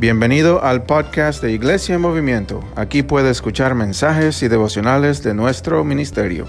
Bienvenido 0.00 0.62
al 0.62 0.84
podcast 0.84 1.42
de 1.42 1.50
Iglesia 1.50 1.96
en 1.96 2.00
Movimiento. 2.00 2.62
Aquí 2.76 3.02
puede 3.02 3.30
escuchar 3.30 3.74
mensajes 3.74 4.40
y 4.44 4.46
devocionales 4.46 5.24
de 5.24 5.34
nuestro 5.34 5.82
ministerio. 5.82 6.46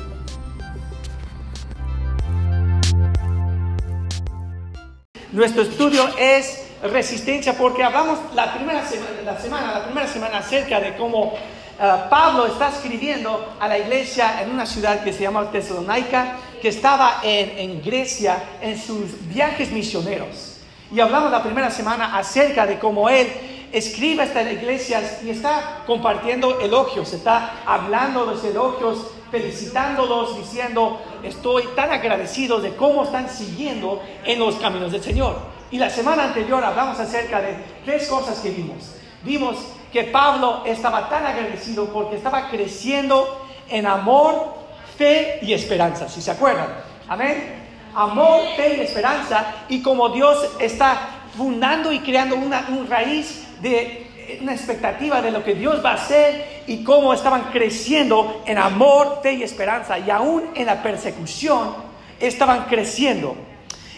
Nuestro 5.32 5.64
estudio 5.64 6.08
es 6.20 6.64
resistencia 6.84 7.58
porque 7.58 7.84
hablamos 7.84 8.20
la 8.36 8.54
primera, 8.54 8.84
la 9.26 9.42
semana, 9.42 9.80
la 9.80 9.86
primera 9.86 10.08
semana 10.08 10.38
acerca 10.38 10.80
de 10.80 10.96
cómo 10.96 11.34
uh, 11.34 12.08
Pablo 12.08 12.46
está 12.46 12.70
escribiendo 12.70 13.56
a 13.60 13.68
la 13.68 13.80
iglesia 13.80 14.44
en 14.44 14.52
una 14.52 14.68
ciudad 14.68 15.04
que 15.04 15.12
se 15.12 15.24
llama 15.24 15.50
Tesalónica, 15.50 16.36
que 16.62 16.68
estaba 16.68 17.22
en, 17.24 17.58
en 17.58 17.82
Grecia 17.82 18.44
en 18.62 18.80
sus 18.80 19.28
viajes 19.28 19.72
misioneros. 19.72 20.49
Y 20.92 21.00
hablamos 21.00 21.32
la 21.32 21.44
primera 21.44 21.70
semana 21.70 22.18
acerca 22.18 22.66
de 22.66 22.80
cómo 22.80 23.10
él 23.10 23.28
escribe 23.72 24.24
estas 24.24 24.52
iglesias 24.52 25.20
y 25.24 25.30
está 25.30 25.84
compartiendo 25.86 26.60
elogios, 26.60 27.14
está 27.14 27.62
hablando 27.66 28.26
de 28.26 28.34
los 28.34 28.44
elogios, 28.44 29.08
felicitándolos, 29.30 30.38
diciendo, 30.38 31.00
estoy 31.22 31.64
tan 31.76 31.92
agradecido 31.92 32.60
de 32.60 32.76
cómo 32.76 33.04
están 33.04 33.30
siguiendo 33.30 34.02
en 34.26 34.40
los 34.40 34.56
caminos 34.56 34.92
del 34.92 35.04
Señor. 35.04 35.38
Y 35.70 35.78
la 35.78 35.92
semana 35.92 36.24
anterior 36.24 36.64
hablamos 36.64 37.00
acerca 37.00 37.40
de 37.42 37.56
tres 37.86 38.08
cosas 38.08 38.40
que 38.40 38.50
vimos. 38.50 38.96
Vimos 39.24 39.58
que 39.94 40.06
Pablo 40.06 40.64
estaba 40.66 41.08
tan 41.10 41.26
agradecido 41.26 41.86
porque 41.94 42.16
estaba 42.16 42.50
creciendo 42.50 43.46
en 43.70 43.86
amor, 43.86 44.56
fe 44.98 45.40
y 45.44 45.54
esperanza, 45.54 46.10
si 46.10 46.22
se 46.22 46.32
acuerdan. 46.32 46.68
Amén. 47.08 47.59
Amor, 47.96 48.42
fe 48.56 48.78
y 48.78 48.82
esperanza. 48.82 49.66
Y 49.70 49.82
como 49.82 50.10
Dios 50.10 50.56
está 50.60 51.10
fundando 51.36 51.92
y 51.92 52.00
creando 52.00 52.36
una, 52.36 52.66
raíz 52.88 53.48
de 53.62 54.08
una 54.42 54.54
expectativa 54.54 55.22
de 55.22 55.32
lo 55.32 55.44
que 55.44 55.56
Dios 55.56 55.84
va 55.84 55.92
a 55.92 55.96
hacer 55.96 56.64
y 56.68 56.84
cómo 56.84 57.14
estaban 57.14 57.44
creciendo 57.52 58.44
en 58.46 58.58
amor, 58.58 59.20
fe 59.24 59.34
y 59.34 59.44
esperanza. 59.44 59.98
Y 59.98 60.10
aún 60.10 60.52
en 60.56 60.66
la 60.66 60.82
persecución 60.84 61.74
estaban 62.20 62.66
creciendo. 62.66 63.36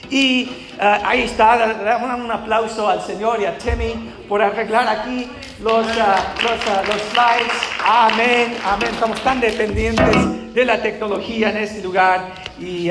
Y 0.10 0.44
uh, 0.78 1.06
ahí 1.06 1.22
está, 1.22 2.00
un, 2.04 2.22
un, 2.26 2.32
aplauso 2.32 2.90
al 2.90 3.02
Señor 3.02 3.40
y 3.42 3.46
a 3.46 3.58
Timmy 3.58 4.12
por 4.32 4.42
arreglar 4.42 4.88
aquí 4.88 5.30
los, 5.62 5.86
uh, 5.86 5.90
los, 5.90 6.52
uh, 6.54 6.88
los, 6.88 7.02
slides. 7.12 7.52
Amén, 7.86 8.58
amén. 8.64 8.90
Estamos 8.94 9.22
tan 9.22 9.42
dependientes 9.42 10.54
de 10.54 10.64
la 10.64 10.82
tecnología 10.82 11.50
en 11.50 11.58
este 11.58 11.84
lugar 11.84 12.32
y 12.58 12.88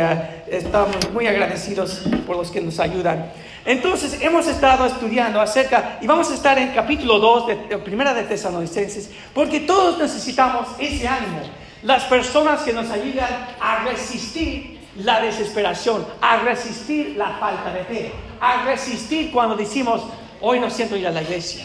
estamos 0.48 0.96
muy 1.14 1.26
agradecidos 1.26 2.02
por 2.26 2.36
los 2.36 2.50
que 2.50 2.60
nos 2.60 2.78
ayudan. 2.78 3.32
Entonces 3.64 4.20
hemos 4.20 4.46
estado 4.48 4.84
estudiando 4.84 5.40
acerca, 5.40 5.96
y 6.02 6.06
vamos 6.06 6.30
a 6.30 6.34
estar 6.34 6.58
en 6.58 6.74
capítulo 6.74 7.18
2 7.18 7.46
de, 7.46 7.56
de 7.68 7.78
Primera 7.78 8.12
de 8.12 8.24
Tesalonicenses, 8.24 9.10
porque 9.32 9.60
todos 9.60 9.96
necesitamos 9.96 10.68
ese 10.78 11.08
ánimo. 11.08 11.40
Las 11.82 12.04
personas 12.04 12.60
que 12.60 12.74
nos 12.74 12.90
ayudan 12.90 13.30
a 13.58 13.84
resistir 13.84 14.78
la 14.96 15.22
desesperación, 15.22 16.04
a 16.20 16.36
resistir 16.40 17.14
la 17.16 17.30
falta 17.38 17.72
de 17.72 17.84
fe, 17.84 18.12
a 18.42 18.64
resistir 18.66 19.30
cuando 19.32 19.56
decimos, 19.56 20.02
hoy 20.40 20.60
no 20.60 20.70
siento 20.70 20.96
ir 20.96 21.06
a 21.06 21.10
la 21.10 21.22
iglesia, 21.22 21.64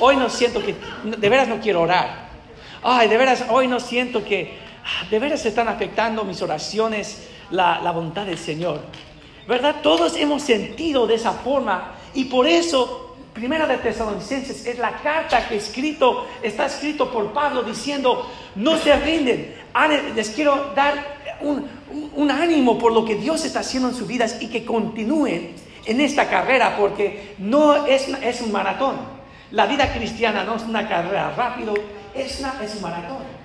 hoy 0.00 0.16
no 0.16 0.28
siento 0.28 0.62
que, 0.62 0.74
de 1.04 1.28
veras 1.28 1.48
no 1.48 1.60
quiero 1.60 1.82
orar, 1.82 2.28
ay, 2.82 3.08
de 3.08 3.16
veras, 3.16 3.44
hoy 3.50 3.68
no 3.68 3.80
siento 3.80 4.24
que, 4.24 4.58
ah, 4.84 5.06
de 5.10 5.18
veras 5.18 5.44
están 5.46 5.68
afectando 5.68 6.24
mis 6.24 6.42
oraciones, 6.42 7.28
la, 7.50 7.80
la 7.80 7.90
voluntad 7.92 8.26
del 8.26 8.38
Señor. 8.38 8.80
¿verdad? 9.48 9.76
Todos 9.82 10.14
hemos 10.16 10.42
sentido 10.42 11.06
de 11.06 11.14
esa 11.14 11.32
forma 11.32 11.94
y 12.14 12.24
por 12.24 12.46
eso 12.46 13.08
Primera 13.32 13.68
de 13.68 13.76
Tesalonicenses 13.76 14.66
es 14.66 14.78
la 14.78 14.96
carta 15.00 15.48
que 15.48 15.56
escrito, 15.56 16.26
está 16.42 16.66
escrito 16.66 17.08
por 17.08 17.32
Pablo 17.32 17.62
diciendo, 17.62 18.28
no 18.56 18.76
se 18.76 18.96
rinden, 18.96 19.54
les 20.16 20.30
quiero 20.30 20.72
dar 20.74 21.38
un, 21.40 21.64
un, 22.16 22.30
ánimo 22.32 22.76
por 22.78 22.92
lo 22.92 23.04
que 23.04 23.14
Dios 23.14 23.44
está 23.44 23.60
haciendo 23.60 23.90
en 23.90 23.94
sus 23.94 24.08
vidas 24.08 24.38
y 24.40 24.48
que 24.48 24.64
continúen 24.64 25.54
en 25.88 26.02
esta 26.02 26.28
carrera 26.28 26.76
porque 26.76 27.34
no 27.38 27.86
es, 27.86 28.08
es 28.22 28.40
un 28.42 28.52
maratón. 28.52 28.96
La 29.50 29.66
vida 29.66 29.90
cristiana 29.92 30.44
no 30.44 30.56
es 30.56 30.62
una 30.62 30.86
carrera 30.86 31.32
rápido, 31.34 31.74
es, 32.14 32.44
es 32.62 32.74
un 32.76 32.82
maratón. 32.82 33.38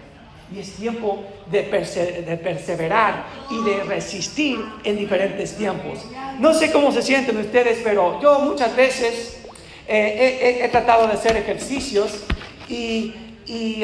Y 0.53 0.59
es 0.59 0.73
tiempo 0.73 1.23
de, 1.49 1.63
perseverar 1.63 3.25
y 3.49 3.63
de 3.63 3.83
resistir 3.83 4.59
en 4.83 4.97
diferentes 4.97 5.55
tiempos. 5.55 6.05
No 6.37 6.53
sé 6.53 6.71
cómo 6.71 6.91
se 6.91 7.01
sienten 7.01 7.37
ustedes, 7.37 7.79
pero 7.81 8.21
yo 8.21 8.39
muchas 8.39 8.75
veces 8.75 9.41
eh, 9.87 10.59
he, 10.61 10.67
tratado 10.67 11.07
de 11.07 11.13
hacer 11.13 11.37
ejercicios 11.37 12.25
y, 12.67 13.13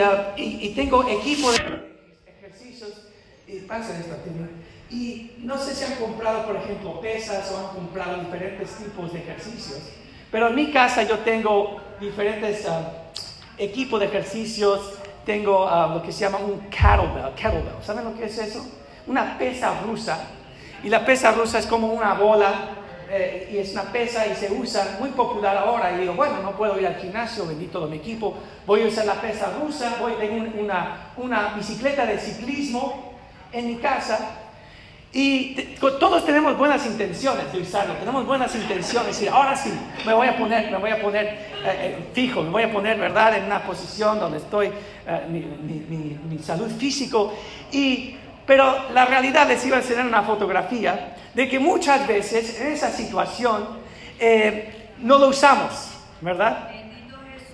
uh, 0.02 0.76
tengo 0.76 1.08
equipo 1.08 1.52
de 1.52 1.58
ejercicios. 2.38 2.92
Pasa 3.68 4.00
esto, 4.00 4.16
y 4.92 5.32
no 5.40 5.58
sé 5.58 5.76
si 5.76 5.86
han 5.86 5.96
comprado, 5.96 6.46
por 6.46 6.56
ejemplo, 6.56 7.00
pesas 7.00 7.52
o 7.52 7.58
han 7.60 7.76
comprado 7.76 8.20
diferentes 8.22 8.70
tipos 8.76 9.14
de 9.14 9.20
ejercicios. 9.20 9.80
Pero 10.32 10.48
en 10.48 10.56
mi 10.56 10.72
casa 10.72 11.04
yo 11.04 11.20
tengo 11.20 11.80
diferentes 12.00 12.66
uh, 12.66 12.86
equipos 13.58 14.00
de 14.00 14.08
ejercicios 14.08 15.00
tengo 15.30 15.68
ah, 15.68 15.92
lo 15.94 16.02
que 16.02 16.12
se 16.12 16.22
llama 16.22 16.40
un 16.40 16.60
kettlebell, 16.72 17.36
kettlebell. 17.36 17.84
¿Saben 17.84 18.04
lo 18.04 18.16
que 18.16 18.26
es 18.26 18.38
eso? 18.40 18.66
Una 19.06 19.38
pesa 19.38 19.80
rusa. 19.82 20.26
Y 20.84 20.90
la 20.90 21.06
pesa 21.06 21.32
rusa 21.34 21.60
es 21.60 21.68
como 21.68 21.94
una 21.94 22.16
bola 22.16 22.70
eh, 23.12 23.48
y 23.54 23.58
es 23.60 23.74
una 23.74 23.84
pesa 23.84 24.26
y 24.26 24.34
se 24.34 24.52
usa 24.52 24.98
muy 25.00 25.10
popular 25.10 25.56
ahora. 25.56 25.92
Y 25.92 26.00
digo, 26.00 26.14
bueno, 26.14 26.42
no 26.42 26.54
puedo 26.54 26.80
ir 26.80 26.88
al 26.88 26.96
gimnasio, 26.96 27.46
bendito 27.46 27.82
de 27.82 27.92
mi 27.92 27.98
equipo, 27.98 28.38
voy 28.66 28.82
a 28.82 28.88
usar 28.88 29.06
la 29.06 29.22
pesa 29.22 29.54
rusa, 29.62 29.98
voy 30.00 30.14
a 30.14 30.18
tener 30.18 30.52
una, 30.58 31.12
una 31.18 31.54
bicicleta 31.54 32.08
de 32.08 32.18
ciclismo 32.18 33.09
en 33.52 33.68
mi 33.68 33.76
casa 33.76 34.40
y 35.12 35.56
todos 35.80 36.24
tenemos 36.24 36.56
buenas 36.56 36.86
intenciones 36.86 37.52
de 37.52 37.62
usarlo, 37.62 37.96
tenemos 37.96 38.28
buenas 38.28 38.54
intenciones. 38.54 39.20
Y 39.24 39.28
ahora 39.28 39.56
sí, 39.56 39.72
me 40.06 40.14
voy 40.14 40.28
a 40.28 40.38
poner, 40.38 40.70
me 40.70 40.78
voy 40.78 40.92
a 40.92 41.02
poner 41.02 41.26
eh, 41.26 41.38
eh, 41.66 42.10
fijo, 42.14 42.44
me 42.44 42.52
voy 42.52 42.64
a 42.64 42.72
poner, 42.72 43.00
¿verdad?, 43.00 43.36
en 43.38 43.46
una 43.46 43.64
posición 43.64 44.20
donde 44.20 44.38
estoy, 44.38 44.68
eh, 44.68 45.26
mi, 45.28 46.38
salud 46.44 46.70
físico. 46.78 47.34
Y, 47.72 48.18
pero 48.46 48.92
la 48.94 49.06
realidad 49.06 49.48
les 49.48 49.66
iba 49.66 49.78
a 49.78 49.80
enseñar 49.80 50.06
una 50.06 50.22
fotografía 50.22 51.16
de 51.34 51.50
que 51.50 51.58
muchas 51.58 52.08
veces 52.08 52.62
en 52.62 52.74
esa 52.74 52.92
situación 52.92 53.80
no 55.00 55.18
lo 55.18 55.30
usamos, 55.30 55.90
¿verdad? 56.22 56.70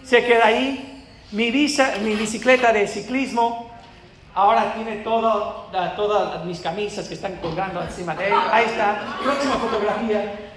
Se 0.03 0.25
queda 0.25 0.47
ahí 0.47 1.03
mi, 1.31 1.51
mi 1.51 2.15
bicicleta 2.15 2.73
de 2.73 2.87
ciclismo 2.87 3.64
Ahora 4.35 4.73
tiene 4.73 4.97
todo, 4.97 5.69
todas 5.95 6.43
mis 6.43 6.59
camisas 6.59 7.07
que 7.07 7.13
están 7.13 7.37
colgando 7.37 7.81
encima 7.81 8.13
de 8.15 8.27
él. 8.27 8.33
Ahí 8.51 8.65
está. 8.65 9.17
Próxima 9.23 9.55
fotografía. 9.55 10.51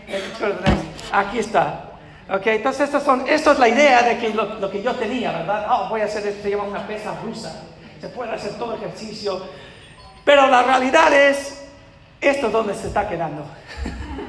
Aquí 1.12 1.38
está. 1.38 1.84
Ok, 2.28 2.46
entonces 2.48 2.86
estas 2.86 3.04
son, 3.04 3.26
esto 3.28 3.52
es 3.52 3.58
la 3.60 3.68
idea 3.68 4.02
de 4.02 4.18
que 4.18 4.30
lo, 4.34 4.68
que 4.68 4.82
yo 4.82 4.94
tenía, 4.96 5.30
¿verdad? 5.30 5.66
Oh, 5.70 5.88
voy 5.88 6.00
a 6.00 6.06
hacer 6.06 6.26
esto, 6.26 6.42
se 6.42 6.50
llama 6.50 6.64
una 6.64 6.86
pesa 6.88 7.14
rusa. 7.22 7.62
Se 8.00 8.08
puede 8.08 8.32
hacer 8.32 8.58
todo 8.58 8.74
ejercicio. 8.74 9.40
Pero 10.24 10.48
la 10.48 10.64
realidad 10.64 11.12
es, 11.12 11.64
esto 12.20 12.48
es 12.48 12.52
donde 12.52 12.74
se 12.74 12.88
está 12.88 13.08
quedando. 13.08 13.44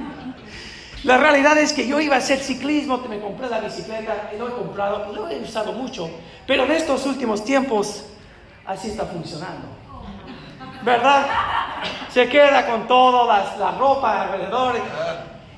la 1.03 1.17
realidad 1.17 1.57
es 1.57 1.73
que 1.73 1.87
yo 1.87 1.99
iba 1.99 2.15
a 2.15 2.19
hacer 2.19 2.37
ciclismo, 2.37 2.99
me 3.09 3.19
compré 3.19 3.49
la 3.49 3.61
bicicleta, 3.61 4.29
y 4.33 4.37
lo 4.37 4.47
he 4.47 4.51
comprado, 4.51 5.11
lo 5.11 5.27
he 5.27 5.39
usado 5.41 5.73
mucho. 5.73 6.07
Pero 6.45 6.65
en 6.65 6.71
estos 6.71 7.05
últimos 7.07 7.43
tiempos, 7.43 8.05
así 8.69 8.89
está 8.89 9.05
funcionando. 9.05 9.67
¿Verdad? 10.83 11.25
Se 12.09 12.29
queda 12.29 12.65
con 12.67 12.87
toda 12.87 13.57
la, 13.57 13.71
ropa 13.71 14.21
alrededor. 14.21 14.75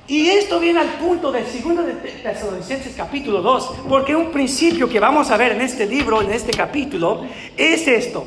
Y 0.08 0.30
esto 0.30 0.58
viene 0.58 0.80
al 0.80 0.88
punto 0.94 1.30
del 1.30 1.46
segundo 1.46 1.82
de 1.82 1.92
Tesalonicenses 1.92 2.94
capítulo 2.96 3.40
2, 3.40 3.74
porque 3.88 4.16
un 4.16 4.30
principio 4.30 4.88
que 4.88 4.98
vamos 4.98 5.30
a 5.30 5.36
ver 5.36 5.52
en 5.52 5.60
este 5.60 5.86
libro, 5.86 6.22
en 6.22 6.32
este 6.32 6.52
capítulo, 6.52 7.24
es 7.56 7.86
esto, 7.86 8.26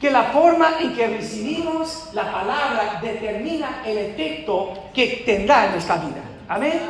que 0.00 0.10
la 0.10 0.24
forma 0.24 0.80
en 0.80 0.94
que 0.94 1.06
recibimos 1.08 2.10
la 2.12 2.30
palabra 2.30 3.00
determina 3.02 3.82
el 3.84 3.98
efecto 3.98 4.90
que 4.94 5.22
tendrá 5.26 5.66
en 5.66 5.72
nuestra 5.72 5.96
vida. 5.96 6.22
Amén. 6.48 6.80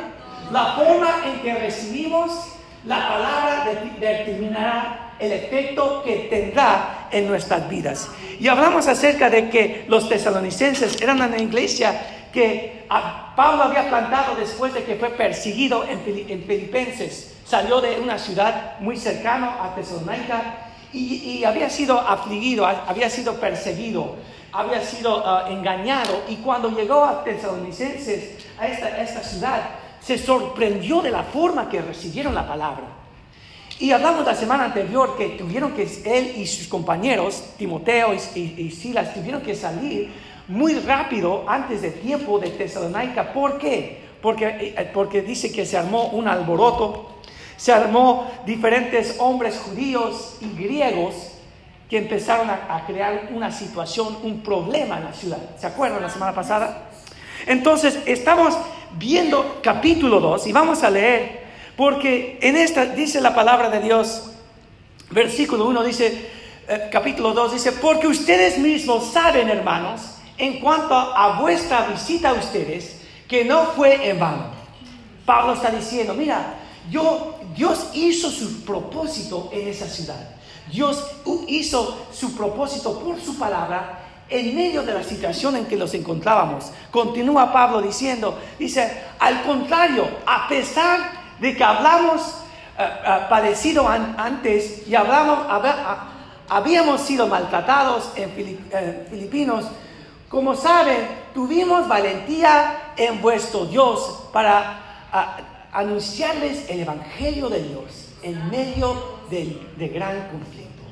La 0.51 0.73
forma 0.75 1.23
en 1.25 1.41
que 1.41 1.55
recibimos 1.55 2.31
la 2.85 3.07
palabra 3.07 3.65
determinará 3.99 5.06
el 5.19 5.31
efecto 5.31 6.03
que 6.03 6.27
tendrá 6.29 7.07
en 7.11 7.27
nuestras 7.27 7.69
vidas. 7.69 8.09
Y 8.39 8.47
hablamos 8.47 8.87
acerca 8.87 9.29
de 9.29 9.49
que 9.49 9.85
los 9.87 10.07
tesalonicenses 10.07 11.01
eran 11.01 11.21
una 11.21 11.37
iglesia 11.37 11.99
que 12.31 12.85
Pablo 13.35 13.63
había 13.63 13.89
plantado 13.89 14.35
después 14.35 14.73
de 14.73 14.83
que 14.83 14.95
fue 14.95 15.09
perseguido 15.09 15.83
en, 15.87 15.99
Filipenses. 16.43 17.35
Salió 17.45 17.81
de 17.81 17.99
una 17.99 18.19
ciudad 18.19 18.79
muy 18.79 18.97
cercana 18.97 19.63
a 19.63 19.73
Tesalónica 19.73 20.69
y, 20.93 21.43
había 21.43 21.69
sido 21.69 21.99
afligido, 21.99 22.65
había 22.65 23.09
sido 23.09 23.39
perseguido, 23.39 24.15
había 24.51 24.81
sido 24.81 25.23
ah, 25.25 25.47
engañado. 25.49 26.23
Y 26.27 26.35
cuando 26.37 26.69
llegó 26.69 27.03
a 27.03 27.23
Tesalonicenses, 27.23 28.45
a 28.59 28.67
esta, 28.67 28.87
a 28.87 29.01
esta 29.01 29.23
ciudad, 29.23 29.61
se 30.01 30.17
sorprendió 30.17 31.01
de 31.01 31.11
la 31.11 31.23
forma 31.23 31.69
que 31.69 31.81
recibieron 31.81 32.35
la 32.35 32.47
palabra 32.47 32.96
Y 33.79 33.91
hablamos 33.91 34.25
la 34.25 34.33
semana 34.33 34.65
anterior 34.65 35.15
que 35.15 35.29
tuvieron 35.29 35.73
que, 35.73 35.83
él 36.05 36.33
y 36.37 36.47
sus 36.47 36.67
compañeros, 36.67 37.43
Timoteo 37.57 38.13
y, 38.13 38.71
Silas, 38.71 39.13
tuvieron 39.13 39.41
que 39.41 39.53
salir 39.53 40.09
muy 40.47 40.73
rápido 40.79 41.43
antes 41.47 41.83
de 41.83 41.91
tiempo 41.91 42.39
de 42.39 42.49
Tesalónica. 42.49 43.31
¿Por 43.33 43.59
qué? 43.59 44.01
Porque, 44.21 44.73
eh, 44.75 44.91
porque 44.93 45.21
dice 45.21 45.51
que 45.51 45.65
se 45.65 45.77
armó 45.77 46.07
un 46.07 46.27
alboroto, 46.27 47.17
se 47.55 47.71
armó 47.71 48.27
diferentes 48.45 49.17
hombres 49.19 49.59
judíos 49.59 50.37
y 50.41 50.57
griegos 50.57 51.33
que 51.89 51.97
empezaron 51.97 52.49
a, 52.49 52.83
crear 52.85 53.29
una 53.33 53.51
situación, 53.51 54.17
un 54.23 54.41
problema 54.41 54.97
en 54.97 55.05
la 55.05 55.13
ciudad. 55.13 55.37
¿Se 55.57 55.67
acuerdan 55.67 56.01
la 56.01 56.09
semana 56.09 56.33
pasada? 56.33 56.89
Entonces, 57.45 57.99
estamos 58.05 58.57
viendo 58.97 59.59
capítulo 59.61 60.19
2 60.19 60.47
y 60.47 60.51
vamos 60.51 60.83
a 60.83 60.89
leer, 60.89 61.46
porque 61.77 62.39
en 62.41 62.57
esta 62.57 62.87
dice 62.87 63.21
la 63.21 63.35
palabra 63.35 63.69
de 63.69 63.79
Dios, 63.79 64.23
versículo 65.11 65.67
1 65.67 65.83
dice, 65.83 66.29
eh, 66.67 66.89
capítulo 66.91 67.33
2 67.33 67.53
dice, 67.53 67.71
porque 67.73 68.07
ustedes 68.07 68.57
mismos 68.57 69.13
saben, 69.13 69.47
hermanos, 69.47 70.01
en 70.39 70.59
cuanto 70.59 70.95
a 70.95 71.39
vuestra 71.39 71.87
visita 71.87 72.31
a 72.31 72.33
ustedes, 72.33 73.01
que 73.27 73.45
no 73.45 73.67
fue 73.67 74.09
en 74.09 74.19
vano. 74.19 74.47
Pablo 75.25 75.53
está 75.53 75.69
diciendo, 75.69 76.15
mira, 76.15 76.55
yo, 76.89 77.35
Dios 77.55 77.89
hizo 77.93 78.31
su 78.31 78.65
propósito 78.65 79.51
en 79.53 79.67
esa 79.67 79.87
ciudad. 79.87 80.35
Dios 80.71 81.05
hizo 81.47 82.07
su 82.11 82.35
propósito 82.35 82.99
por 82.99 83.21
su 83.21 83.37
palabra 83.37 84.03
en 84.29 84.55
medio 84.55 84.83
de 84.83 84.93
la 84.93 85.03
situación 85.03 85.55
en 85.55 85.65
que 85.65 85.75
nos 85.75 85.93
encontrábamos. 85.93 86.71
Continúa 86.91 87.53
Pablo 87.53 87.81
diciendo, 87.81 88.37
dice, 88.57 89.03
al 89.19 89.43
contrario, 89.43 90.07
a 90.25 90.47
pesar 90.47 91.16
de 91.39 91.55
que 91.55 91.63
hablamos 91.63 92.21
eh, 92.77 92.83
eh, 92.83 93.17
padecido 93.29 93.87
antes 93.87 94.87
y 94.87 94.95
hablamos, 94.95 95.39
habíamos 96.49 97.01
sido 97.01 97.27
maltratados 97.27 98.11
en 98.15 98.31
Filipinos, 99.09 99.65
como 100.29 100.55
saben, 100.55 101.07
tuvimos 101.33 101.87
valentía 101.87 102.93
en 102.97 103.21
vuestro 103.21 103.65
Dios 103.65 104.27
para 104.33 104.83
anunciarles 105.71 106.69
el 106.69 106.81
Evangelio 106.81 107.49
de 107.49 107.63
Dios 107.63 108.07
en 108.23 108.49
medio 108.49 109.19
de, 109.29 109.87
gran 109.93 110.27
conflicto. 110.29 110.83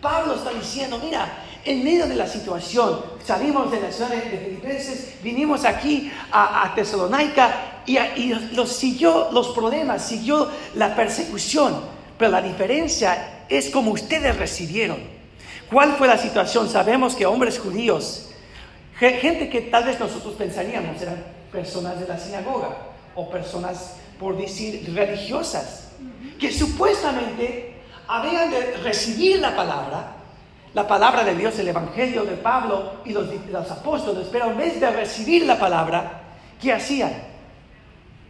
Pablo 0.00 0.34
está 0.34 0.50
diciendo, 0.50 1.00
mira, 1.02 1.26
en 1.64 1.84
medio 1.84 2.06
de 2.06 2.16
la 2.16 2.26
situación, 2.26 3.00
salimos 3.24 3.70
de 3.70 3.80
la 3.80 3.92
ciudad 3.92 4.10
de 4.10 4.22
Filipenses, 4.22 5.22
vinimos 5.22 5.64
aquí 5.64 6.10
a, 6.32 6.64
a 6.64 6.74
Tesalónica 6.74 7.69
y, 7.86 8.34
los, 8.52 8.72
siguió 8.72 9.30
los 9.32 9.48
problemas, 9.48 10.06
siguió 10.06 10.48
la 10.74 10.94
persecución, 10.94 11.80
pero 12.18 12.30
la 12.30 12.42
diferencia 12.42 13.44
es 13.48 13.70
como 13.70 13.92
ustedes 13.92 14.36
recibieron. 14.36 14.98
¿Cuál 15.70 15.94
fue 15.96 16.08
la 16.08 16.18
situación? 16.18 16.68
Sabemos 16.68 17.14
que 17.14 17.26
hombres 17.26 17.58
judíos, 17.58 18.30
gente 18.98 19.48
que 19.48 19.62
tal 19.62 19.84
vez 19.84 19.98
nosotros 19.98 20.34
pensaríamos 20.34 21.00
eran 21.00 21.24
personas 21.50 21.98
de 21.98 22.06
la 22.06 22.18
sinagoga 22.18 22.76
o 23.14 23.30
personas, 23.30 23.96
por 24.18 24.36
decir, 24.36 24.92
religiosas, 24.94 25.88
que 26.38 26.52
supuestamente 26.52 27.74
habían 28.06 28.50
de 28.50 28.76
recibir 28.78 29.38
la 29.38 29.54
palabra, 29.54 30.16
la 30.74 30.86
palabra 30.86 31.24
de 31.24 31.34
Dios, 31.34 31.58
el 31.58 31.68
Evangelio 31.68 32.24
de 32.24 32.36
Pablo 32.36 32.92
y 33.04 33.12
los, 33.12 33.26
los 33.50 33.70
apóstoles, 33.70 34.28
pero 34.30 34.50
en 34.50 34.58
vez 34.58 34.80
de 34.80 34.90
recibir 34.90 35.46
la 35.46 35.58
palabra, 35.58 36.22
¿qué 36.60 36.72
hacían? 36.72 37.29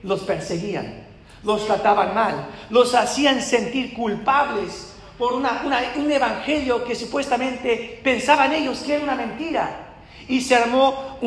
Los 0.03 0.21
perseguían, 0.21 1.05
los 1.43 1.67
trataban 1.67 2.15
mal, 2.15 2.47
los 2.71 2.95
hacían 2.95 3.43
sentir 3.43 3.95
culpables 3.95 4.91
por 5.21 5.35
una, 5.35 5.63
un 5.97 6.11
evangelio 6.11 6.83
que 6.83 6.95
supuestamente 6.95 8.01
pensaban 8.03 8.55
ellos 8.55 8.79
que 8.79 8.95
era 8.95 9.05
una 9.05 9.15
mentira. 9.15 9.89
Y 10.27 10.41
se 10.41 10.55
armó, 10.55 11.19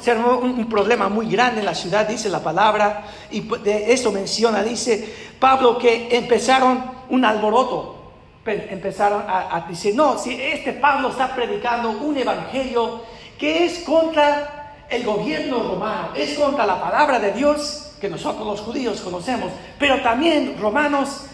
se 0.00 0.10
armó 0.10 0.38
un, 0.38 0.68
problema 0.70 1.10
muy 1.10 1.28
grande 1.28 1.60
en 1.60 1.66
la 1.66 1.74
ciudad, 1.74 2.08
dice 2.08 2.30
la 2.30 2.42
palabra, 2.42 3.04
y 3.30 3.40
de 3.40 3.92
eso 3.92 4.10
menciona, 4.10 4.62
dice 4.62 5.32
Pablo, 5.38 5.76
que 5.76 6.16
empezaron 6.16 6.82
un 7.10 7.24
alboroto. 7.26 7.98
Empezaron 8.46 9.24
a, 9.28 9.66
decir, 9.68 9.94
no, 9.94 10.16
si 10.16 10.40
este 10.40 10.72
Pablo 10.72 11.10
está 11.10 11.34
predicando 11.34 11.90
un 11.90 12.16
evangelio 12.16 13.02
que 13.38 13.66
es 13.66 13.80
contra 13.80 14.84
el 14.88 15.04
gobierno 15.04 15.62
romano, 15.62 16.08
es 16.14 16.38
contra 16.38 16.64
la 16.64 16.80
palabra 16.80 17.18
de 17.18 17.32
Dios 17.32 17.91
que 18.02 18.10
nosotros 18.10 18.44
los 18.44 18.60
judíos 18.62 19.00
conocemos, 19.00 19.52
pero 19.78 20.02
también 20.02 20.56
romanos 20.60 21.26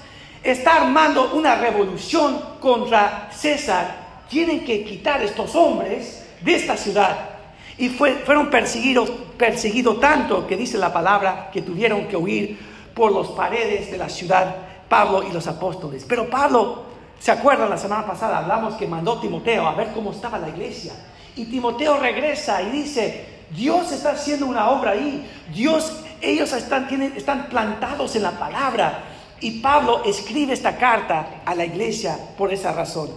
está 0.43 0.83
armando 0.83 1.33
una 1.33 1.55
revolución 1.55 2.39
contra 2.61 3.31
César. 3.33 4.25
Tienen 4.29 4.67
que 4.67 4.85
quitar 4.85 5.23
estos 5.23 5.55
hombres 5.55 6.29
de 6.43 6.55
esta 6.55 6.77
ciudad. 6.77 7.31
Y 7.79 7.89
fueron 7.89 8.51
perseguidos, 8.51 9.11
perseguidos 9.39 9.99
tanto 9.99 10.47
que 10.47 10.59
dice 10.59 10.77
la 10.77 10.93
palabra 10.93 11.49
que 11.51 11.63
tuvieron 11.63 12.07
que 12.07 12.19
huir 12.19 12.59
por 12.95 13.13
las 13.13 13.29
paredes 13.29 13.91
de 13.91 13.97
la 13.97 14.11
ciudad 14.11 14.55
Pablo 14.91 15.23
y 15.27 15.33
los 15.33 15.47
apóstoles. 15.47 16.05
Pero 16.07 16.29
Pablo, 16.29 16.83
¿se 17.19 17.31
acuerdan 17.31 17.71
la 17.71 17.79
semana 17.79 18.07
pasada? 18.07 18.41
Hablamos 18.41 18.75
que 18.75 18.87
mandó 18.87 19.19
Timoteo 19.19 19.67
a 19.67 19.75
ver 19.75 19.93
cómo 19.95 20.13
estaba 20.13 20.39
la 20.39 20.51
iglesia. 20.51 20.93
Y 21.35 21.47
Timoteo 21.47 21.97
regresa 21.97 22.61
y 22.61 22.71
dice, 22.73 23.38
Dios 23.51 23.93
está 23.93 24.13
haciendo 24.13 24.47
una 24.47 24.71
obra 24.71 24.93
ahí. 24.93 25.29
Dios, 25.53 25.93
ellos 26.21 26.53
están, 26.53 26.89
están 27.17 27.49
plantados 27.49 28.15
en 28.17 28.23
la 28.23 28.33
palabra. 28.33 29.05
Y 29.41 29.61
Pablo 29.61 30.03
escribe 30.05 30.53
esta 30.53 30.77
carta 30.77 31.43
a 31.45 31.55
la 31.55 31.65
iglesia 31.65 32.19
por 32.37 32.53
esa 32.53 32.73
razón. 32.73 33.11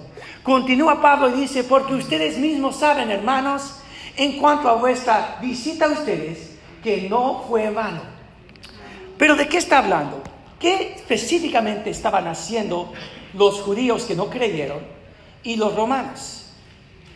Continúa 0.44 1.02
Pablo 1.02 1.30
y 1.30 1.42
dice, 1.42 1.64
porque 1.64 1.96
ustedes 1.96 2.38
mismos 2.38 2.78
saben, 2.78 3.10
hermanos, 3.10 3.76
en 4.18 4.38
cuanto 4.38 4.70
a 4.70 4.76
vuestra 4.76 5.38
visita 5.42 5.86
a 5.86 5.90
ustedes, 5.90 6.52
que 6.84 7.10
no 7.10 7.46
fue 7.48 7.70
vano. 7.70 8.02
Pero 9.18 9.36
¿de 9.36 9.48
qué 9.48 9.58
está 9.58 9.80
hablando? 9.80 10.22
¿Qué 10.60 10.94
específicamente 10.96 11.90
estaban 11.90 12.28
haciendo 12.28 12.94
los 13.34 13.62
judíos 13.62 14.04
que 14.04 14.16
no 14.16 14.30
creyeron 14.30 14.80
y 15.44 15.56
los 15.56 15.76
romanos, 15.76 16.46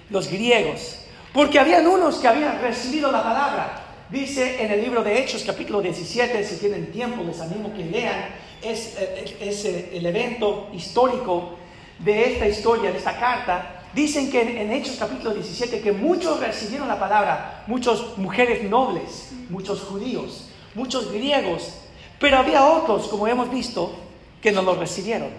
los 0.10 0.28
griegos? 0.28 1.05
Porque 1.36 1.60
habían 1.60 1.86
unos 1.86 2.16
que 2.16 2.30
habían 2.30 2.62
recibido 2.62 3.12
la 3.12 3.22
palabra. 3.22 3.82
Dice 4.10 4.64
en 4.64 4.72
el 4.72 4.80
libro 4.80 5.04
de 5.04 5.20
Hechos 5.20 5.44
capítulo 5.46 5.82
17, 5.82 6.42
si 6.46 6.56
tienen 6.56 6.94
tiempo 6.94 7.26
les 7.26 7.42
animo 7.42 7.74
que 7.74 7.84
lean, 7.84 8.30
es, 8.62 8.98
es, 9.42 9.66
el 9.66 10.06
evento 10.06 10.69
histórico 10.74 11.57
de 12.00 12.31
esta 12.31 12.48
historia, 12.48 12.90
de 12.90 13.00
esta 13.00 13.19
carta, 13.19 13.83
dicen 13.94 14.31
que 14.31 14.62
en, 14.62 14.71
Hechos 14.71 14.95
capítulo 14.98 15.33
17 15.33 15.81
que 15.81 15.92
muchos 15.92 16.40
recibieron 16.40 16.88
la 16.88 16.98
palabra, 16.98 17.66
muchas 17.68 18.18
mujeres 18.18 18.64
nobles, 18.64 19.31
muchos 19.50 19.81
judíos, 19.81 20.52
muchos 20.74 21.12
griegos, 21.12 21.74
pero 22.18 22.38
había 22.38 22.66
otros, 22.66 23.09
como 23.09 23.28
hemos 23.28 23.52
visto, 23.52 23.94
que 24.42 24.54
no 24.54 24.62
lo 24.62 24.76
recibieron. 24.76 25.31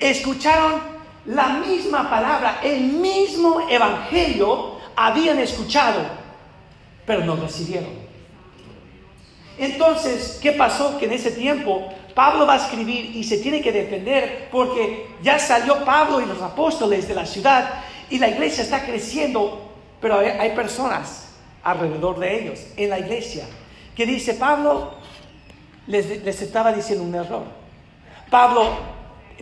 Escucharon 0.00 0.80
la 1.26 1.60
misma 1.60 2.10
palabra, 2.10 2.58
el 2.64 2.80
mismo 2.80 3.68
evangelio 3.70 4.71
habían 4.96 5.38
escuchado, 5.38 6.00
pero 7.06 7.24
no 7.24 7.36
recibieron. 7.36 7.90
Entonces, 9.58 10.38
¿qué 10.42 10.52
pasó? 10.52 10.98
Que 10.98 11.06
en 11.06 11.12
ese 11.12 11.30
tiempo 11.30 11.92
Pablo 12.14 12.46
va 12.46 12.54
a 12.54 12.56
escribir 12.56 13.16
y 13.16 13.24
se 13.24 13.38
tiene 13.38 13.60
que 13.60 13.72
defender 13.72 14.48
porque 14.50 15.06
ya 15.22 15.38
salió 15.38 15.84
Pablo 15.84 16.20
y 16.20 16.26
los 16.26 16.40
apóstoles 16.42 17.08
de 17.08 17.14
la 17.14 17.26
ciudad 17.26 17.84
y 18.10 18.18
la 18.18 18.28
iglesia 18.28 18.62
está 18.62 18.84
creciendo, 18.84 19.70
pero 20.00 20.18
hay, 20.18 20.50
personas 20.50 21.28
alrededor 21.62 22.18
de 22.18 22.42
ellos 22.42 22.60
en 22.76 22.90
la 22.90 22.98
iglesia 22.98 23.46
que 23.94 24.04
dice, 24.04 24.34
Pablo 24.34 24.94
les, 25.86 26.10
estaba 26.42 26.72
diciendo 26.72 27.04
un 27.04 27.14
error. 27.14 27.44
Pablo 28.30 28.70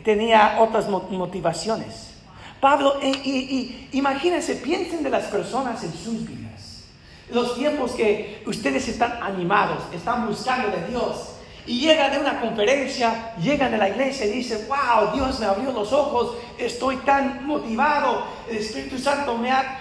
tenía 0.04 0.58
otras 0.60 0.88
motivaciones. 0.88 2.19
Pablo, 2.60 3.00
y, 3.02 3.88
imagínense, 3.92 4.56
piensen 4.56 5.02
de 5.02 5.10
las 5.10 5.24
personas 5.24 5.82
en 5.82 5.92
sus 5.92 6.26
vidas. 6.26 6.84
Los 7.32 7.56
tiempos 7.56 7.92
que 7.92 8.42
ustedes 8.46 8.86
están 8.88 9.22
animados, 9.22 9.84
están 9.94 10.26
buscando 10.26 10.68
de 10.68 10.86
Dios, 10.88 11.36
y 11.66 11.80
llegan 11.80 12.10
de 12.10 12.18
una 12.18 12.40
conferencia, 12.40 13.34
llegan 13.40 13.72
a 13.74 13.76
la 13.76 13.88
iglesia 13.88 14.26
y 14.26 14.30
dicen, 14.30 14.66
wow, 14.68 15.12
Dios 15.14 15.38
me 15.40 15.46
abrió 15.46 15.72
los 15.72 15.92
ojos, 15.92 16.36
estoy 16.58 16.96
tan 16.98 17.46
motivado, 17.46 18.24
el 18.50 18.56
Espíritu 18.56 18.98
Santo 18.98 19.38
me 19.38 19.52
ha, 19.52 19.78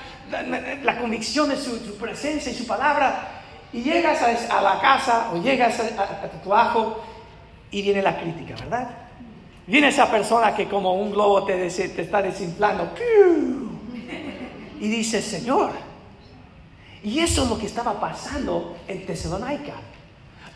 la, 0.84 0.98
convicción 1.00 1.50
de 1.50 1.58
su, 1.58 1.98
presencia 1.98 2.52
y 2.52 2.56
su 2.56 2.68
palabra. 2.68 3.42
Y 3.72 3.82
llegas 3.82 4.22
a, 4.22 4.62
la 4.62 4.80
casa 4.80 5.32
o 5.34 5.42
llegas 5.42 5.80
a, 5.80 6.30
tu 6.30 6.38
trabajo 6.40 7.04
y 7.72 7.82
viene 7.82 8.02
la 8.02 8.20
crítica, 8.20 8.56
¿verdad? 8.56 9.09
Viene 9.70 9.90
esa 9.90 10.10
persona 10.10 10.56
que 10.56 10.68
como 10.68 10.96
un 10.96 11.12
globo 11.12 11.46
te, 11.46 11.68
está 11.68 12.24
desinflando. 12.24 12.90
Y 14.82 14.88
dice, 14.88 15.22
Señor, 15.22 15.70
y 17.04 17.20
eso 17.20 17.44
es 17.44 17.50
lo 17.50 17.60
que 17.60 17.68
estaba 17.68 18.00
pasando 18.00 18.76
en 18.88 19.06
Tesalónica. 19.06 19.74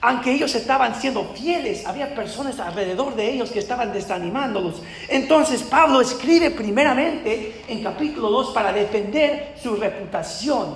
aunque 0.01 0.34
ellos 0.34 0.53
estaban 0.55 1.00
siendo 1.00 1.24
fieles, 1.36 1.86
había 1.86 2.13
personas 2.15 2.60
alrededor 2.60 3.15
de 3.15 3.32
ellos 3.32 3.51
que 3.51 3.60
estaban 3.60 3.93
desanimándolos. 3.93 4.82
Entonces 5.08 5.62
Pablo 5.62 6.01
escribe 6.01 6.50
primeramente 6.50 7.63
en 7.67 7.84
capítulo 7.84 8.29
2 8.29 8.51
para 8.51 8.74
defender 8.74 9.55
su 9.62 9.75
reputación. 9.75 10.75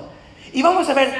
Y 0.53 0.61
vamos 0.61 0.87
a 0.87 0.93
ver 0.93 1.13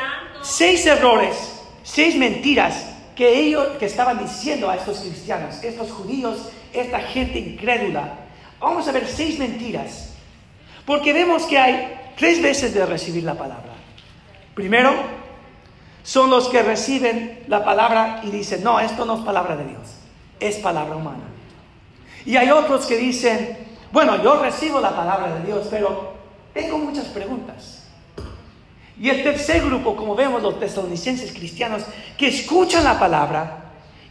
seis 0.44 0.86
errores, 0.86 1.36
seis 1.84 2.16
mentiras 2.16 2.86
que 3.16 3.40
ellos 3.40 3.70
que 3.80 3.88
estaban 3.88 4.20
diciendo 4.20 4.70
a 4.70 4.76
estos 4.76 5.00
cristianos, 5.00 5.62
estos 5.64 5.92
judíos, 5.92 6.52
esta 6.82 7.00
gente 7.00 7.40
incrédula. 7.40 8.14
Vamos 8.60 8.88
a 8.88 8.92
ver 8.92 9.08
seis 9.08 9.38
mentiras. 9.40 10.14
Porque 10.86 11.14
vemos 11.14 11.44
que 11.44 11.58
hay 11.58 11.98
tres 12.18 12.42
veces 12.42 12.74
de 12.74 12.86
recibir 12.86 13.24
la 13.24 13.36
palabra. 13.36 13.74
Primero, 14.56 14.94
son 16.04 16.30
los 16.30 16.48
que 16.48 16.64
reciben 16.64 17.44
la 17.48 17.66
palabra 17.66 18.22
y 18.24 18.32
dicen, 18.32 18.64
no, 18.64 18.80
esto 18.80 19.06
no 19.06 19.18
es 19.18 19.26
palabra 19.26 19.58
de 19.58 19.66
Dios, 19.66 19.82
es 20.40 20.56
palabra 20.56 20.96
humana. 20.96 21.26
Y 22.26 22.38
hay 22.38 22.50
otros 22.50 22.86
que 22.86 22.98
dicen, 22.98 23.58
bueno, 23.92 24.24
yo 24.24 24.42
recibo 24.42 24.80
la 24.80 24.96
palabra 24.96 25.36
de 25.36 25.46
Dios, 25.46 25.68
pero 25.70 26.14
tengo 26.54 26.78
muchas 26.78 27.08
preguntas. 27.08 27.84
Y 29.00 29.10
el 29.10 29.24
tercer 29.24 29.64
grupo, 29.64 29.96
como 29.96 30.16
vemos 30.16 30.42
los 30.42 30.60
tesalonicenses 30.60 31.32
cristianos, 31.32 31.84
que 32.18 32.28
escuchan 32.30 32.84
la 32.84 32.98
palabra 32.98 33.66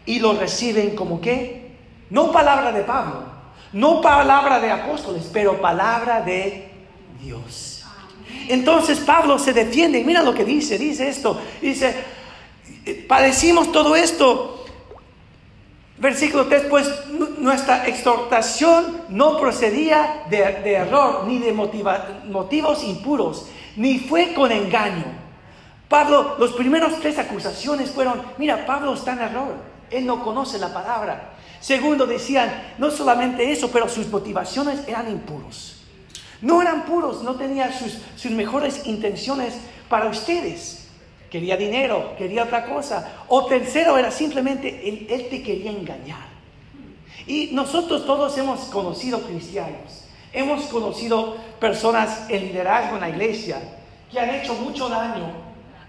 y 0.04 0.20
lo 0.20 0.34
reciben 0.34 0.94
como 0.94 1.20
qué? 1.20 1.65
No 2.10 2.30
palabra 2.32 2.72
de 2.72 2.82
Pablo, 2.82 3.24
no 3.72 4.00
palabra 4.00 4.60
de 4.60 4.70
apóstoles, 4.70 5.28
pero 5.32 5.60
palabra 5.60 6.20
de 6.20 6.70
Dios. 7.20 7.84
Entonces 8.48 9.00
Pablo 9.00 9.38
se 9.38 9.52
defiende, 9.52 10.04
mira 10.04 10.22
lo 10.22 10.34
que 10.34 10.44
dice, 10.44 10.78
dice 10.78 11.08
esto, 11.08 11.40
dice, 11.60 11.94
padecimos 13.08 13.72
todo 13.72 13.96
esto. 13.96 14.52
Versículo 15.98 16.46
3, 16.46 16.66
pues 16.68 16.88
nuestra 17.38 17.86
exhortación 17.86 19.02
no 19.08 19.38
procedía 19.38 20.24
de, 20.28 20.74
error 20.74 21.24
ni 21.26 21.38
de 21.38 21.52
motivos 21.52 22.84
impuros, 22.84 23.48
ni 23.76 23.98
fue 23.98 24.34
con 24.34 24.52
engaño. 24.52 25.04
Pablo, 25.88 26.36
los 26.38 26.52
primeros 26.52 27.00
tres 27.00 27.18
acusaciones 27.18 27.90
fueron, 27.90 28.20
mira, 28.38 28.66
Pablo 28.66 28.92
está 28.92 29.12
en 29.12 29.20
error, 29.20 29.54
él 29.90 30.04
no 30.04 30.22
conoce 30.22 30.58
la 30.58 30.72
palabra. 30.74 31.35
Segundo, 31.60 32.06
decían, 32.06 32.74
no 32.78 32.90
solamente 32.90 33.50
eso, 33.50 33.70
pero 33.70 33.88
sus 33.88 34.08
motivaciones 34.08 34.86
eran 34.86 35.10
impuros. 35.10 35.76
No 36.40 36.60
eran 36.60 36.84
puros, 36.84 37.22
no 37.22 37.36
tenían 37.36 37.70
sus, 37.72 38.30
mejores 38.30 38.86
intenciones 38.86 39.54
para 39.88 40.08
ustedes. 40.08 40.88
Quería 41.30 41.56
dinero, 41.56 42.14
quería 42.16 42.44
otra 42.44 42.66
cosa. 42.66 43.24
O 43.28 43.46
tercero 43.46 43.98
era 43.98 44.10
simplemente 44.10 44.88
él, 44.88 45.06
él 45.10 45.28
te 45.28 45.42
quería 45.42 45.70
engañar. 45.70 46.26
Y 47.26 47.50
nosotros 47.52 48.06
todos 48.06 48.36
hemos 48.38 48.60
conocido 48.66 49.20
cristianos, 49.22 50.04
hemos 50.32 50.66
conocido 50.66 51.36
personas 51.58 52.26
en 52.28 52.42
liderazgo 52.42 52.96
en 52.96 53.00
la 53.00 53.08
iglesia 53.08 53.60
que 54.10 54.20
han 54.20 54.30
hecho 54.30 54.54
mucho 54.54 54.88
daño 54.88 55.32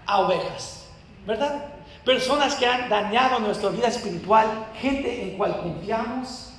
a 0.06 0.20
ovejas, 0.20 0.86
¿verdad? 1.26 1.77
Personas 2.08 2.54
que 2.54 2.64
han 2.64 2.88
dañado 2.88 3.38
nuestra 3.38 3.68
vida 3.68 3.88
espiritual, 3.88 4.68
gente 4.80 5.24
en 5.24 5.36
cual 5.36 5.60
confiamos. 5.60 6.54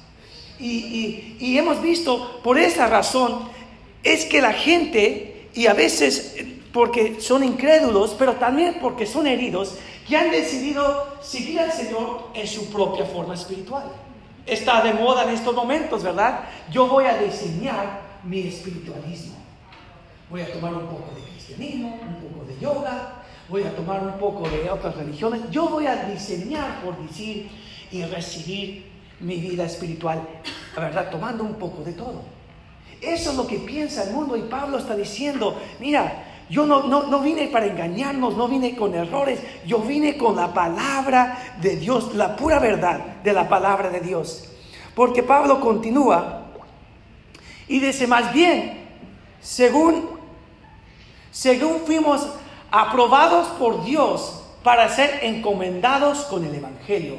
Y, 0.60 1.38
y 1.40 1.58
hemos 1.58 1.82
visto 1.82 2.40
por 2.44 2.60
esa 2.60 2.86
razón 2.86 3.50
es 4.04 4.26
que 4.26 4.44
la 4.44 4.54
gente, 4.54 5.50
y 5.56 5.66
a 5.66 5.74
veces 5.74 6.36
porque 6.72 7.20
son 7.20 7.44
incrédulos, 7.44 8.16
pero 8.20 8.34
también 8.34 8.78
porque 8.80 9.08
son 9.08 9.26
heridos, 9.26 9.80
que 10.08 10.16
han 10.16 10.30
decidido 10.30 11.18
seguir 11.20 11.60
al 11.62 11.72
Señor 11.72 12.28
en 12.36 12.46
su 12.46 12.70
propia 12.70 13.06
forma 13.06 13.34
espiritual. 13.34 13.86
Está 14.46 14.84
de 14.84 14.94
moda 14.94 15.24
en 15.24 15.30
estos 15.32 15.56
momentos, 15.56 16.04
¿verdad? 16.04 16.42
Yo 16.70 16.86
voy 16.86 17.06
a 17.06 17.18
diseñar 17.18 18.02
mi 18.24 18.42
espiritualismo. 18.42 19.34
Voy 20.30 20.42
a 20.42 20.54
tomar 20.54 20.76
un 20.76 20.86
poco 20.86 21.12
de 21.16 21.24
cristianismo, 21.24 22.00
un 22.04 22.18
poco 22.18 22.46
de 22.46 22.60
yoga, 22.60 23.19
voy 23.50 23.64
a 23.64 23.76
tomar 23.76 24.04
un 24.04 24.14
poco 24.20 24.48
de 24.48 24.70
otras 24.70 24.96
religiones. 24.96 25.42
Yo 25.50 25.68
voy 25.68 25.88
a 25.88 26.06
diseñar, 26.06 26.82
por 26.84 26.98
decir, 26.98 27.50
y 27.92 28.04
recibir 28.04 28.86
mi 29.20 29.36
vida 29.38 29.66
espiritual, 29.66 30.22
¿verdad? 30.76 31.10
Tomando 31.10 31.44
un 31.44 31.56
poco 31.56 31.84
de 31.84 31.94
todo. 31.94 32.22
Eso 33.02 33.32
es 33.32 33.38
lo 33.38 33.48
que 33.48 33.58
piensa 33.58 34.04
el 34.04 34.12
mundo 34.12 34.36
y 34.38 34.42
Pablo 34.44 34.78
está 34.78 34.96
diciendo, 34.96 35.60
mira, 35.80 36.26
yo 36.50 36.66
no, 36.66 36.84
no, 36.84 37.20
vine 37.20 37.48
para 37.48 37.68
engañarnos, 37.68 38.36
no 38.36 38.48
vine 38.48 38.76
con 38.76 38.94
errores, 38.96 39.40
yo 39.66 39.80
vine 39.80 40.18
con 40.18 40.36
la 40.36 40.54
palabra 40.54 41.58
de 41.62 41.76
Dios, 41.76 42.16
la 42.16 42.36
pura 42.36 42.60
verdad 42.60 43.22
de 43.24 43.34
la 43.34 43.48
palabra 43.48 43.90
de 43.90 44.00
Dios. 44.00 44.50
Porque 44.96 45.24
Pablo 45.24 45.62
continúa 45.62 46.48
y 47.68 47.80
dice, 47.80 48.08
más 48.08 48.34
bien, 48.34 48.88
según, 49.40 50.10
según 51.32 51.82
fuimos 51.86 52.28
aprobados 52.72 53.48
por 53.60 53.84
Dios 53.84 54.44
para 54.64 54.90
ser 54.90 55.20
encomendados 55.24 56.20
con 56.26 56.46
el 56.46 56.54
Evangelio. 56.54 57.16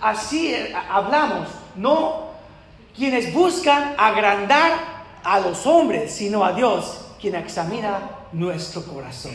Así 0.00 0.52
eh, 0.52 0.74
hablamos, 0.90 1.48
no 1.76 2.24
quienes 2.94 3.32
buscan 3.32 3.94
agrandar 3.98 4.72
a 5.24 5.40
los 5.40 5.66
hombres, 5.66 6.12
sino 6.12 6.44
a 6.44 6.52
Dios, 6.52 7.00
quien 7.20 7.34
examina 7.34 8.10
nuestro 8.32 8.84
corazón. 8.84 9.32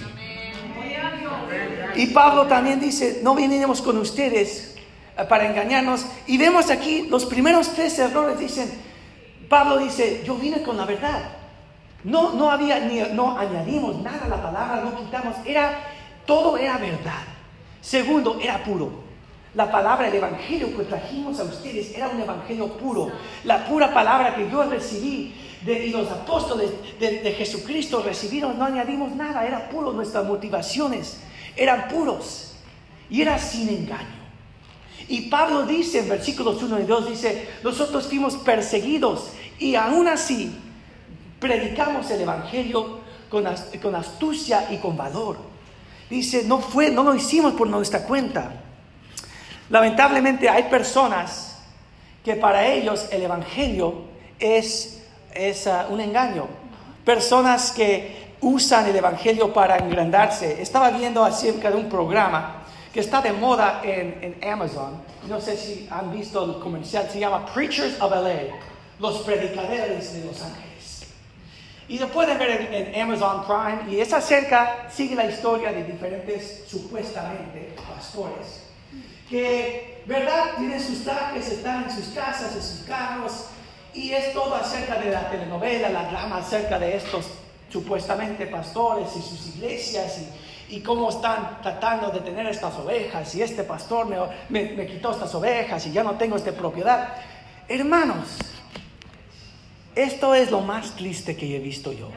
Y 1.96 2.08
Pablo 2.08 2.46
también 2.46 2.80
dice, 2.80 3.20
no 3.24 3.36
vinimos 3.36 3.82
con 3.82 3.98
ustedes 3.98 4.76
eh, 5.18 5.24
para 5.28 5.50
engañarnos. 5.50 6.06
Y 6.28 6.38
vemos 6.38 6.70
aquí 6.70 7.08
los 7.10 7.26
primeros 7.26 7.74
tres 7.74 7.98
errores, 8.00 8.40
dicen, 8.40 8.70
Pablo 9.50 9.80
dice, 9.80 10.22
yo 10.26 10.36
vine 10.36 10.62
con 10.62 10.78
la 10.78 10.86
verdad. 10.86 11.39
No, 12.04 12.34
no 12.34 12.50
había, 12.50 12.80
ni, 12.80 13.00
no 13.14 13.38
añadimos 13.38 14.02
nada 14.02 14.26
a 14.26 14.30
la 14.30 14.42
palabra, 14.42 14.82
no 14.82 14.98
quitamos, 14.98 15.36
era, 15.46 15.80
todo 16.26 16.58
era 16.58 16.78
verdad. 16.78 17.24
Segundo, 17.82 18.40
era 18.42 18.64
puro. 18.64 19.10
La 19.56 19.72
palabra, 19.72 20.08
el 20.08 20.16
evangelio 20.16 20.76
que 20.78 20.84
trajimos 20.84 21.40
a 21.40 21.44
ustedes 21.44 21.96
era 21.96 22.08
un 22.10 22.22
evangelio 22.22 22.68
puro. 22.78 23.12
La 23.44 23.66
pura 23.66 23.94
palabra 23.94 24.36
que 24.36 24.50
yo 24.50 24.64
recibí 24.64 25.34
de, 25.66 25.88
y 25.88 25.90
los 25.90 26.10
apóstoles 26.10 26.72
de, 27.00 27.34
Jesucristo 27.34 28.02
recibieron, 28.04 28.58
no 28.58 28.66
añadimos 28.66 29.16
nada, 29.16 29.46
era 29.46 29.70
puro, 29.70 29.92
nuestras 29.92 30.26
motivaciones 30.26 31.22
eran 31.56 31.88
puros 31.88 32.56
y 33.10 33.22
era 33.22 33.38
sin 33.40 33.70
engaño. 33.70 34.20
Y 35.08 35.22
Pablo 35.22 35.64
dice 35.64 36.00
en 36.00 36.10
versículos 36.10 36.62
1 36.62 36.82
y 36.82 36.84
2, 36.84 37.10
dice, 37.10 37.50
nosotros 37.64 38.08
fuimos 38.08 38.36
perseguidos 38.36 39.32
y 39.58 39.76
aún 39.76 40.08
así 40.08 40.56
predicamos 41.40 42.10
el 42.12 42.22
Evangelio 42.22 43.00
con, 43.30 43.48
astucia 43.96 44.68
y 44.72 44.78
con 44.78 44.98
valor. 44.98 45.38
Dice, 46.10 46.44
no 46.46 46.60
fue, 46.60 46.90
no 46.90 47.04
lo 47.04 47.16
hicimos 47.16 47.54
por 47.54 47.68
nuestra 47.68 48.04
cuenta. 48.04 48.52
Lamentablemente 49.70 50.50
hay 50.50 50.64
personas 50.64 51.60
que 52.24 52.36
para 52.36 52.66
ellos 52.66 53.08
el 53.12 53.22
Evangelio 53.24 54.10
es 54.40 55.00
es 55.34 55.68
ah, 55.68 55.88
un 55.90 56.00
engaño. 56.02 56.48
Personas 57.06 57.72
que 57.72 58.36
usan 58.42 58.88
el 58.88 58.96
Evangelio 58.96 59.54
para 59.54 59.78
engrandarse. 59.78 60.62
Estaba 60.62 60.92
viendo 60.92 61.24
acerca 61.24 61.70
de 61.70 61.78
un 61.78 61.90
programa 61.90 62.64
que 62.94 63.00
está 63.00 63.22
de 63.22 63.32
moda 63.34 63.82
en, 63.84 64.38
Amazon. 64.44 65.02
No 65.28 65.40
sé 65.40 65.58
si 65.58 65.88
han 65.92 66.12
visto 66.12 66.44
el 66.44 66.60
comercial, 66.60 67.08
se 67.12 67.20
llama 67.20 67.46
Preachers 67.54 68.02
of 68.02 68.12
LA, 68.12 68.56
los 69.00 69.20
predicadores 69.20 70.14
de 70.14 70.26
Los 70.26 70.42
Ángeles. 70.42 70.69
Y 71.90 71.98
lo 71.98 72.08
pueden 72.10 72.38
ver 72.38 72.70
en, 72.72 73.02
Amazon 73.02 73.44
Prime 73.46 73.92
y 73.92 74.00
es 74.00 74.14
acerca, 74.14 74.88
sigue 74.90 75.16
la 75.16 75.26
historia 75.26 75.72
de 75.72 75.84
diferentes 75.84 76.64
supuestamente 76.68 77.76
pastores 77.76 78.70
que, 79.30 80.04
¿verdad? 80.06 80.56
Tienen 80.58 80.82
sus 80.82 81.04
trajes, 81.04 81.48
están 81.50 81.84
en 81.84 81.92
sus 81.92 82.08
casas, 82.08 82.56
en 82.56 82.62
sus 82.62 82.86
carros, 82.88 83.46
y 83.94 84.12
es 84.12 84.34
todo 84.34 84.56
acerca 84.56 85.00
de 85.00 85.12
la 85.12 85.30
telenovela, 85.30 85.90
la 85.90 86.10
drama 86.10 86.38
acerca 86.38 86.80
de 86.80 86.98
estos 86.98 87.28
supuestamente 87.70 88.48
pastores 88.48 89.10
y 89.16 89.22
sus 89.22 89.56
iglesias 89.56 90.22
y, 90.70 90.82
cómo 90.82 91.10
están 91.10 91.60
tratando 91.62 92.10
de 92.12 92.20
tener 92.20 92.46
estas 92.46 92.76
ovejas 92.76 93.34
y 93.34 93.42
este 93.42 93.64
pastor 93.64 94.06
me, 94.50 94.64
me 94.76 94.88
quitó 94.88 95.12
estas 95.12 95.34
ovejas 95.34 95.86
y 95.88 95.92
ya 95.92 96.04
no 96.04 96.14
tengo 96.14 96.36
esta 96.36 96.52
propiedad. 96.52 97.16
Hermanos, 97.68 98.38
esto 100.04 100.34
es 100.34 100.52
lo 100.52 100.62
más 100.62 100.96
triste 100.96 101.36
que 101.36 101.56
he 101.56 101.60
visto 101.60 101.92
yo. 101.92 102.10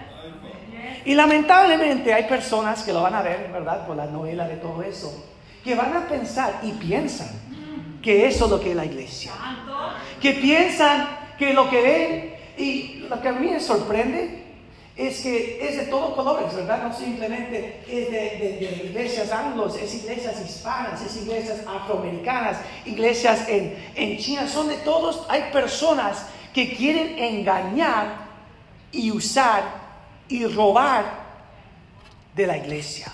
Y 1.04 1.14
lamentablemente 1.14 2.14
hay 2.14 2.24
personas 2.24 2.82
que 2.82 2.92
lo 2.92 3.02
van 3.02 3.14
a 3.14 3.22
ver, 3.22 3.50
¿verdad? 3.52 3.86
Por 3.86 3.96
la 3.96 4.06
novela 4.06 4.46
de 4.46 4.56
todo 4.56 4.82
eso, 4.82 5.24
que 5.64 5.74
van 5.74 5.96
a 5.96 6.08
pensar 6.08 6.60
y 6.62 6.72
piensan 6.72 7.28
que 8.00 8.26
eso 8.26 8.44
es 8.44 8.50
lo 8.50 8.60
que 8.60 8.70
es 8.70 8.76
la 8.76 8.84
iglesia. 8.84 9.32
Que 10.20 10.32
piensan 10.34 11.08
que 11.38 11.52
lo 11.52 11.68
que 11.68 11.82
ven 11.82 12.34
y 12.56 13.06
lo 13.08 13.20
que 13.20 13.28
a 13.28 13.32
mí 13.32 13.48
me 13.48 13.60
sorprende 13.60 14.42
es 14.94 15.22
que 15.22 15.66
es 15.66 15.76
de 15.78 15.86
todo 15.86 16.14
colores, 16.14 16.54
¿verdad? 16.54 16.82
No 16.82 16.94
simplemente 16.94 17.82
es 17.88 18.10
de, 18.10 18.82
iglesias 18.84 19.32
anglos, 19.32 19.76
es 19.76 19.94
iglesias 19.94 20.40
hispanas, 20.44 21.00
es 21.00 21.16
iglesias 21.16 21.60
afroamericanas, 21.66 22.58
iglesias 22.84 23.48
en, 23.48 23.74
en 23.94 24.18
China, 24.18 24.46
son 24.46 24.68
de 24.68 24.76
todos. 24.76 25.24
Hay 25.28 25.50
personas 25.52 26.26
que 26.52 26.74
quieren 26.76 27.18
engañar 27.18 28.28
y 28.90 29.10
usar 29.10 29.62
y 30.28 30.46
robar 30.46 31.22
de 32.34 32.46
la 32.46 32.56
iglesia. 32.56 33.12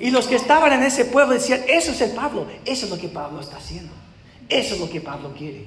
Y 0.00 0.10
los 0.10 0.26
que 0.28 0.36
estaban 0.36 0.72
en 0.72 0.82
ese 0.82 1.06
pueblo 1.06 1.34
decían, 1.34 1.62
eso 1.66 1.90
es 1.92 2.00
el 2.00 2.12
Pablo, 2.12 2.46
eso 2.64 2.86
es 2.86 2.90
lo 2.90 2.98
que 2.98 3.08
Pablo 3.08 3.40
está 3.40 3.56
haciendo, 3.56 3.92
eso 4.48 4.74
es 4.74 4.80
lo 4.80 4.88
que 4.88 5.00
Pablo 5.00 5.34
quiere. 5.36 5.66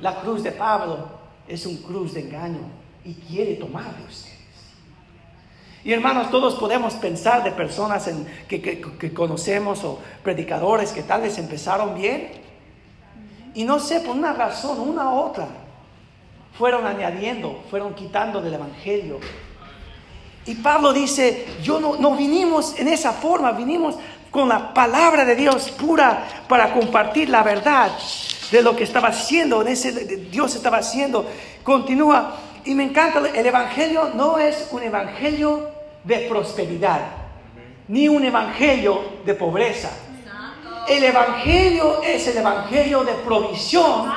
La 0.00 0.20
cruz 0.20 0.42
de 0.42 0.52
Pablo 0.52 1.10
es 1.46 1.66
un 1.66 1.76
cruz 1.76 2.14
de 2.14 2.20
engaño 2.20 2.60
y 3.04 3.14
quiere 3.14 3.54
tomar 3.56 3.96
de 3.96 4.04
ustedes. 4.04 4.30
Y 5.82 5.92
hermanos, 5.92 6.30
todos 6.30 6.54
podemos 6.56 6.94
pensar 6.94 7.42
de 7.42 7.52
personas 7.52 8.06
en, 8.06 8.26
que, 8.48 8.60
que, 8.60 9.14
conocemos 9.14 9.82
o 9.84 9.98
predicadores 10.22 10.92
que 10.92 11.02
tal 11.02 11.22
vez 11.22 11.38
empezaron 11.38 11.94
bien 11.94 12.39
y 13.54 13.64
no 13.64 13.78
sé, 13.78 14.00
por 14.00 14.16
una 14.16 14.32
razón, 14.32 14.80
una 14.80 15.10
u 15.10 15.18
otra, 15.18 15.48
fueron 16.58 16.86
añadiendo, 16.86 17.62
fueron 17.70 17.94
quitando 17.94 18.40
del 18.40 18.54
Evangelio. 18.54 19.18
Y 20.46 20.54
Pablo 20.56 20.92
dice, 20.92 21.46
yo 21.62 21.80
no, 21.80 21.96
no 21.96 22.16
vinimos 22.16 22.78
en 22.78 22.88
esa 22.88 23.12
forma, 23.12 23.52
vinimos 23.52 23.96
con 24.30 24.48
la 24.48 24.72
palabra 24.72 25.24
de 25.24 25.34
Dios 25.34 25.70
pura 25.70 26.26
para 26.48 26.72
compartir 26.72 27.28
la 27.28 27.42
verdad 27.42 27.90
de 28.50 28.62
lo 28.62 28.76
que 28.76 28.84
estaba 28.84 29.08
haciendo, 29.08 29.62
de 29.64 29.72
ese, 29.72 29.92
Dios 30.30 30.54
estaba 30.54 30.78
haciendo. 30.78 31.26
Continúa, 31.62 32.36
y 32.64 32.74
me 32.74 32.84
encanta, 32.84 33.20
el 33.34 33.46
Evangelio 33.46 34.10
no 34.14 34.38
es 34.38 34.68
un 34.70 34.82
Evangelio 34.82 35.70
de 36.04 36.18
prosperidad, 36.28 37.00
ni 37.88 38.08
un 38.08 38.24
Evangelio 38.24 39.02
de 39.24 39.34
pobreza. 39.34 39.90
El 40.90 41.04
Evangelio 41.04 42.02
es 42.02 42.26
el 42.26 42.38
Evangelio 42.38 43.04
de 43.04 43.12
provisión 43.12 44.12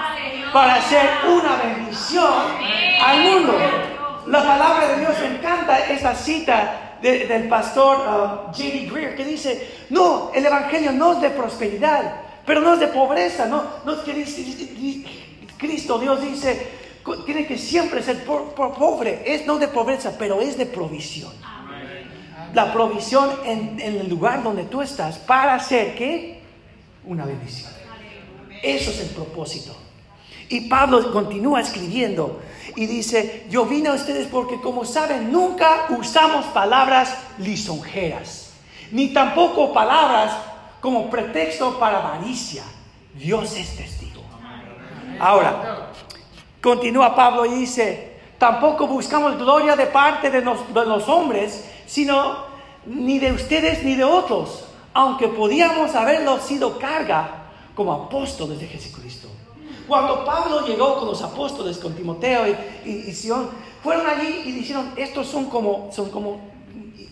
para 0.51 0.73
hacer 0.77 1.07
una 1.31 1.55
bendición 1.57 2.33
al 2.99 3.19
mundo. 3.21 3.53
La 4.25 4.43
palabra 4.43 4.87
de 4.87 5.01
Dios 5.01 5.11
me 5.21 5.37
encanta 5.37 5.85
esa 5.87 6.15
cita 6.15 6.97
del 6.99 7.47
pastor 7.47 7.97
uh, 7.99 8.45
J.D. 8.47 8.89
Greer 8.91 9.15
que 9.15 9.23
dice, 9.23 9.85
no, 9.91 10.31
el 10.33 10.43
Evangelio 10.43 10.91
no 10.93 11.13
es 11.13 11.21
de 11.21 11.29
prosperidad, 11.29 12.21
pero 12.43 12.59
no 12.59 12.73
es 12.73 12.79
de 12.79 12.87
pobreza, 12.87 13.45
no, 13.45 13.63
no 13.85 13.93
es 13.93 13.99
que 13.99 14.25
Cristo, 15.59 15.99
Dios 15.99 16.21
dice, 16.23 16.71
tiene 17.23 17.45
que 17.45 17.59
siempre 17.59 18.01
ser 18.01 18.23
pobre, 18.25 19.21
es 19.27 19.45
no 19.45 19.59
de 19.59 19.67
pobreza, 19.67 20.13
pero 20.17 20.41
es 20.41 20.57
de 20.57 20.65
provisión. 20.65 21.33
La 22.55 22.73
provisión 22.73 23.29
en, 23.45 23.79
el 23.79 24.09
lugar 24.09 24.41
donde 24.41 24.63
tú 24.63 24.81
estás 24.81 25.19
para 25.19 25.53
hacer 25.53 25.93
qué? 25.93 26.32
Una 27.05 27.25
bendición. 27.25 27.71
Eso 28.61 28.91
es 28.91 28.99
el 29.01 29.09
propósito. 29.09 29.75
Y 30.49 30.61
Pablo 30.69 31.11
continúa 31.11 31.61
escribiendo 31.61 32.41
y 32.75 32.85
dice, 32.85 33.45
yo 33.49 33.65
vine 33.65 33.89
a 33.89 33.93
ustedes 33.93 34.27
porque 34.27 34.59
como 34.61 34.85
saben, 34.85 35.31
nunca 35.31 35.87
usamos 35.89 36.45
palabras 36.47 37.17
lisonjeras, 37.39 38.51
ni 38.91 39.13
tampoco 39.13 39.73
palabras 39.73 40.33
como 40.79 41.09
pretexto 41.09 41.79
para 41.79 41.97
avaricia. 41.97 42.63
Dios 43.15 43.55
es 43.55 43.75
testigo. 43.75 44.21
Ahora, 45.19 45.91
continúa 46.61 47.15
Pablo 47.15 47.45
y 47.45 47.53
dice, 47.59 48.17
tampoco 48.37 48.87
buscamos 48.87 49.37
gloria 49.37 49.75
de 49.75 49.85
parte 49.87 50.29
de 50.29 50.41
de 50.41 50.85
los 50.85 51.07
hombres, 51.09 51.69
sino 51.85 52.45
ni 52.85 53.19
de 53.19 53.31
ustedes 53.31 53.83
ni 53.83 53.95
de 53.95 54.03
otros, 54.03 54.65
aunque 54.93 55.27
podíamos 55.27 55.93
haberlo 55.95 56.39
sido 56.39 56.77
carga 56.77 57.45
como 57.75 57.93
apóstoles 57.93 58.59
de 58.59 58.67
Jesucristo. 58.67 59.27
Cuando 59.87 60.23
Pablo 60.23 60.65
llegó 60.65 60.99
con 60.99 61.07
los 61.07 61.21
apóstoles, 61.21 61.77
con 61.77 61.93
Timoteo 61.93 62.47
y, 62.85 62.89
y, 62.89 63.13
Sion, 63.13 63.49
fueron 63.81 64.07
allí 64.07 64.43
y 64.45 64.51
dijeron, 64.51 64.93
estos 64.95 65.27
son 65.27 65.45
como, 65.45 65.89
son 65.91 66.09
como, 66.09 66.39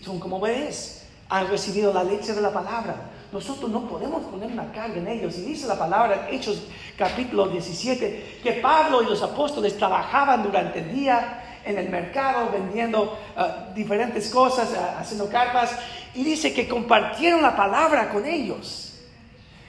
son 0.02 0.18
como 0.18 0.40
bebés, 0.40 1.06
han 1.28 1.48
recibido 1.48 1.92
la 1.92 2.04
leche 2.04 2.32
de 2.32 2.40
la 2.40 2.52
palabra 2.52 3.10
nosotros 3.32 3.70
no 3.70 3.88
podemos 3.88 4.22
poner 4.24 4.52
una 4.52 4.70
carga 4.72 4.96
en 4.96 5.08
ellos. 5.08 5.38
Y 5.38 5.42
dice 5.42 5.66
la 5.66 5.78
palabra 5.78 6.28
Hechos 6.30 6.62
capítulo 6.98 7.48
17 7.48 8.40
que 8.42 8.52
Pablo 8.54 9.02
y 9.02 9.06
los 9.06 9.22
apóstoles 9.22 9.76
trabajaban 9.78 10.42
durante 10.42 10.80
el 10.80 10.92
día 10.92 11.42
en 11.64 11.78
el 11.78 11.88
mercado 11.88 12.50
vendiendo 12.52 13.18
uh, 13.36 13.72
diferentes 13.74 14.28
cosas, 14.28 14.70
uh, 14.72 15.00
haciendo 15.00 15.30
carpas. 15.30 15.70
Y 16.14 16.24
dice 16.24 16.52
que 16.52 16.68
compartieron 16.68 17.42
la 17.42 17.56
palabra 17.56 18.10
con 18.10 18.26
ellos. 18.26 19.00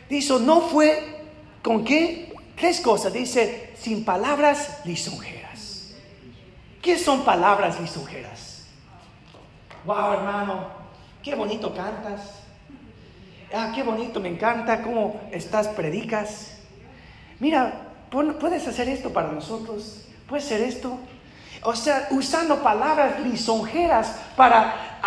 Dice, 0.10 0.40
no 0.40 0.62
fue 0.62 1.22
con 1.62 1.84
qué? 1.84 2.34
Tres 2.56 2.82
cosas. 2.82 3.14
Dice, 3.14 3.74
sin 3.78 4.04
palabras 4.04 4.82
lisonjeras. 4.86 5.94
¿Qué 6.82 6.98
son 6.98 7.24
palabras 7.24 7.80
lisonjeras? 7.80 8.66
Wow, 9.86 10.14
hermano, 10.14 10.68
qué 11.22 11.36
bonito 11.36 11.74
cantas 11.74 12.44
ah, 13.54 13.72
qué 13.74 13.84
bonito, 13.84 14.20
me 14.20 14.30
encanta 14.30 14.82
cómo 14.82 15.22
estás, 15.32 15.68
predicas. 15.70 16.58
Mira, 17.40 17.92
puedes 18.10 18.68
hacer 18.68 18.90
esto 18.90 19.14
para 19.14 19.32
nosotros, 19.32 20.06
puedes 20.28 20.46
hacer 20.46 20.62
esto. 20.62 20.98
O 21.66 21.76
sea, 21.76 22.08
usando 22.12 22.62
palabras 22.62 23.20
lisonjeras 23.22 24.20
para 24.36 25.00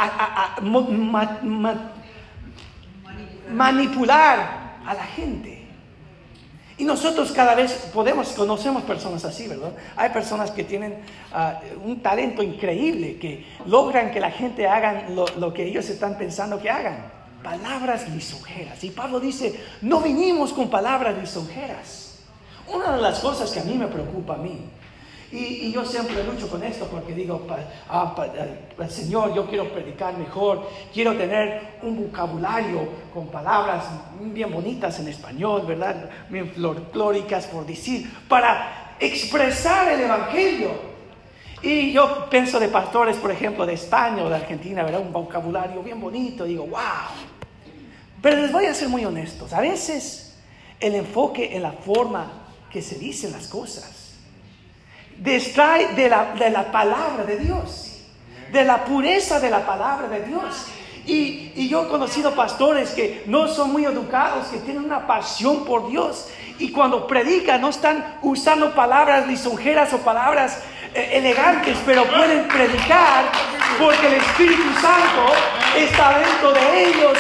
manipular 3.51 4.79
a 4.87 4.95
la 4.95 5.05
gente. 5.05 5.67
Y 6.79 6.85
nosotros 6.85 7.33
cada 7.33 7.55
vez 7.55 7.73
podemos, 7.95 8.29
conocemos 8.31 8.83
personas 8.83 9.25
así, 9.25 9.49
¿verdad? 9.49 9.73
Hay 9.97 10.11
personas 10.11 10.51
que 10.51 10.63
tienen 10.63 10.99
ah, 11.33 11.61
un 11.83 12.03
talento 12.03 12.43
increíble, 12.43 13.17
que 13.17 13.47
logran 13.65 14.11
que 14.11 14.21
la 14.21 14.31
gente 14.31 14.67
haga 14.69 15.07
lo 15.09 15.55
que 15.55 15.65
ellos 15.65 15.89
están 15.89 16.19
pensando 16.19 16.61
que 16.61 16.69
hagan 16.69 17.17
palabras 17.43 18.09
lisonjeras. 18.09 18.83
Y 18.83 18.91
Pablo 18.91 19.21
dice, 19.21 19.59
no 19.81 20.01
vinimos 20.01 20.53
con 20.53 20.69
palabras 20.69 21.17
lisonjeras. 21.17 22.19
Una 22.67 22.97
de 22.97 23.01
las 23.01 23.21
cosas 23.21 23.53
que 23.53 23.61
a 23.61 23.65
mí 23.65 23.75
me 23.75 23.87
preocupa 23.87 24.35
a 24.35 24.39
mí, 24.39 24.59
y, 25.33 25.73
yo 25.73 25.85
siempre 25.85 26.23
lucho 26.23 26.49
con 26.49 26.63
esto 26.63 26.87
porque 26.87 27.13
digo, 27.13 27.47
ah, 27.89 28.15
el 28.79 28.91
Señor, 28.91 29.35
yo 29.35 29.47
quiero 29.47 29.69
predicar 29.73 30.17
mejor, 30.17 30.69
quiero 30.95 31.15
tener 31.17 31.79
un 31.83 31.97
vocabulario 31.97 32.89
con 33.13 33.27
palabras 33.27 33.85
bien 34.21 34.53
bonitas 34.53 35.01
en 35.01 35.09
español, 35.09 35.65
¿verdad? 35.67 36.09
Bien 36.29 36.53
folclóricas 36.53 37.47
por 37.47 37.67
decir, 37.67 38.09
para 38.29 38.95
expresar 39.01 39.93
el 39.93 40.01
Evangelio. 40.03 40.97
Y 41.61 41.93
yo 41.93 42.29
pienso 42.31 42.61
de 42.61 42.69
pastores, 42.69 43.17
por 43.17 43.33
ejemplo, 43.33 43.67
de 43.67 43.75
España 43.75 44.23
o 44.23 44.29
de 44.29 44.37
Argentina, 44.37 44.85
¿verdad? 44.85 45.01
Un 45.01 45.13
vocabulario 45.13 45.83
bien 45.83 46.01
bonito. 46.01 46.45
Digo, 46.45 46.67
wow, 46.67 46.81
pero 48.23 48.37
les 48.43 48.53
voy 48.53 48.67
a 48.67 48.75
ser 48.75 48.89
muy 48.89 49.05
honestos. 49.05 49.53
A 49.53 49.61
veces 49.61 50.39
el 50.79 50.95
enfoque 50.95 51.57
en 51.57 51.63
la 51.63 51.73
forma 51.73 52.31
que 52.71 52.81
se 52.81 52.97
dicen 52.97 53.33
las 53.33 53.49
cosas 53.49 54.06
distrae 55.19 55.95
de 55.95 56.09
la, 56.09 56.33
de 56.35 56.51
la 56.51 56.71
palabra 56.71 57.25
de 57.25 57.39
Dios, 57.39 58.03
de 58.53 58.65
la 58.65 58.85
pureza 58.85 59.41
de 59.41 59.51
la 59.51 59.67
palabra 59.67 60.09
de 60.09 60.21
Dios. 60.21 60.67
Y, 61.07 61.53
y, 61.55 61.69
yo 61.69 61.85
he 61.85 61.89
conocido 61.89 62.33
pastores 62.35 62.91
que 62.91 63.23
no 63.27 63.47
son 63.47 63.71
muy 63.71 63.85
educados, 63.85 64.49
que 64.49 64.59
tienen 64.59 64.85
una 64.85 65.07
pasión 65.07 65.65
por 65.65 65.89
Dios. 65.89 66.29
Y 66.59 66.73
cuando 66.73 67.07
predican 67.07 67.61
no 67.61 67.69
están 67.69 68.19
usando 68.23 68.75
palabras 68.75 69.25
lisonjeras 69.29 69.93
o 69.93 69.99
palabras 69.99 70.59
eh, 70.95 71.19
elegantes, 71.19 71.77
pero 71.87 72.05
pueden 72.07 72.49
predicar 72.49 73.27
porque 73.79 74.07
el 74.07 74.15
Espíritu 74.15 74.73
Santo 74.81 75.33
está 75.77 76.19
dentro 76.19 76.53
de 76.53 76.89
ellos 76.89 77.19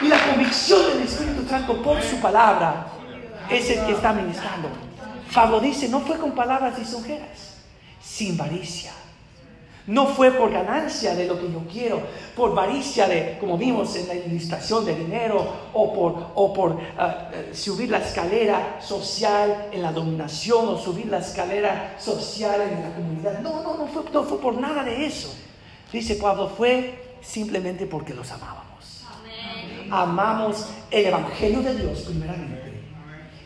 y 0.00 0.08
la 0.08 0.18
convicción 0.18 0.80
del 0.86 1.02
Espíritu 1.02 1.46
Santo 1.48 1.82
por 1.82 2.02
su 2.02 2.18
palabra 2.20 2.86
es 3.50 3.68
el 3.70 3.84
que 3.84 3.92
está 3.92 4.12
ministrando. 4.12 4.91
Pablo 5.34 5.60
dice, 5.60 5.88
no 5.88 6.00
fue 6.00 6.18
con 6.18 6.32
palabras 6.32 6.78
lisonjeras, 6.78 7.56
sin 8.02 8.36
varicia. 8.36 8.92
No 9.84 10.06
fue 10.06 10.30
por 10.30 10.52
ganancia 10.52 11.14
de 11.16 11.26
lo 11.26 11.40
que 11.40 11.50
yo 11.50 11.60
quiero, 11.70 12.02
por 12.36 12.54
varicia 12.54 13.08
de, 13.08 13.36
como 13.40 13.58
vimos 13.58 13.96
en 13.96 14.06
la 14.06 14.14
ilustración 14.14 14.84
de 14.84 14.94
dinero, 14.94 15.44
o 15.72 15.92
por, 15.92 16.30
o 16.34 16.52
por 16.52 16.78
ah, 16.96 17.30
eh, 17.32 17.50
subir 17.52 17.90
la 17.90 17.98
escalera 17.98 18.78
social 18.80 19.70
en 19.72 19.82
la 19.82 19.90
dominación, 19.90 20.68
o 20.68 20.78
subir 20.78 21.06
la 21.06 21.18
escalera 21.18 21.96
social 21.98 22.60
en 22.60 22.82
la 22.82 22.94
comunidad. 22.94 23.40
No, 23.40 23.62
no, 23.62 23.76
no 23.76 23.86
fue, 23.88 24.04
no 24.12 24.22
fue 24.22 24.38
por 24.40 24.54
nada 24.54 24.84
de 24.84 25.04
eso. 25.04 25.34
Dice 25.92 26.14
Pablo, 26.14 26.48
fue 26.48 27.16
simplemente 27.20 27.86
porque 27.86 28.14
los 28.14 28.30
amaba 28.30 28.62
amamos 29.92 30.66
el 30.90 31.06
Evangelio 31.06 31.62
de 31.62 31.76
Dios 31.76 32.00
primeramente 32.00 32.72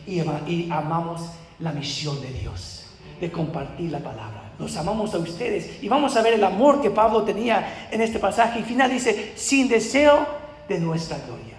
y, 0.07 0.71
amamos 0.71 1.21
la 1.59 1.71
misión 1.71 2.21
de 2.21 2.31
Dios. 2.31 2.83
de 3.19 3.31
compartir 3.31 3.91
la 3.91 3.99
palabra. 3.99 4.51
Los 4.59 4.75
amamos 4.77 5.13
a 5.15 5.17
ustedes 5.17 5.81
y 5.81 5.89
vamos 5.89 6.15
a 6.15 6.21
ver 6.21 6.33
el 6.33 6.43
amor 6.43 6.81
que 6.81 6.91
Pablo 6.91 7.23
tenía 7.23 7.87
en 7.89 8.01
este 8.01 8.19
pasaje. 8.19 8.59
Y 8.59 8.63
final 8.63 8.91
dice, 8.91 9.33
sin 9.35 9.67
deseo 9.67 10.27
de 10.67 10.79
nuestra 10.79 11.17
gloria. 11.25 11.55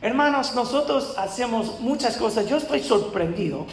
Hermanos, 0.00 0.54
nosotros 0.54 1.14
hacemos 1.18 1.80
muchas 1.80 2.16
cosas. 2.16 2.48
Yo 2.48 2.56
estoy 2.56 2.80
sorprendido 2.80 3.66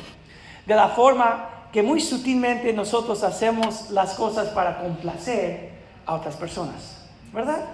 de 0.65 0.75
la 0.75 0.89
forma 0.89 1.49
que 1.71 1.81
muy 1.81 2.01
sutilmente 2.01 2.73
nosotros 2.73 3.23
hacemos 3.23 3.89
las 3.91 4.13
cosas 4.15 4.49
para 4.49 4.79
complacer 4.79 5.71
a 6.05 6.15
otras 6.15 6.35
personas, 6.35 7.05
¿verdad? 7.31 7.65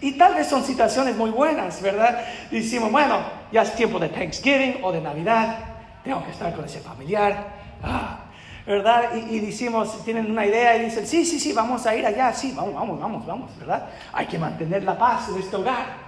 Y 0.00 0.12
tal 0.12 0.34
vez 0.34 0.48
son 0.48 0.62
situaciones 0.62 1.16
muy 1.16 1.30
buenas, 1.30 1.80
¿verdad? 1.82 2.24
Decimos, 2.50 2.92
bueno, 2.92 3.18
ya 3.52 3.62
es 3.62 3.74
tiempo 3.74 3.98
de 3.98 4.08
Thanksgiving 4.08 4.80
o 4.82 4.92
de 4.92 5.00
Navidad, 5.00 5.75
tengo 6.06 6.24
que 6.24 6.30
estar 6.30 6.54
con 6.54 6.64
ese 6.64 6.78
familiar, 6.78 7.48
ah, 7.82 8.20
¿verdad? 8.64 9.10
Y, 9.16 9.34
y, 9.34 9.40
decimos, 9.40 10.04
tienen 10.04 10.30
una 10.30 10.46
idea 10.46 10.76
y 10.76 10.84
dicen, 10.84 11.04
sí, 11.04 11.24
sí, 11.24 11.40
sí, 11.40 11.52
vamos 11.52 11.84
a 11.84 11.96
ir 11.96 12.06
allá, 12.06 12.32
sí, 12.32 12.52
vamos, 12.56 12.74
vamos, 12.74 13.00
vamos, 13.00 13.26
vamos, 13.26 13.58
¿verdad? 13.58 13.88
Hay 14.12 14.26
que 14.26 14.38
mantener 14.38 14.84
la 14.84 14.96
paz 14.96 15.30
en 15.30 15.40
este 15.40 15.56
hogar. 15.56 16.06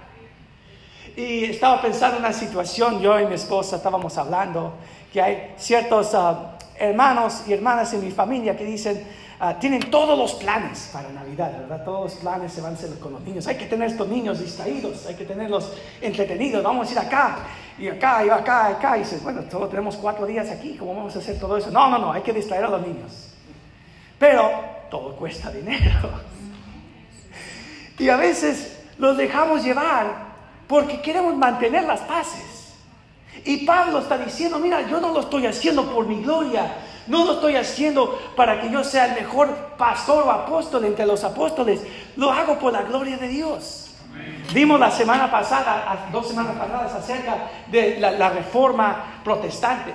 Y 1.17 1.43
estaba 1.43 1.81
pensando 1.81 2.15
en 2.15 2.23
una 2.23 2.31
situación, 2.31 3.01
yo 3.01 3.19
y 3.19 3.25
mi 3.25 3.33
esposa 3.33 3.75
estábamos 3.75 4.17
hablando, 4.17 4.75
que 5.11 5.21
hay 5.21 5.53
ciertos 5.57 6.13
uh, 6.13 6.55
hermanos 6.77 7.43
y 7.45 7.51
hermanas 7.51 7.93
en 7.93 8.05
mi 8.05 8.11
familia 8.11 8.55
que 8.55 8.63
dicen, 8.63 9.05
uh, 9.41 9.59
tienen 9.59 9.89
todos 9.91 10.17
los 10.17 10.33
planes 10.33 10.89
para 10.91 11.09
Navidad, 11.09 11.51
¿verdad? 11.59 11.83
Todos 11.83 12.11
los 12.11 12.21
planes 12.21 12.53
se 12.53 12.61
van 12.61 12.73
a 12.73 12.75
hacer 12.75 12.97
con 12.99 13.13
los 13.13 13.21
niños. 13.21 13.47
Hay 13.47 13.55
que 13.55 13.65
tener 13.65 13.89
estos 13.89 14.07
niños 14.07 14.39
distraídos, 14.39 15.05
hay 15.05 15.15
que 15.15 15.25
tenerlos 15.25 15.73
entretenidos. 16.01 16.63
Vamos 16.63 16.89
a 16.89 16.91
ir 16.91 16.99
acá, 16.99 17.37
y 17.77 17.87
acá, 17.87 18.25
y 18.25 18.29
acá, 18.29 18.69
y 18.69 18.73
acá. 18.73 18.97
Y 18.97 18.99
dices, 19.01 19.23
bueno, 19.23 19.41
tenemos 19.69 19.95
cuatro 19.97 20.25
días 20.25 20.49
aquí, 20.49 20.75
¿cómo 20.77 20.95
vamos 20.95 21.15
a 21.15 21.19
hacer 21.19 21.39
todo 21.39 21.57
eso? 21.57 21.71
No, 21.71 21.89
no, 21.89 21.97
no, 21.97 22.11
hay 22.11 22.21
que 22.21 22.33
distraer 22.33 22.65
a 22.65 22.69
los 22.69 22.81
niños. 22.81 23.29
Pero 24.17 24.51
todo 24.89 25.15
cuesta 25.15 25.51
dinero. 25.51 26.09
Y 27.97 28.09
a 28.09 28.17
veces 28.17 28.79
los 28.97 29.17
dejamos 29.17 29.63
llevar 29.63 30.29
porque 30.67 31.01
queremos 31.01 31.35
mantener 31.35 31.83
las 31.83 32.01
paces. 32.01 32.73
Y 33.45 33.65
Pablo 33.65 33.99
está 33.99 34.17
diciendo, 34.17 34.59
mira, 34.59 34.87
yo 34.87 34.99
no 34.99 35.11
lo 35.13 35.21
estoy 35.21 35.45
haciendo 35.45 35.89
por 35.93 36.05
mi 36.05 36.21
gloria, 36.21 36.75
no 37.09 37.25
lo 37.25 37.33
estoy 37.33 37.55
haciendo 37.55 38.17
para 38.35 38.61
que 38.61 38.71
yo 38.71 38.83
sea 38.83 39.07
el 39.07 39.21
mejor 39.21 39.49
pastor 39.77 40.25
o 40.25 40.31
apóstol 40.31 40.85
entre 40.85 41.05
los 41.05 41.23
apóstoles, 41.23 41.81
lo 42.15 42.31
hago 42.31 42.57
por 42.57 42.71
la 42.71 42.83
gloria 42.83 43.17
de 43.17 43.27
Dios. 43.27 43.85
Vimos 44.53 44.79
la 44.79 44.89
semana 44.89 45.29
pasada, 45.29 46.09
dos 46.11 46.27
semanas 46.27 46.57
pasadas, 46.57 46.93
acerca 46.93 47.49
de 47.67 47.99
la, 47.99 48.29
reforma 48.29 49.21
protestante. 49.23 49.93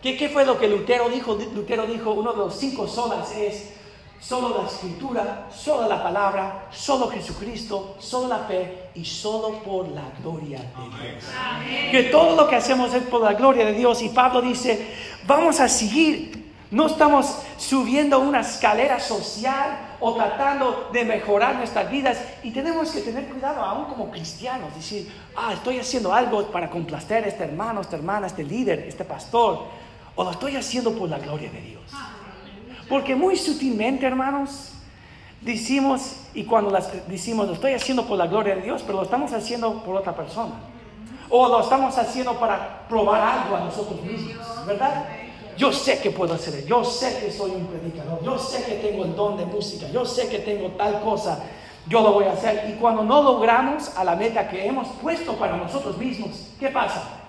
¿Qué, 0.00 0.16
¿Qué, 0.16 0.28
fue 0.28 0.44
lo 0.44 0.58
que 0.58 0.68
Lutero 0.68 1.08
dijo? 1.08 1.36
Lutero 1.54 1.86
dijo, 1.86 2.12
uno 2.12 2.32
de 2.32 2.38
los 2.38 2.54
cinco 2.56 2.86
solas 2.86 3.34
es 3.36 3.72
solo 4.20 4.60
la 4.60 4.68
escritura, 4.68 5.48
solo 5.54 5.88
la 5.88 6.02
palabra, 6.02 6.68
solo 6.70 7.08
Jesucristo, 7.08 7.96
solo 7.98 8.28
la 8.28 8.38
fe 8.40 8.90
y 8.94 9.04
solo 9.04 9.58
por 9.64 9.88
la 9.88 10.04
gloria 10.20 10.58
de 10.58 11.08
Dios. 11.08 11.24
Que 11.90 12.04
todo 12.04 12.36
lo 12.36 12.48
que 12.48 12.56
hacemos 12.56 12.94
es 12.94 13.02
por 13.04 13.22
la 13.22 13.34
gloria 13.34 13.66
de 13.66 13.72
Dios. 13.72 14.02
Y 14.02 14.08
Pablo 14.10 14.40
dice, 14.40 14.94
vamos 15.26 15.60
a 15.60 15.68
seguir. 15.68 16.45
No 16.70 16.86
estamos 16.86 17.38
subiendo 17.58 18.18
una 18.18 18.40
escalera 18.40 18.98
social 18.98 19.96
o 20.00 20.14
tratando 20.14 20.90
de 20.92 21.04
mejorar 21.04 21.54
nuestras 21.56 21.88
vidas. 21.90 22.18
Y 22.42 22.50
tenemos 22.50 22.90
que 22.90 23.02
tener 23.02 23.26
cuidado, 23.26 23.62
aún 23.62 23.84
como 23.84 24.10
cristianos, 24.10 24.74
decir, 24.74 25.10
ah, 25.36 25.52
estoy 25.52 25.78
haciendo 25.78 26.12
algo 26.12 26.44
para 26.50 26.68
complacer 26.68 27.24
a 27.24 27.28
este 27.28 27.44
hermano, 27.44 27.82
esta 27.82 27.96
hermana, 27.96 28.26
este 28.26 28.42
líder, 28.42 28.80
este 28.80 29.04
pastor. 29.04 29.64
O 30.16 30.24
lo 30.24 30.30
estoy 30.32 30.56
haciendo 30.56 30.92
por 30.92 31.08
la 31.08 31.18
gloria 31.18 31.50
de 31.50 31.60
Dios. 31.60 31.84
Porque 32.88 33.14
muy 33.14 33.36
sutilmente, 33.36 34.04
hermanos, 34.04 34.72
decimos, 35.40 36.16
y 36.34 36.44
cuando 36.44 36.70
las, 36.70 37.08
decimos, 37.08 37.46
lo 37.46 37.54
estoy 37.54 37.74
haciendo 37.74 38.06
por 38.06 38.18
la 38.18 38.26
gloria 38.26 38.56
de 38.56 38.62
Dios, 38.62 38.82
pero 38.84 38.98
lo 38.98 39.04
estamos 39.04 39.32
haciendo 39.32 39.84
por 39.84 39.94
otra 39.94 40.16
persona. 40.16 40.54
O 41.28 41.48
lo 41.48 41.60
estamos 41.60 41.96
haciendo 41.96 42.34
para 42.40 42.86
probar 42.88 43.20
algo 43.20 43.56
a 43.56 43.60
nosotros 43.60 44.02
mismos, 44.02 44.66
¿verdad? 44.66 45.06
Yo 45.56 45.72
sé 45.72 46.00
que 46.00 46.10
puedo 46.10 46.34
hacer, 46.34 46.66
yo 46.66 46.84
sé 46.84 47.18
que 47.18 47.32
soy 47.32 47.52
un 47.52 47.66
predicador, 47.66 48.22
yo 48.22 48.38
sé 48.38 48.64
que 48.64 48.74
tengo 48.74 49.04
el 49.04 49.16
don 49.16 49.36
de 49.36 49.46
música, 49.46 49.88
yo 49.88 50.04
sé 50.04 50.28
que 50.28 50.40
tengo 50.40 50.68
tal 50.72 51.00
cosa, 51.00 51.42
yo 51.88 52.02
lo 52.02 52.12
voy 52.12 52.24
a 52.24 52.32
hacer. 52.32 52.68
Y 52.68 52.74
cuando 52.74 53.02
no 53.02 53.22
logramos 53.22 53.96
a 53.96 54.04
la 54.04 54.16
meta 54.16 54.48
que 54.48 54.66
hemos 54.66 54.88
puesto 55.00 55.34
para 55.36 55.56
nosotros 55.56 55.96
mismos, 55.96 56.52
¿qué 56.60 56.68
pasa? 56.68 57.20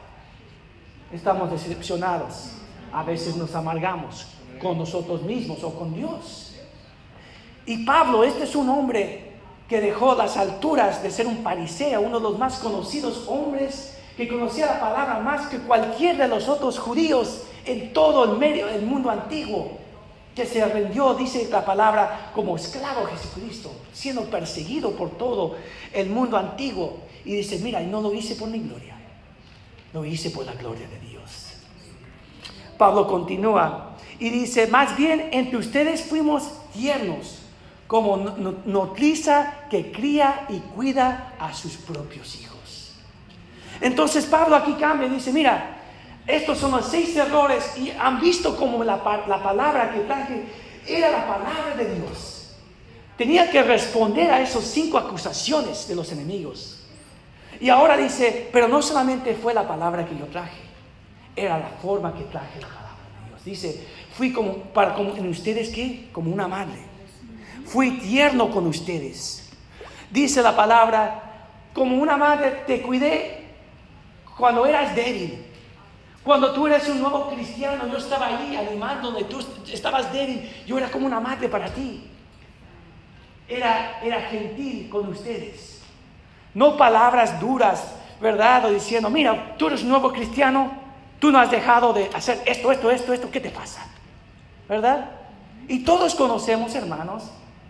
Estamos 1.13 1.49
decepcionados, 1.51 2.51
a 2.91 3.03
veces 3.03 3.37
nos 3.37 3.55
amargamos, 3.55 4.27
con 4.61 4.77
nosotros 4.77 5.21
mismos 5.21 5.63
o 5.63 5.73
con 5.73 5.93
Dios. 5.93 6.55
Y 7.65 7.85
Pablo, 7.85 8.23
este 8.23 8.43
es 8.43 8.55
un 8.55 8.69
hombre 8.69 9.33
que 9.69 9.81
dejó 9.81 10.15
las 10.15 10.37
alturas 10.37 11.03
de 11.03 11.11
ser 11.11 11.27
un 11.27 11.37
fariseo, 11.39 12.01
uno 12.01 12.17
de 12.19 12.23
los 12.23 12.37
más 12.37 12.59
conocidos 12.59 13.25
hombres 13.27 13.97
que 14.15 14.27
conocía 14.27 14.65
la 14.65 14.79
palabra 14.79 15.19
más 15.19 15.47
que 15.47 15.59
cualquier 15.59 16.17
de 16.17 16.27
los 16.27 16.47
otros 16.49 16.79
judíos 16.79 17.43
en 17.67 17.93
todo 17.93 18.23
el 18.23 18.37
medio 18.37 18.67
del 18.67 18.83
mundo 18.83 19.09
antiguo, 19.09 19.77
que 20.35 20.45
se 20.45 20.63
rindió, 20.65 21.15
dice 21.15 21.47
la 21.51 21.65
palabra, 21.65 22.31
como 22.33 22.55
esclavo 22.55 23.05
Jesucristo, 23.07 23.71
siendo 23.91 24.23
perseguido 24.25 24.91
por 24.91 25.17
todo 25.17 25.57
el 25.91 26.09
mundo 26.09 26.37
antiguo. 26.37 26.99
Y 27.25 27.35
dice, 27.35 27.59
mira, 27.59 27.81
no 27.81 28.01
lo 28.01 28.13
hice 28.13 28.35
por 28.35 28.47
mi 28.47 28.59
gloria, 28.59 28.95
lo 29.93 30.05
hice 30.05 30.29
por 30.29 30.45
la 30.45 30.53
gloria 30.53 30.87
de 30.87 30.99
Dios. 30.99 31.53
Pablo 32.77 33.07
continúa 33.07 33.95
y 34.19 34.29
dice, 34.29 34.67
más 34.67 34.95
bien 34.95 35.29
entre 35.31 35.57
ustedes 35.57 36.03
fuimos 36.03 36.51
tiernos, 36.71 37.39
como 37.87 38.17
nodriza 38.65 39.65
que 39.69 39.91
cría 39.91 40.45
y 40.49 40.59
cuida 40.59 41.33
a 41.39 41.53
sus 41.53 41.77
propios 41.77 42.39
hijos. 42.39 42.93
Entonces 43.81 44.25
Pablo 44.25 44.55
aquí 44.55 44.73
cambia 44.73 45.07
y 45.07 45.11
dice, 45.11 45.31
mira, 45.31 45.76
estos 46.27 46.57
son 46.57 46.71
los 46.71 46.85
seis 46.85 47.15
errores 47.15 47.77
y 47.77 47.91
han 47.91 48.19
visto 48.19 48.55
como 48.55 48.83
la, 48.83 48.97
la 49.27 49.41
palabra 49.41 49.91
que 49.93 50.01
traje 50.01 50.43
era 50.85 51.09
la 51.11 51.27
palabra 51.27 51.75
de 51.77 51.95
Dios. 51.95 52.55
Tenía 53.17 53.49
que 53.49 53.63
responder 53.63 54.29
a 54.29 54.41
esos 54.41 54.63
cinco 54.63 54.97
acusaciones 54.97 55.87
de 55.87 55.95
los 55.95 56.11
enemigos. 56.11 56.85
Y 57.59 57.69
ahora 57.69 57.97
dice, 57.97 58.49
pero 58.51 58.67
no 58.67 58.81
solamente 58.81 59.33
fue 59.33 59.53
la 59.53 59.67
palabra 59.67 60.05
que 60.05 60.15
yo 60.15 60.25
traje, 60.25 60.61
era 61.35 61.57
la 61.57 61.69
forma 61.81 62.13
que 62.13 62.23
traje 62.25 62.61
la 62.61 62.67
palabra 62.67 62.97
de 63.23 63.29
Dios. 63.29 63.43
Dice, 63.43 63.87
Fui 64.17 64.33
como, 64.33 64.55
para, 64.73 64.95
como 64.95 65.15
en 65.15 65.29
ustedes, 65.29 65.69
¿qué? 65.69 66.09
Como 66.11 66.33
una 66.33 66.47
madre. 66.47 66.79
Fui 67.65 67.99
tierno 67.99 68.49
con 68.49 68.65
ustedes. 68.65 69.47
Dice 70.09 70.41
la 70.41 70.55
palabra, 70.55 71.51
como 71.71 71.97
una 71.97 72.17
madre 72.17 72.63
te 72.65 72.81
cuidé 72.81 73.45
cuando 74.35 74.65
eras 74.65 74.95
débil. 74.95 75.45
Cuando 76.27 76.51
tú 76.51 76.67
eras 76.67 76.85
un 76.89 76.99
nuevo 76.99 77.29
cristiano, 77.29 77.87
yo 77.87 77.97
estaba 77.97 78.27
ahí 78.27 78.53
animándole, 78.53 79.23
tú 79.23 79.39
estabas 79.71 80.11
débil, 80.11 80.51
yo 80.65 80.77
era 80.77 80.91
como 80.91 81.05
una 81.05 81.21
madre 81.21 81.47
para 81.47 81.69
ti. 81.69 82.03
Era, 83.47 84.01
era 84.03 84.19
gentil 84.23 84.89
con 84.89 85.07
ustedes. 85.07 85.81
No 86.53 86.75
palabras 86.75 87.39
duras, 87.39 87.95
¿verdad? 88.19 88.65
O 88.65 88.71
diciendo, 88.71 89.09
mira, 89.09 89.55
tú 89.57 89.67
eres 89.67 89.83
un 89.83 89.87
nuevo 89.87 90.11
cristiano, 90.11 90.73
tú 91.17 91.31
no 91.31 91.39
has 91.39 91.49
dejado 91.49 91.93
de 91.93 92.09
hacer 92.13 92.41
esto, 92.45 92.73
esto, 92.73 92.91
esto, 92.91 93.13
esto, 93.13 93.31
¿qué 93.31 93.39
te 93.39 93.49
pasa? 93.49 93.87
¿verdad? 94.67 95.11
Y 95.69 95.85
todos 95.85 96.13
conocemos, 96.13 96.75
hermanos, 96.75 97.23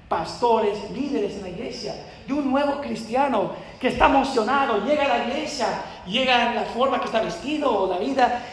pastores, 0.09 0.89
líderes 0.89 1.35
en 1.35 1.41
la 1.43 1.49
iglesia, 1.49 1.93
de 2.25 2.33
un 2.33 2.49
nuevo 2.49 2.81
cristiano 2.81 3.51
que 3.79 3.89
está 3.89 4.07
emocionado, 4.07 4.83
llega 4.83 5.03
a 5.03 5.19
la 5.19 5.27
iglesia, 5.27 5.67
llega 6.07 6.49
en 6.49 6.55
la 6.55 6.63
forma 6.63 6.99
que 6.99 7.05
está 7.05 7.21
vestido 7.21 7.71
o 7.71 7.87
la 7.91 7.99
vida, 7.99 8.43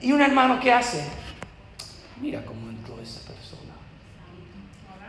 y 0.00 0.12
un 0.12 0.22
hermano 0.22 0.58
que 0.60 0.72
hace, 0.72 1.04
mira 2.20 2.44
cómo 2.44 2.70
entró 2.70 2.98
esa 3.00 3.20
persona. 3.20 3.74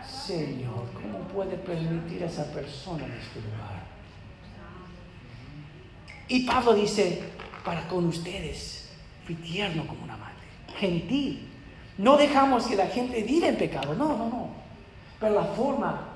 Señor, 0.06 0.90
¿cómo 0.94 1.20
puede 1.34 1.58
permitir 1.58 2.24
a 2.24 2.28
esa 2.28 2.52
persona 2.52 3.06
en 3.06 3.14
este 3.14 3.40
lugar? 3.42 3.82
Y 6.28 6.46
Pablo 6.46 6.74
dice, 6.74 7.24
para 7.64 7.88
con 7.88 8.06
ustedes, 8.06 8.90
fui 9.26 9.36
tierno 9.36 9.86
como 9.88 10.04
una 10.04 10.18
madre, 10.18 10.36
gentil, 10.78 11.48
no 11.98 12.18
dejamos 12.18 12.66
que 12.66 12.76
la 12.76 12.88
gente 12.88 13.22
viva 13.24 13.48
en 13.48 13.58
pecado, 13.58 13.94
no, 13.94 14.18
no, 14.18 14.30
no. 14.30 14.50
Pero 15.20 15.36
la 15.36 15.44
forma, 15.44 16.08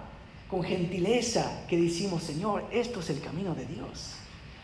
con 0.49 0.63
gentileza, 0.63 1.65
que 1.67 1.77
decimos, 1.77 2.23
Señor, 2.23 2.65
esto 2.71 3.01
es 3.01 3.09
el 3.09 3.21
camino 3.21 3.53
de 3.53 3.65
Dios. 3.65 4.15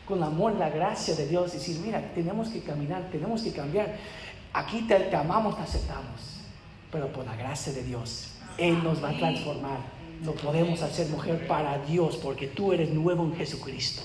Con 0.05 0.17
el 0.17 0.23
amor, 0.23 0.53
la 0.55 0.69
gracia 0.69 1.15
de 1.15 1.27
Dios, 1.27 1.53
decir, 1.53 1.79
mira, 1.83 2.01
tenemos 2.13 2.49
que 2.49 2.61
caminar, 2.61 3.09
tenemos 3.11 3.41
que 3.41 3.51
cambiar. 3.51 3.95
Aquí 4.53 4.81
te, 4.81 4.95
te 4.95 5.15
amamos, 5.15 5.55
te 5.55 5.63
aceptamos. 5.63 6.41
Pero 6.91 7.07
por 7.07 7.25
la 7.25 7.35
gracia 7.35 7.71
de 7.71 7.83
Dios, 7.83 8.33
Él 8.57 8.83
nos 8.83 9.03
va 9.03 9.09
a 9.09 9.17
transformar. 9.17 9.79
Lo 10.23 10.33
podemos 10.33 10.81
hacer 10.81 11.07
mujer 11.07 11.47
para 11.47 11.79
Dios, 11.79 12.17
porque 12.17 12.47
tú 12.47 12.73
eres 12.73 12.89
nuevo 12.89 13.23
en 13.23 13.35
Jesucristo. 13.35 14.01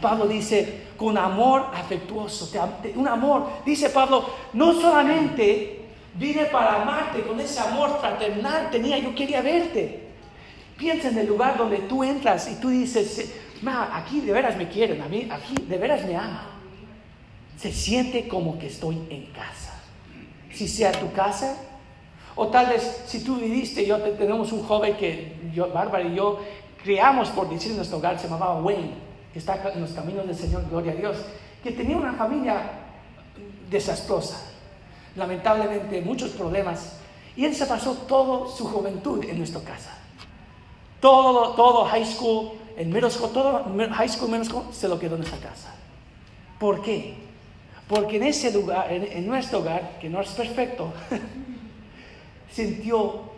Pablo 0.00 0.26
dice, 0.26 0.82
con 0.96 1.16
amor 1.16 1.66
afectuoso, 1.74 2.50
un 2.94 3.08
amor, 3.08 3.48
dice 3.64 3.90
Pablo, 3.90 4.28
no 4.52 4.72
solamente 4.80 5.84
Vine 6.16 6.44
para 6.44 6.82
amarte 6.82 7.22
con 7.22 7.40
ese 7.40 7.58
amor 7.60 7.98
fraternal. 8.00 8.70
Tenía, 8.70 8.98
yo 8.98 9.14
quería 9.14 9.42
verte. 9.42 10.00
Piensa 10.76 11.08
en 11.08 11.18
el 11.18 11.26
lugar 11.26 11.56
donde 11.58 11.78
tú 11.78 12.04
entras 12.04 12.50
y 12.50 12.60
tú 12.60 12.68
dices, 12.68 13.32
aquí 13.68 14.20
de 14.20 14.32
veras 14.32 14.56
me 14.56 14.68
quieren, 14.68 15.00
a 15.00 15.08
mí, 15.08 15.28
aquí 15.30 15.54
de 15.66 15.78
veras 15.78 16.04
me 16.06 16.16
aman. 16.16 16.46
Se 17.56 17.72
siente 17.72 18.28
como 18.28 18.58
que 18.58 18.66
estoy 18.66 18.96
en 19.10 19.26
casa. 19.26 19.80
Si 20.52 20.68
sea 20.68 20.92
tu 20.92 21.12
casa, 21.12 21.56
o 22.36 22.48
tal 22.48 22.66
vez 22.66 23.04
si 23.06 23.22
tú 23.22 23.36
viviste, 23.36 23.86
yo 23.86 23.98
tenemos 23.98 24.52
un 24.52 24.64
joven 24.64 24.96
que 24.96 25.50
yo, 25.54 25.70
Bárbara 25.72 26.04
y 26.04 26.14
yo 26.14 26.40
criamos, 26.82 27.30
por 27.30 27.48
decir, 27.48 27.70
en 27.70 27.76
nuestro 27.76 27.98
hogar, 27.98 28.18
se 28.18 28.28
llamaba 28.28 28.60
Wayne, 28.60 28.92
que 29.32 29.38
está 29.38 29.60
en 29.72 29.80
los 29.80 29.92
caminos 29.92 30.26
del 30.26 30.36
Señor, 30.36 30.64
gloria 30.68 30.92
a 30.92 30.96
Dios, 30.96 31.16
que 31.62 31.70
tenía 31.70 31.96
una 31.96 32.12
familia 32.12 32.70
desastrosa, 33.70 34.52
lamentablemente 35.16 36.00
muchos 36.02 36.30
problemas, 36.30 36.98
y 37.36 37.44
él 37.44 37.54
se 37.54 37.66
pasó 37.66 37.94
toda 37.94 38.50
su 38.54 38.66
juventud 38.66 39.24
en 39.24 39.38
nuestra 39.38 39.60
casa. 39.62 39.96
Todo, 41.00 41.54
todo 41.54 41.84
high 41.86 42.04
school, 42.04 42.52
en 42.76 42.92
middle 42.92 43.10
todo 43.10 43.64
high 43.92 44.08
school, 44.08 44.28
middle 44.28 44.44
school, 44.44 44.64
se 44.72 44.88
lo 44.88 44.98
quedó 44.98 45.14
en 45.14 45.22
nuestra 45.22 45.40
casa. 45.40 45.74
¿Por 46.58 46.82
qué? 46.82 47.14
Porque 47.88 48.16
en 48.16 48.24
ese 48.24 48.52
lugar, 48.52 48.90
en 48.90 49.26
nuestro 49.26 49.58
hogar, 49.58 49.98
que 50.00 50.08
no 50.08 50.20
es 50.20 50.30
perfecto, 50.30 50.92
sintió 52.50 53.34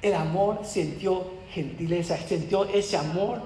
el 0.00 0.14
amor, 0.14 0.60
sintió 0.64 1.24
gentileza, 1.52 2.16
sintió 2.16 2.64
ese 2.64 2.96
amor. 2.96 3.40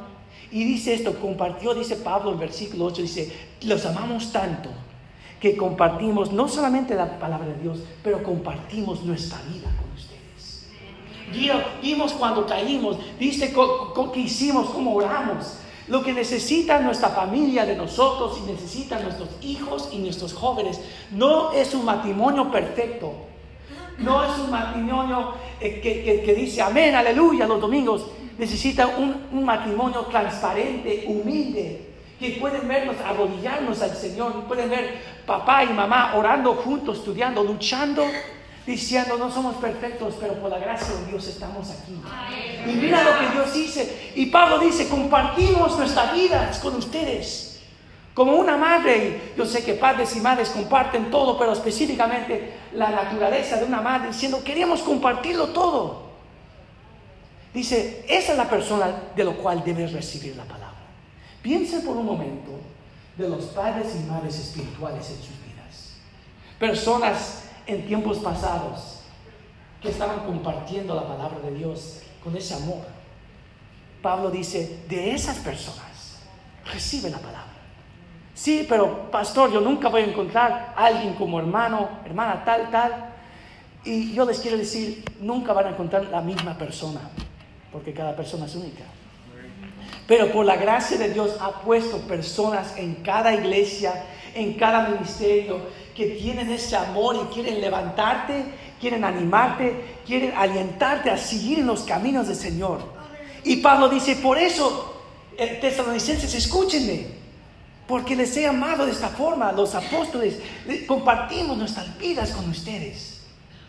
Y 0.50 0.64
dice 0.64 0.94
esto, 0.94 1.18
compartió, 1.20 1.74
dice 1.74 1.96
Pablo 1.96 2.32
en 2.32 2.38
versículo 2.38 2.86
8, 2.86 3.02
dice, 3.02 3.32
los 3.62 3.84
amamos 3.86 4.32
tanto 4.32 4.70
que 5.40 5.56
compartimos 5.56 6.32
no 6.32 6.48
solamente 6.48 6.94
la 6.94 7.18
palabra 7.18 7.46
de 7.48 7.62
Dios, 7.62 7.80
pero 8.02 8.22
compartimos 8.22 9.04
nuestra 9.04 9.38
vida 9.42 9.70
con. 9.76 9.87
Vimos 11.82 12.12
cuando 12.12 12.46
caímos, 12.46 12.96
viste 13.18 13.52
qué 13.52 14.20
hicimos, 14.20 14.70
cómo 14.70 14.94
oramos. 14.94 15.58
Lo 15.88 16.02
que 16.02 16.12
necesita 16.12 16.80
nuestra 16.80 17.08
familia 17.08 17.64
de 17.64 17.74
nosotros 17.74 18.38
y 18.42 18.50
necesitan 18.50 19.02
nuestros 19.02 19.30
hijos 19.40 19.88
y 19.90 19.98
nuestros 19.98 20.34
jóvenes 20.34 20.80
no 21.10 21.52
es 21.52 21.74
un 21.74 21.86
matrimonio 21.86 22.50
perfecto, 22.50 23.14
no 23.96 24.22
es 24.22 24.38
un 24.38 24.50
matrimonio 24.50 25.32
eh, 25.60 25.80
que, 25.80 26.34
dice 26.34 26.60
amén, 26.60 26.94
aleluya 26.94 27.46
los 27.46 27.60
domingos. 27.60 28.06
Necesita 28.36 28.86
un, 28.86 29.44
matrimonio 29.44 30.02
transparente, 30.02 31.04
humilde, 31.08 31.88
que 32.20 32.32
pueden 32.32 32.68
vernos 32.68 32.96
arrodillarnos 33.04 33.80
al 33.80 33.96
Señor, 33.96 34.44
pueden 34.46 34.68
ver 34.70 35.02
papá 35.26 35.64
y 35.64 35.68
mamá 35.68 36.14
orando 36.16 36.54
juntos, 36.54 36.98
estudiando, 36.98 37.42
luchando, 37.42 38.04
diciendo 38.68 39.16
no 39.16 39.30
somos 39.30 39.56
perfectos, 39.56 40.14
pero 40.20 40.34
por 40.34 40.50
la 40.50 40.58
gracia 40.58 40.94
de 40.94 41.06
Dios 41.06 41.26
estamos 41.26 41.70
aquí. 41.70 41.98
Y 42.66 42.74
mira 42.74 43.02
lo 43.02 43.18
que 43.18 43.34
Dios 43.34 43.54
dice. 43.54 44.12
Y 44.14 44.26
Pablo 44.26 44.58
dice, 44.58 44.88
compartimos 44.88 45.78
nuestras 45.78 46.12
vidas 46.12 46.58
con 46.58 46.74
ustedes. 46.76 47.62
Como 48.12 48.34
una 48.34 48.58
madre, 48.58 49.32
yo 49.38 49.46
sé 49.46 49.64
que 49.64 49.72
padres 49.72 50.14
y 50.16 50.20
madres 50.20 50.50
comparten 50.50 51.10
todo, 51.10 51.38
pero 51.38 51.52
específicamente 51.52 52.58
la 52.74 52.90
naturaleza 52.90 53.56
de 53.56 53.64
una 53.64 53.80
madre 53.80 54.08
diciendo, 54.08 54.44
queríamos 54.44 54.82
compartirlo 54.82 55.46
todo. 55.48 56.08
Dice, 57.54 58.04
esa 58.06 58.32
es 58.32 58.38
la 58.38 58.50
persona 58.50 58.92
de 59.16 59.24
lo 59.24 59.38
cual 59.38 59.64
debes 59.64 59.92
recibir 59.94 60.36
la 60.36 60.44
palabra. 60.44 60.76
Piense 61.40 61.80
por 61.80 61.96
un 61.96 62.04
momento 62.04 62.50
de 63.16 63.28
los 63.30 63.46
padres 63.46 63.94
y 63.96 64.10
madres 64.10 64.38
espirituales 64.38 65.08
en 65.08 65.16
sus 65.16 65.42
vidas. 65.46 65.94
Personas 66.58 67.47
en 67.68 67.86
tiempos 67.86 68.18
pasados 68.18 69.02
que 69.80 69.90
estaban 69.90 70.20
compartiendo 70.20 70.94
la 70.94 71.06
palabra 71.06 71.38
de 71.40 71.54
Dios 71.54 72.00
con 72.24 72.36
ese 72.36 72.54
amor. 72.54 72.84
Pablo 74.02 74.30
dice, 74.30 74.80
de 74.88 75.12
esas 75.12 75.38
personas 75.38 76.18
recibe 76.64 77.10
la 77.10 77.18
palabra. 77.18 77.44
Sí, 78.34 78.64
pero 78.68 79.10
pastor, 79.10 79.52
yo 79.52 79.60
nunca 79.60 79.88
voy 79.88 80.02
a 80.02 80.06
encontrar 80.06 80.72
a 80.76 80.86
alguien 80.86 81.14
como 81.14 81.38
hermano, 81.38 81.88
hermana 82.04 82.42
tal, 82.44 82.70
tal. 82.70 83.14
Y 83.84 84.12
yo 84.12 84.24
les 84.24 84.40
quiero 84.40 84.56
decir, 84.56 85.04
nunca 85.20 85.52
van 85.52 85.66
a 85.66 85.70
encontrar 85.70 86.04
la 86.06 86.20
misma 86.20 86.56
persona, 86.56 87.00
porque 87.70 87.92
cada 87.92 88.16
persona 88.16 88.46
es 88.46 88.54
única. 88.54 88.84
Pero 90.06 90.32
por 90.32 90.46
la 90.46 90.56
gracia 90.56 90.96
de 90.96 91.12
Dios 91.12 91.36
ha 91.40 91.60
puesto 91.60 91.98
personas 92.02 92.76
en 92.78 92.96
cada 92.96 93.34
iglesia, 93.34 94.04
en 94.34 94.54
cada 94.54 94.88
ministerio, 94.88 95.60
que 95.98 96.10
tienen 96.10 96.48
ese 96.52 96.76
amor 96.76 97.16
y 97.16 97.34
quieren 97.34 97.60
levantarte, 97.60 98.44
quieren 98.80 99.02
animarte, 99.02 99.98
quieren 100.06 100.32
alentarte 100.36 101.10
a 101.10 101.18
seguir 101.18 101.58
en 101.58 101.66
los 101.66 101.80
caminos 101.80 102.28
del 102.28 102.36
Señor. 102.36 102.78
Y 103.42 103.56
Pablo 103.56 103.88
dice, 103.88 104.14
por 104.14 104.38
eso, 104.38 105.02
tesalonicenses, 105.36 106.32
escúchenme 106.32 107.18
porque 107.88 108.14
les 108.14 108.36
he 108.36 108.46
amado 108.46 108.86
de 108.86 108.92
esta 108.92 109.08
forma. 109.08 109.50
Los 109.50 109.74
apóstoles 109.74 110.38
compartimos 110.86 111.58
nuestras 111.58 111.98
vidas 111.98 112.30
con 112.30 112.48
ustedes. 112.48 113.22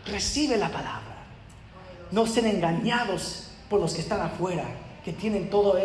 Recibe 0.06 0.56
la 0.56 0.68
palabra. 0.68 1.24
No 2.12 2.28
sean 2.28 2.46
engañados 2.46 3.48
por 3.68 3.80
los 3.80 3.92
que 3.92 4.02
están 4.02 4.20
afuera, 4.20 4.66
que 5.04 5.12
tienen 5.12 5.50
todas 5.50 5.82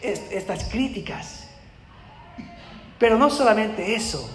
estas 0.00 0.62
críticas. 0.62 1.48
Pero 3.00 3.18
no 3.18 3.30
solamente 3.30 3.96
eso. 3.96 4.30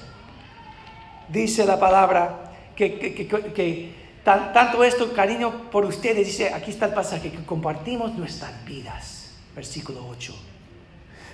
Dice 1.30 1.66
la 1.66 1.80
palabra 1.80 2.54
que, 2.76 3.94
tanto 4.24 4.84
esto, 4.84 5.14
cariño 5.14 5.70
por 5.72 5.86
ustedes, 5.86 6.26
dice, 6.26 6.54
aquí 6.54 6.72
está 6.72 6.86
el 6.86 6.94
pasaje, 6.94 7.32
que 7.32 7.44
compartimos 7.44 8.14
nuestras 8.14 8.64
vidas. 8.66 9.32
Versículo 9.56 10.06
8. 10.10 10.34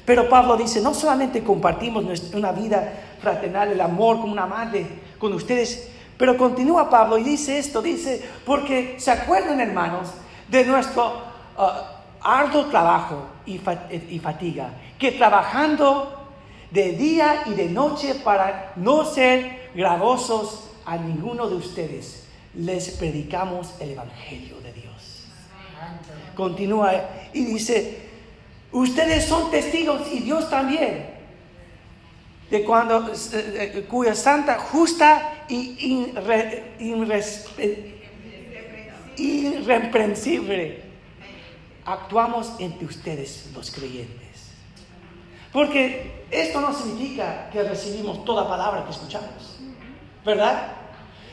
Pero 0.05 0.27
Pablo 0.27 0.57
dice, 0.57 0.81
no 0.81 0.93
solamente 0.93 1.43
compartimos 1.43 2.03
una 2.33 2.51
vida 2.51 2.91
fraternal, 3.21 3.71
el 3.71 3.81
amor 3.81 4.19
como 4.19 4.33
una 4.33 4.45
madre 4.45 4.85
con 5.17 5.33
ustedes, 5.33 5.89
pero 6.17 6.37
continúa 6.37 6.89
Pablo 6.89 7.17
y 7.17 7.23
dice 7.23 7.57
esto, 7.57 7.81
dice, 7.81 8.21
porque 8.45 8.95
se 8.97 9.11
acuerdan 9.11 9.59
hermanos 9.59 10.09
de 10.49 10.65
nuestro 10.65 11.21
uh, 11.57 11.61
arduo 12.21 12.65
trabajo 12.65 13.27
y 13.45 13.59
fatiga, 14.19 14.69
que 14.97 15.11
trabajando 15.13 16.23
de 16.71 16.93
día 16.93 17.43
y 17.45 17.53
de 17.53 17.69
noche 17.69 18.15
para 18.15 18.73
no 18.75 19.05
ser 19.05 19.62
gravosos 19.75 20.69
a 20.85 20.97
ninguno 20.97 21.49
de 21.49 21.55
ustedes, 21.55 22.25
les 22.55 22.91
predicamos 22.91 23.73
el 23.79 23.91
Evangelio 23.91 24.59
de 24.61 24.73
Dios. 24.73 25.27
Continúa 26.35 26.93
y 27.33 27.45
dice, 27.45 28.03
Ustedes 28.73 29.25
son 29.25 29.51
testigos 29.51 30.11
y 30.11 30.19
Dios 30.21 30.49
también 30.49 31.13
de 32.49 32.63
cuando 32.63 33.07
eh, 33.07 33.13
eh, 33.33 33.85
cuya 33.87 34.15
santa, 34.15 34.57
justa 34.57 35.45
y 35.47 36.11
irreprensible 39.15 40.81
actuamos 41.85 42.53
entre 42.59 42.87
ustedes 42.87 43.51
los 43.53 43.69
creyentes. 43.69 44.49
Porque 45.51 46.25
esto 46.31 46.59
no 46.59 46.73
significa 46.73 47.51
que 47.51 47.61
recibimos 47.61 48.25
toda 48.25 48.47
palabra 48.47 48.85
que 48.85 48.91
escuchamos, 48.91 49.52
¿verdad? 50.25 50.73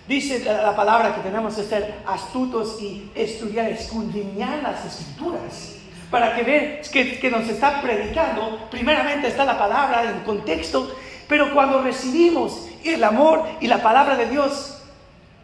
Dice 0.09 0.45
la 0.45 0.75
palabra 0.75 1.15
que 1.15 1.21
tenemos 1.21 1.55
que 1.55 1.63
ser 1.63 1.95
astutos 2.07 2.83
y 2.83 3.11
estudiar, 3.15 3.71
escudriñar 3.71 4.63
las 4.63 4.85
escrituras 4.85 5.77
para 6.11 6.35
que 6.35 6.43
vean 6.43 6.81
que, 6.93 7.31
nos 7.31 7.49
está 7.49 7.81
predicando. 7.81 8.69
Primeramente 8.71 9.29
está 9.29 9.45
la 9.45 9.57
palabra 9.57 10.11
en 10.11 10.21
contexto, 10.21 10.93
pero 11.29 11.55
cuando 11.55 11.83
recibimos 11.83 12.67
el 12.85 13.05
amor 13.05 13.47
y 13.61 13.69
la 13.69 13.83
palabra 13.83 14.17
de 14.17 14.27
Dios, 14.27 14.83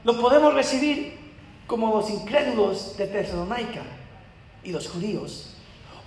lo 0.03 0.21
podemos 0.21 0.53
recibir 0.55 1.17
como 1.67 1.95
los 1.95 2.11
incrédulos 2.11 2.97
de 2.97 3.07
Tesalónica 3.07 3.83
y 4.65 4.73
los 4.73 4.89
judíos, 4.89 5.57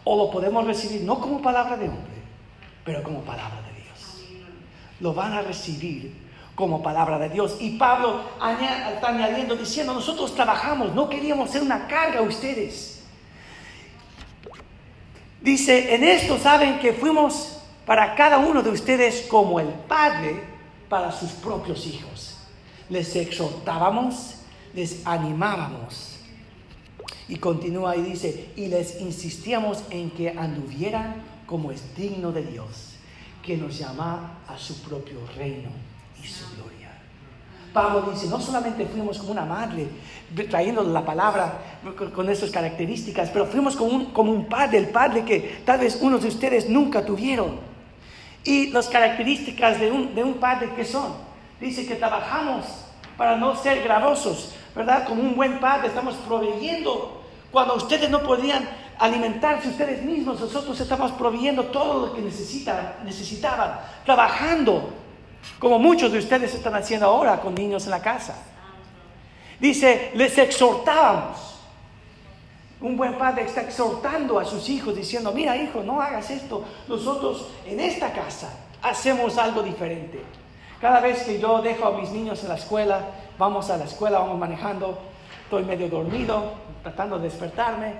o 0.03 0.17
lo 0.17 0.31
podemos 0.31 0.65
recibir 0.65 1.01
no 1.03 1.19
como 1.19 1.41
palabra 1.41 1.77
de 1.77 1.87
hombre, 1.87 2.19
pero 2.83 3.03
como 3.03 3.21
palabra 3.21 3.61
de 3.61 3.81
Dios. 3.83 4.25
Lo 4.99 5.13
van 5.13 5.33
a 5.33 5.41
recibir 5.41 6.28
como 6.59 6.83
palabra 6.83 7.17
de 7.17 7.29
Dios. 7.29 7.55
Y 7.61 7.77
Pablo 7.77 8.19
está 8.93 9.07
añadiendo, 9.07 9.55
diciendo, 9.55 9.93
nosotros 9.93 10.35
trabajamos, 10.35 10.93
no 10.93 11.07
queríamos 11.07 11.51
ser 11.51 11.61
una 11.61 11.87
carga 11.87 12.19
a 12.19 12.23
ustedes. 12.23 13.01
Dice, 15.39 15.95
en 15.95 16.03
esto 16.03 16.37
saben 16.37 16.79
que 16.79 16.91
fuimos 16.91 17.61
para 17.85 18.13
cada 18.13 18.39
uno 18.39 18.61
de 18.61 18.71
ustedes 18.71 19.25
como 19.29 19.61
el 19.61 19.69
Padre 19.69 20.43
para 20.89 21.13
sus 21.13 21.31
propios 21.31 21.87
hijos. 21.87 22.37
Les 22.89 23.15
exhortábamos, 23.15 24.35
les 24.73 25.07
animábamos. 25.07 26.17
Y 27.29 27.37
continúa 27.37 27.95
y 27.95 28.01
dice, 28.01 28.49
y 28.57 28.67
les 28.67 28.99
insistíamos 28.99 29.81
en 29.91 30.11
que 30.11 30.31
anduvieran 30.31 31.23
como 31.45 31.71
es 31.71 31.95
digno 31.95 32.33
de 32.33 32.43
Dios, 32.43 32.95
que 33.41 33.55
nos 33.55 33.77
llama 33.77 34.39
a 34.45 34.57
su 34.57 34.81
propio 34.81 35.19
reino 35.37 35.88
y 36.23 36.27
su. 36.27 36.59
Pablo 37.73 38.09
dice, 38.11 38.27
no 38.27 38.39
solamente 38.39 38.85
fuimos 38.85 39.19
como 39.19 39.31
una 39.31 39.45
madre, 39.45 39.87
trayendo 40.49 40.83
la 40.83 41.05
palabra 41.05 41.59
con, 42.15 42.29
estas 42.29 42.49
características, 42.49 43.29
pero 43.29 43.45
fuimos 43.45 43.75
como 43.75 43.91
un, 43.91 44.05
como 44.05 44.31
un 44.31 44.45
padre, 44.45 44.79
el 44.79 44.89
padre 44.89 45.23
que 45.23 45.61
tal 45.65 45.79
vez 45.79 45.99
unos 46.01 46.21
de 46.21 46.29
ustedes 46.29 46.67
nunca 46.69 47.05
tuvieron. 47.05 47.59
Y 48.43 48.71
las 48.71 48.87
características 48.87 49.79
de 49.79 49.91
un, 49.91 50.15
de 50.15 50.23
un 50.23 50.35
padre 50.35 50.73
que 50.75 50.83
son, 50.83 51.13
dice 51.59 51.85
que 51.85 51.95
trabajamos 51.95 52.65
para 53.17 53.35
no 53.35 53.55
ser 53.55 53.83
gravosos, 53.83 54.55
¿verdad? 54.75 55.05
Como 55.07 55.21
un 55.21 55.35
buen 55.35 55.59
padre 55.59 55.89
estamos 55.89 56.15
proveyendo. 56.15 57.21
Cuando 57.51 57.75
ustedes 57.75 58.09
no 58.09 58.23
podían 58.23 58.67
alimentarse 58.97 59.69
ustedes 59.69 60.03
mismos, 60.03 60.39
nosotros 60.39 60.79
estamos 60.79 61.11
proveyendo 61.11 61.65
todo 61.65 62.07
lo 62.07 62.13
que 62.13 62.21
necesitan, 62.21 62.95
necesitaban, 63.03 63.79
trabajando 64.05 64.93
como 65.59 65.77
muchos 65.77 66.11
de 66.11 66.19
ustedes 66.19 66.53
están 66.53 66.75
haciendo 66.75 67.05
ahora 67.05 67.39
con 67.41 67.53
niños 67.53 67.83
en 67.85 67.91
la 67.91 68.01
casa. 68.01 68.35
Dice, 69.59 70.11
les 70.15 70.37
exhortábamos. 70.37 71.37
Un 72.81 72.95
buen 72.95 73.17
padre 73.17 73.43
está 73.43 73.61
exhortando 73.61 74.39
a 74.39 74.45
sus 74.45 74.69
hijos 74.69 74.95
diciendo, 74.95 75.33
mira 75.33 75.57
hijo, 75.57 75.83
no 75.83 75.99
hagas 75.99 76.31
esto. 76.31 76.63
Nosotros 76.87 77.49
en 77.65 77.81
esta 77.81 78.13
casa 78.13 78.53
hacemos 78.81 79.37
algo 79.37 79.61
diferente. 79.61 80.23
Cada 80.79 81.01
vez 81.01 81.23
que 81.23 81.39
yo 81.39 81.61
dejo 81.61 81.85
a 81.85 81.97
mis 81.99 82.09
niños 82.11 82.41
en 82.43 82.49
la 82.49 82.55
escuela, 82.55 83.01
vamos 83.37 83.69
a 83.69 83.75
la 83.75 83.83
escuela, 83.83 84.19
vamos 84.19 84.39
manejando, 84.39 84.97
estoy 85.43 85.65
medio 85.65 85.89
dormido, 85.89 86.53
tratando 86.81 87.17
de 87.17 87.25
despertarme. 87.25 87.95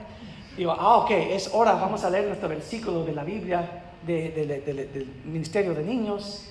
Digo, 0.56 0.72
ah, 0.72 1.00
ok, 1.00 1.12
es 1.12 1.50
hora, 1.54 1.74
vamos 1.74 2.06
a 2.06 2.10
leer 2.10 2.28
nuestro 2.28 2.48
versículo 2.48 3.04
de 3.04 3.12
la 3.12 3.26
Biblia 3.26 3.84
del 4.08 5.08
Ministerio 5.26 5.74
de 5.74 5.84
Niños 5.84 6.46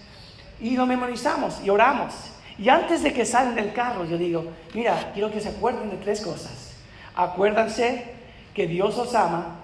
y 0.61 0.77
lo 0.77 0.87
memorizamos 0.87 1.61
y 1.65 1.71
oramos. 1.71 2.15
Y 2.59 2.69
antes 2.69 3.03
de 3.03 3.13
que 3.13 3.25
salen 3.25 3.55
del 3.55 3.73
carro, 3.73 4.05
yo 4.05 4.19
digo, 4.19 4.45
mira, 4.75 5.13
quiero 5.15 5.31
que 5.31 5.41
se 5.41 5.51
acuerden 5.51 5.91
de 5.91 5.97
tres 5.97 6.21
cosas. 6.21 6.75
Acuérdense 7.15 8.05
que 8.53 8.67
Dios 8.67 8.99
os 8.99 9.15
ama, 9.15 9.61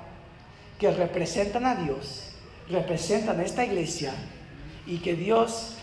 que 0.79 0.91
representan 0.91 1.67
a 1.67 1.75
Dios, 1.75 2.31
representan 2.69 3.41
a 3.41 3.43
esta 3.43 3.65
iglesia 3.65 4.13
y 4.87 4.99
que 4.99 5.15
Dios 5.15 5.77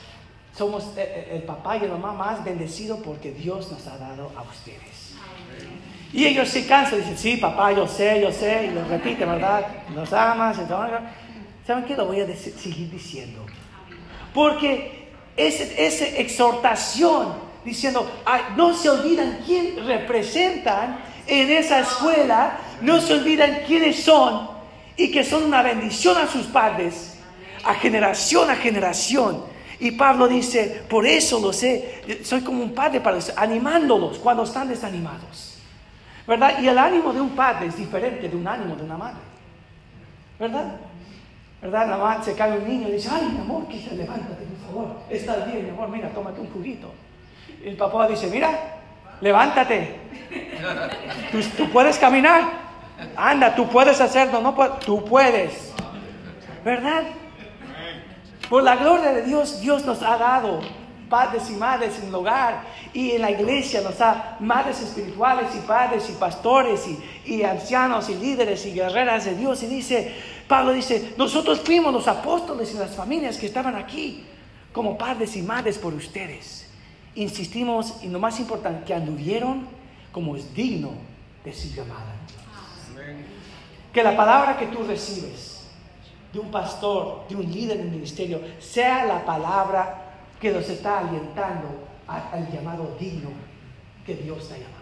somos 0.56 0.86
eh, 0.97 1.02
eh, 1.04 1.30
el 1.36 1.43
papá 1.43 1.78
y 1.78 1.82
la 1.82 1.95
mamá 1.95 2.13
más 2.13 2.43
bendecido 2.43 2.97
porque 2.97 3.32
Dios 3.32 3.71
nos 3.71 3.88
ha 3.88 3.97
dado 3.97 4.32
a 4.36 4.41
ustedes. 4.43 5.15
Y 6.13 6.26
ellos 6.26 6.50
se 6.50 6.67
cansan, 6.67 7.00
dicen, 7.00 7.17
sí, 7.17 7.38
papá, 7.38 7.71
yo 7.71 7.88
sé, 7.88 8.21
yo 8.21 8.32
sé, 8.32 8.67
y 8.67 8.71
lo 8.71 8.84
repiten, 8.86 9.30
¿verdad? 9.30 9.65
Nos 9.95 10.12
amas, 10.12 10.58
¿saben 11.65 11.86
qué? 11.86 11.95
Lo 11.95 12.06
voy 12.06 12.19
a 12.19 12.28
seguir 12.36 12.89
diciendo. 12.91 13.45
Porque 14.34 15.01
esa, 15.38 16.06
exhortación 16.06 17.34
diciendo, 17.63 18.10
no 18.56 18.74
se 18.74 18.89
olvidan 18.89 19.39
quién 19.46 19.86
representan 19.86 21.00
en 21.28 21.50
esa 21.52 21.80
escuela, 21.80 22.58
no 22.82 23.00
se 23.00 23.13
olvidan 23.13 23.62
quiénes 23.67 24.04
son 24.04 24.50
y 24.98 25.12
que 25.12 25.24
son 25.24 25.44
una 25.44 25.62
bendición 25.62 26.17
a 26.17 26.28
sus 26.28 26.48
padres, 26.48 27.17
a 27.63 27.74
generación 27.76 28.50
a 28.50 28.56
generación. 28.56 29.44
Y 29.80 29.91
Pablo 29.91 30.28
dice, 30.28 30.84
por 30.88 31.08
eso 31.08 31.39
lo 31.39 31.52
sé, 31.54 32.22
soy 32.24 32.41
como 32.41 32.63
un 32.63 32.74
padre 32.74 33.00
para 33.00 33.17
animándolos 33.36 34.20
cuando 34.20 34.44
están 34.44 34.67
desanimados. 34.67 35.58
¿Verdad? 36.28 36.62
Y 36.62 36.67
el 36.67 36.78
ánimo 36.78 37.12
de 37.12 37.20
un 37.20 37.32
padre 37.32 37.67
es 37.67 37.78
diferente 37.78 38.30
de 38.30 38.36
un 38.36 38.48
ánimo 38.48 38.76
de 38.76 38.84
una 38.84 38.98
madre. 38.98 39.20
¿Verdad? 40.39 40.76
¿Verdad? 41.62 41.88
Mamá 41.88 42.24
se 42.24 42.34
cae 42.34 42.58
un 42.58 42.67
niño 42.67 42.88
y 42.88 42.93
dice, 42.93 43.10
ay, 43.12 43.30
mi 43.34 43.39
amor, 43.39 43.67
quizá 43.67 43.93
levántate, 43.93 44.43
por 44.45 44.67
favor. 44.67 44.95
Estás 45.10 45.45
bien, 45.45 45.65
mi 45.65 45.69
amor, 45.69 45.89
mira, 45.89 46.10
tómate 46.10 46.41
un 46.41 46.50
juguito. 46.50 46.91
El 47.63 47.78
papá 47.78 48.08
dice, 48.08 48.28
mira, 48.28 48.50
levántate. 49.21 50.00
¿Tú, 51.58 51.69
puedes 51.69 51.97
caminar. 52.00 52.43
Anda, 53.15 53.54
tú 53.56 53.67
puedes 53.67 54.02
hacerlo, 54.02 54.41
no 54.41 54.54
tú 54.80 55.06
puedes. 55.06 55.71
¿Verdad? 56.65 57.04
Por 58.50 58.63
la 58.63 58.76
gloria 58.76 59.12
de 59.13 59.24
Dios, 59.24 59.62
Dios 59.62 59.86
nos 59.86 60.02
ha 60.02 60.17
dado 60.17 60.62
padres 61.10 61.50
y 61.50 61.54
madres 61.54 62.00
en 62.00 62.08
el 62.08 62.15
hogar 62.15 62.62
y 62.93 63.12
en 63.12 63.21
la 63.21 63.32
iglesia 63.32 63.82
nos 63.82 63.97
da 63.97 64.38
madres 64.39 64.82
espirituales 64.82 65.54
y 65.56 65.60
padres 65.60 66.10
y 66.10 66.13
pastores 66.13 66.88
y, 66.88 67.34
y 67.34 67.43
ancianos 67.43 68.10
y 68.10 68.15
líderes 68.15 68.65
y 68.65 68.74
guerreras 68.74 69.26
de 69.26 69.36
Dios. 69.36 69.62
Y 69.63 69.67
dice, 69.67 70.15
Pablo 70.52 70.74
dice, 70.74 71.14
nosotros 71.16 71.62
fuimos 71.62 71.94
los 71.94 72.10
apóstoles 72.10 72.74
y 72.74 72.78
las 72.78 72.94
familias 72.94 73.38
que 73.38 73.46
estaban 73.46 73.74
aquí 73.74 74.26
como 74.74 74.98
padres 74.98 75.38
y 75.38 75.42
madres 75.42 75.78
por 75.78 75.94
ustedes. 75.94 76.68
Insistimos 77.16 78.04
en 78.04 78.12
lo 78.12 78.20
más 78.20 78.38
importante, 78.38 78.84
que 78.84 78.94
anduvieron 78.94 79.66
como 80.12 80.36
es 80.36 80.54
digno 80.54 80.92
de 81.46 81.54
su 81.54 81.70
llamada. 81.70 82.16
Que 83.94 84.04
la 84.04 84.18
palabra 84.18 84.58
que 84.58 84.66
tú 84.66 84.84
recibes 84.84 85.70
de 86.34 86.40
un 86.40 86.52
pastor, 86.52 87.30
de 87.30 87.38
un 87.38 87.50
líder 87.50 87.78
en 87.78 87.84
el 87.84 87.92
ministerio, 87.92 88.42
sea 88.60 89.06
la 89.06 89.24
palabra 89.24 90.18
que 90.42 90.52
nos 90.52 90.68
está 90.68 91.00
alientando 91.00 91.70
al 92.08 92.52
llamado 92.52 92.98
digno 93.00 93.30
que 94.06 94.16
Dios 94.16 94.50
te 94.50 94.56
ha 94.56 94.58
llamado. 94.58 94.82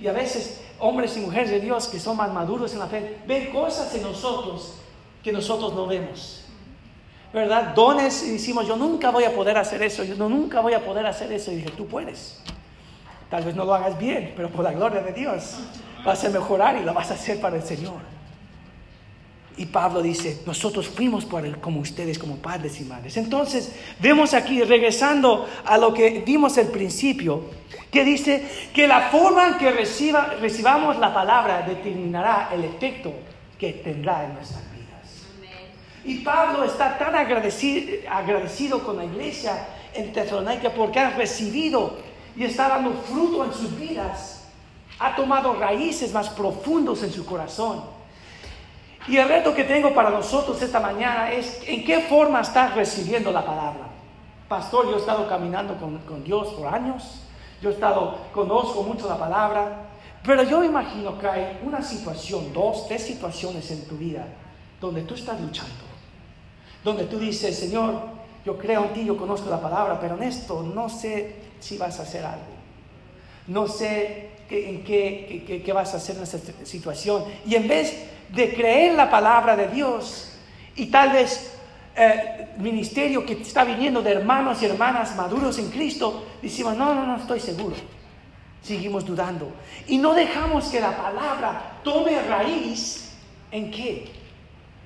Y 0.00 0.06
a 0.06 0.12
veces 0.12 0.63
hombres 0.78 1.16
y 1.16 1.20
mujeres 1.20 1.50
de 1.50 1.60
Dios 1.60 1.88
que 1.88 1.98
son 1.98 2.16
más 2.16 2.32
maduros 2.32 2.72
en 2.72 2.78
la 2.78 2.86
fe 2.86 3.18
ven 3.26 3.52
cosas 3.52 3.94
en 3.94 4.02
nosotros 4.02 4.74
que 5.22 5.32
nosotros 5.32 5.72
no 5.72 5.86
vemos. 5.86 6.42
¿Verdad? 7.32 7.74
Dones 7.74 8.22
y 8.22 8.32
decimos, 8.32 8.66
yo 8.66 8.76
nunca 8.76 9.10
voy 9.10 9.24
a 9.24 9.34
poder 9.34 9.58
hacer 9.58 9.82
eso, 9.82 10.04
yo 10.04 10.14
nunca 10.16 10.60
voy 10.60 10.74
a 10.74 10.84
poder 10.84 11.04
hacer 11.06 11.32
eso. 11.32 11.50
Y 11.50 11.56
dije, 11.56 11.70
tú 11.70 11.86
puedes. 11.86 12.40
Tal 13.28 13.42
vez 13.42 13.56
no 13.56 13.64
lo 13.64 13.74
hagas 13.74 13.98
bien, 13.98 14.32
pero 14.36 14.48
por 14.50 14.62
la 14.62 14.70
gloria 14.70 15.00
de 15.00 15.12
Dios 15.12 15.56
vas 16.04 16.24
a 16.24 16.28
mejorar 16.28 16.76
y 16.76 16.84
lo 16.84 16.94
vas 16.94 17.10
a 17.10 17.14
hacer 17.14 17.40
para 17.40 17.56
el 17.56 17.62
Señor. 17.64 18.13
Y 19.56 19.66
Pablo 19.66 20.02
dice, 20.02 20.42
nosotros 20.46 20.88
fuimos 20.88 21.24
por 21.24 21.46
él 21.46 21.60
como 21.60 21.80
ustedes, 21.80 22.18
como 22.18 22.36
padres 22.36 22.80
y 22.80 22.84
madres. 22.84 23.16
Entonces, 23.16 23.72
vemos 24.00 24.34
aquí, 24.34 24.62
regresando 24.62 25.48
a 25.64 25.78
lo 25.78 25.94
que 25.94 26.22
vimos 26.26 26.58
al 26.58 26.68
principio, 26.68 27.42
que 27.92 28.04
dice 28.04 28.44
que 28.74 28.88
la 28.88 29.10
forma 29.10 29.48
en 29.48 29.58
que 29.58 29.70
reciba, 29.70 30.34
recibamos 30.40 30.98
la 30.98 31.14
palabra 31.14 31.62
determinará 31.62 32.50
el 32.52 32.64
efecto 32.64 33.12
que 33.56 33.74
tendrá 33.74 34.24
en 34.24 34.34
nuestras 34.34 34.62
vidas. 34.72 35.54
Y 36.04 36.16
Pablo 36.16 36.64
está 36.64 36.98
tan 36.98 37.14
agradecido, 37.14 37.92
agradecido 38.10 38.84
con 38.84 38.96
la 38.96 39.04
iglesia 39.04 39.68
en 39.94 40.12
Tesalónica 40.12 40.70
porque 40.70 40.98
ha 40.98 41.10
recibido 41.10 41.96
y 42.36 42.42
está 42.42 42.68
dando 42.68 42.92
fruto 42.92 43.44
en 43.44 43.52
sus 43.52 43.78
vidas. 43.78 44.48
Ha 44.98 45.14
tomado 45.14 45.54
raíces 45.54 46.12
más 46.12 46.28
profundos 46.30 47.04
en 47.04 47.12
su 47.12 47.24
corazón. 47.24 47.82
Y 49.06 49.18
el 49.18 49.28
reto 49.28 49.54
que 49.54 49.64
tengo 49.64 49.94
para 49.94 50.10
nosotros 50.10 50.60
esta 50.62 50.80
mañana 50.80 51.30
es 51.30 51.60
en 51.66 51.84
qué 51.84 52.00
forma 52.00 52.40
estás 52.40 52.74
recibiendo 52.74 53.30
la 53.32 53.44
palabra. 53.44 53.88
Pastor, 54.48 54.86
yo 54.86 54.96
he 54.96 54.98
estado 54.98 55.28
caminando 55.28 55.76
con, 55.76 56.24
Dios 56.24 56.48
por 56.54 56.72
años, 56.72 57.22
yo 57.60 57.70
he 57.70 57.72
estado, 57.72 58.18
conozco 58.32 58.82
mucho 58.82 59.08
la 59.08 59.18
palabra, 59.18 59.86
pero 60.22 60.42
yo 60.42 60.64
imagino 60.64 61.18
que 61.18 61.26
hay 61.26 61.60
una 61.64 61.82
situación, 61.82 62.52
dos, 62.52 62.86
tres 62.88 63.02
situaciones 63.02 63.70
en 63.70 63.86
tu 63.86 63.96
vida 63.96 64.26
donde 64.80 65.02
tú 65.02 65.14
estás 65.14 65.40
luchando, 65.40 65.84
donde 66.82 67.04
tú 67.04 67.18
dices, 67.18 67.58
Señor, 67.58 67.94
yo 68.44 68.56
creo 68.58 68.84
en 68.84 68.92
ti, 68.92 69.04
yo 69.04 69.16
conozco 69.16 69.50
la 69.50 69.60
palabra, 69.60 69.98
pero 70.00 70.16
en 70.16 70.22
esto 70.22 70.62
no 70.62 70.88
sé 70.88 71.36
si 71.60 71.76
vas 71.78 71.98
a 71.98 72.02
hacer 72.02 72.24
algo. 72.24 72.54
No 73.46 73.66
sé 73.66 74.33
en 74.54 74.84
qué, 74.84 75.62
qué 75.64 75.72
vas 75.72 75.94
a 75.94 75.98
hacer 75.98 76.16
en 76.16 76.22
esta 76.22 76.38
situación. 76.64 77.24
Y 77.46 77.54
en 77.54 77.68
vez 77.68 78.06
de 78.30 78.54
creer 78.54 78.94
la 78.94 79.10
palabra 79.10 79.56
de 79.56 79.68
Dios 79.68 80.32
y 80.76 80.86
tal 80.86 81.12
vez 81.12 81.54
eh, 81.96 82.48
ministerio 82.58 83.24
que 83.24 83.34
está 83.34 83.64
viniendo 83.64 84.02
de 84.02 84.12
hermanos 84.12 84.60
y 84.62 84.66
hermanas 84.66 85.14
maduros 85.16 85.58
en 85.58 85.70
Cristo, 85.70 86.26
decimos, 86.42 86.76
no, 86.76 86.94
no, 86.94 87.06
no 87.06 87.16
estoy 87.16 87.40
seguro. 87.40 87.76
Seguimos 88.62 89.04
dudando. 89.04 89.52
Y 89.86 89.98
no 89.98 90.14
dejamos 90.14 90.66
que 90.66 90.80
la 90.80 90.96
palabra 90.96 91.80
tome 91.84 92.20
raíz 92.22 93.12
en 93.50 93.70
qué? 93.70 94.06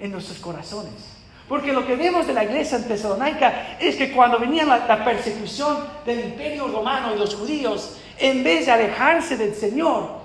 En 0.01 0.13
nuestros 0.13 0.39
corazones. 0.39 1.19
Porque 1.49 1.73
lo 1.73 1.87
que 1.87 1.97
vemos 1.97 2.27
de 2.27 2.35
la 2.35 2.45
iglesia 2.45 2.77
en 2.77 2.87
Tesalónica 2.87 3.79
es 3.81 3.97
que 3.97 4.13
cuando 4.13 4.39
venía 4.39 4.65
la, 4.65 5.05
persecución 5.05 5.79
del 6.05 6.21
imperio 6.21 6.69
romano 6.69 7.15
y 7.15 7.19
los 7.19 7.35
judíos, 7.35 7.99
en 8.19 8.43
vez 8.43 8.67
de 8.67 8.73
alejarse 8.73 9.37
del 9.37 9.55
Señor, 9.55 10.19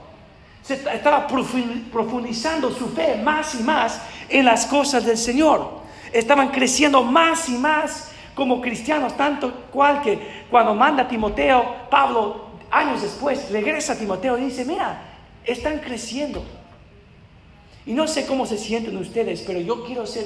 se 0.63 0.75
estaba 0.75 1.27
profundizando 1.27 2.71
su 2.71 2.87
fe 2.89 3.17
más 3.21 3.53
y 3.55 3.63
más 3.63 4.01
en 4.29 4.45
las 4.45 4.65
cosas 4.65 5.05
del 5.05 5.17
Señor. 5.17 5.81
Estaban 6.11 6.49
creciendo 6.49 7.03
más 7.03 7.49
y 7.49 7.57
más 7.57 8.11
como 8.33 8.61
cristianos, 8.61 9.15
tanto 9.17 9.53
cual 9.71 10.01
que 10.01 10.45
cuando 10.49 10.73
manda 10.73 11.07
Timoteo, 11.07 11.87
Pablo, 11.89 12.45
años 12.71 13.01
después, 13.01 13.51
regresa 13.51 13.93
a 13.93 13.97
Timoteo 13.97 14.37
y 14.37 14.45
dice, 14.45 14.63
mira, 14.63 15.01
están 15.43 15.79
creciendo. 15.79 16.43
Y 17.85 17.93
no 17.93 18.07
sé 18.07 18.25
cómo 18.25 18.45
se 18.45 18.57
sienten 18.57 18.95
ustedes, 18.95 19.41
pero 19.41 19.59
yo 19.59 19.83
quiero 19.83 20.07
ser 20.07 20.25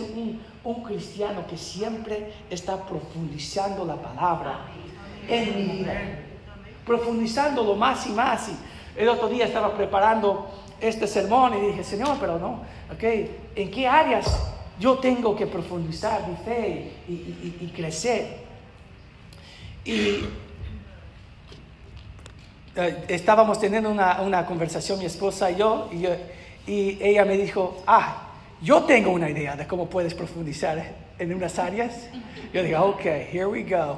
un 0.64 0.84
cristiano 0.84 1.46
que 1.50 1.58
siempre 1.58 2.32
está 2.52 2.86
profundizando 2.86 3.84
la 3.84 3.96
palabra 3.96 4.60
en 5.28 5.56
mi 5.56 5.78
vida 5.80 6.27
profundizándolo 6.88 7.76
más 7.76 8.08
y 8.08 8.12
más. 8.12 8.50
Y 8.50 9.00
el 9.00 9.10
otro 9.10 9.28
día 9.28 9.46
estaba 9.46 9.76
preparando 9.76 10.50
este 10.80 11.06
sermón 11.06 11.54
y 11.56 11.68
dije, 11.68 11.84
Señor, 11.84 12.18
pero 12.20 12.40
no, 12.40 12.62
ok, 12.92 13.04
¿en 13.56 13.70
qué 13.70 13.88
áreas 13.88 14.26
yo 14.80 14.98
tengo 14.98 15.36
que 15.36 15.46
profundizar 15.46 16.28
mi 16.28 16.36
fe 16.38 16.92
y, 17.08 17.72
crecer? 17.76 18.48
Y 19.84 20.26
eh, 22.76 23.06
estábamos 23.08 23.60
teniendo 23.60 23.90
una, 23.90 24.22
una, 24.22 24.46
conversación 24.46 25.00
mi 25.00 25.06
esposa 25.06 25.52
y 25.52 25.56
yo, 25.56 25.90
y 25.92 26.06
y 26.68 26.98
ella 27.02 27.24
me 27.24 27.38
dijo, 27.38 27.82
ah, 27.88 28.28
yo 28.62 28.84
tengo 28.84 29.12
una 29.12 29.30
idea 29.30 29.56
de 29.56 29.66
cómo 29.66 29.88
puedes 29.88 30.14
profundizar 30.14 30.84
en 31.18 31.34
unas 31.34 31.58
áreas. 31.58 32.10
Yo 32.54 32.62
digo, 32.62 32.80
ok, 32.82 33.06
here 33.06 33.46
we 33.46 33.64
go. 33.64 33.98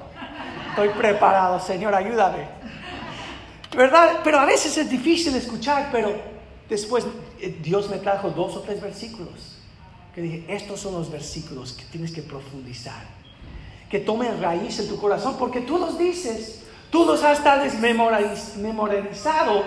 Estoy 0.70 0.90
preparado, 0.90 1.60
Señor, 1.60 1.96
ayúdame. 1.96 2.59
¿Verdad? 3.76 4.20
Pero 4.24 4.40
a 4.40 4.46
veces 4.46 4.78
es 4.78 4.90
difícil 4.90 5.36
escuchar, 5.36 5.90
pero 5.92 6.14
después 6.68 7.06
eh, 7.40 7.60
Dios 7.62 7.90
me 7.90 7.98
trajo 7.98 8.32
dos 8.32 8.56
o 8.56 8.62
tres 8.62 8.82
versículos. 8.82 9.58
Que 10.14 10.22
dije, 10.22 10.46
estos 10.50 10.80
son 10.80 10.94
los 10.96 11.12
versículos 11.12 11.74
que 11.74 11.86
tienes 11.86 12.12
que 12.12 12.22
profundizar. 12.22 13.06
Que 13.90 14.00
tomen 14.00 14.42
raíz 14.42 14.80
en 14.80 14.88
tu 14.88 15.00
corazón, 15.00 15.36
porque 15.38 15.62
tú 15.62 15.78
los 15.78 15.98
dices, 15.98 16.64
tú 16.90 17.06
los 17.06 17.24
has 17.24 17.44
tal 17.44 17.72
memorizado, 17.80 19.64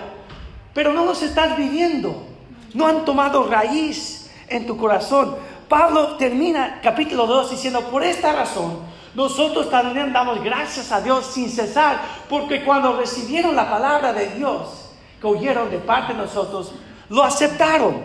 pero 0.73 0.93
no 0.93 1.05
los 1.05 1.21
estás 1.23 1.57
viviendo 1.57 2.33
no 2.73 2.87
han 2.87 3.05
tomado 3.05 3.43
raíz 3.47 4.29
en 4.47 4.65
tu 4.65 4.77
corazón. 4.77 5.35
Pablo 5.69 6.17
termina 6.17 6.79
capítulo 6.83 7.25
2 7.25 7.51
diciendo, 7.51 7.81
por 7.89 8.03
esta 8.03 8.33
razón, 8.33 8.79
nosotros 9.15 9.69
también 9.69 10.11
damos 10.11 10.43
gracias 10.43 10.91
a 10.91 11.01
Dios 11.01 11.27
sin 11.27 11.49
cesar, 11.49 12.01
porque 12.29 12.63
cuando 12.63 12.97
recibieron 12.97 13.55
la 13.55 13.69
palabra 13.69 14.13
de 14.13 14.29
Dios, 14.31 14.89
que 15.19 15.27
oyeron 15.27 15.69
de 15.69 15.77
parte 15.77 16.13
de 16.13 16.19
nosotros, 16.19 16.73
lo 17.09 17.23
aceptaron. 17.23 18.01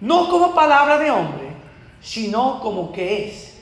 No 0.00 0.28
como 0.28 0.54
palabra 0.54 0.98
de 0.98 1.10
hombre, 1.10 1.52
sino 2.00 2.60
como 2.60 2.92
que 2.92 3.28
es. 3.28 3.54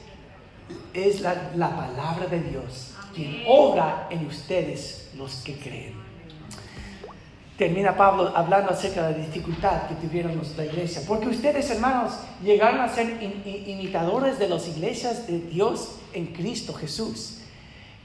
Es 0.92 1.20
la, 1.20 1.50
la 1.54 1.76
palabra 1.76 2.26
de 2.26 2.40
Dios 2.40 2.94
quien 3.16 3.44
obra 3.46 4.08
en 4.10 4.26
ustedes 4.26 5.10
los 5.16 5.36
que 5.36 5.56
creen 5.56 5.94
termina 7.56 7.96
Pablo 7.96 8.32
hablando 8.34 8.70
acerca 8.70 9.06
de 9.08 9.18
la 9.18 9.26
dificultad 9.26 9.88
que 9.88 9.94
tuvieron 9.94 10.40
la 10.56 10.64
iglesia. 10.64 11.02
Porque 11.06 11.28
ustedes, 11.28 11.70
hermanos, 11.70 12.12
llegaron 12.42 12.80
a 12.80 12.88
ser 12.88 13.18
imitadores 13.66 14.38
de 14.38 14.48
las 14.48 14.68
iglesias 14.68 15.26
de 15.26 15.40
Dios 15.40 15.96
en 16.12 16.26
Cristo 16.26 16.74
Jesús, 16.74 17.38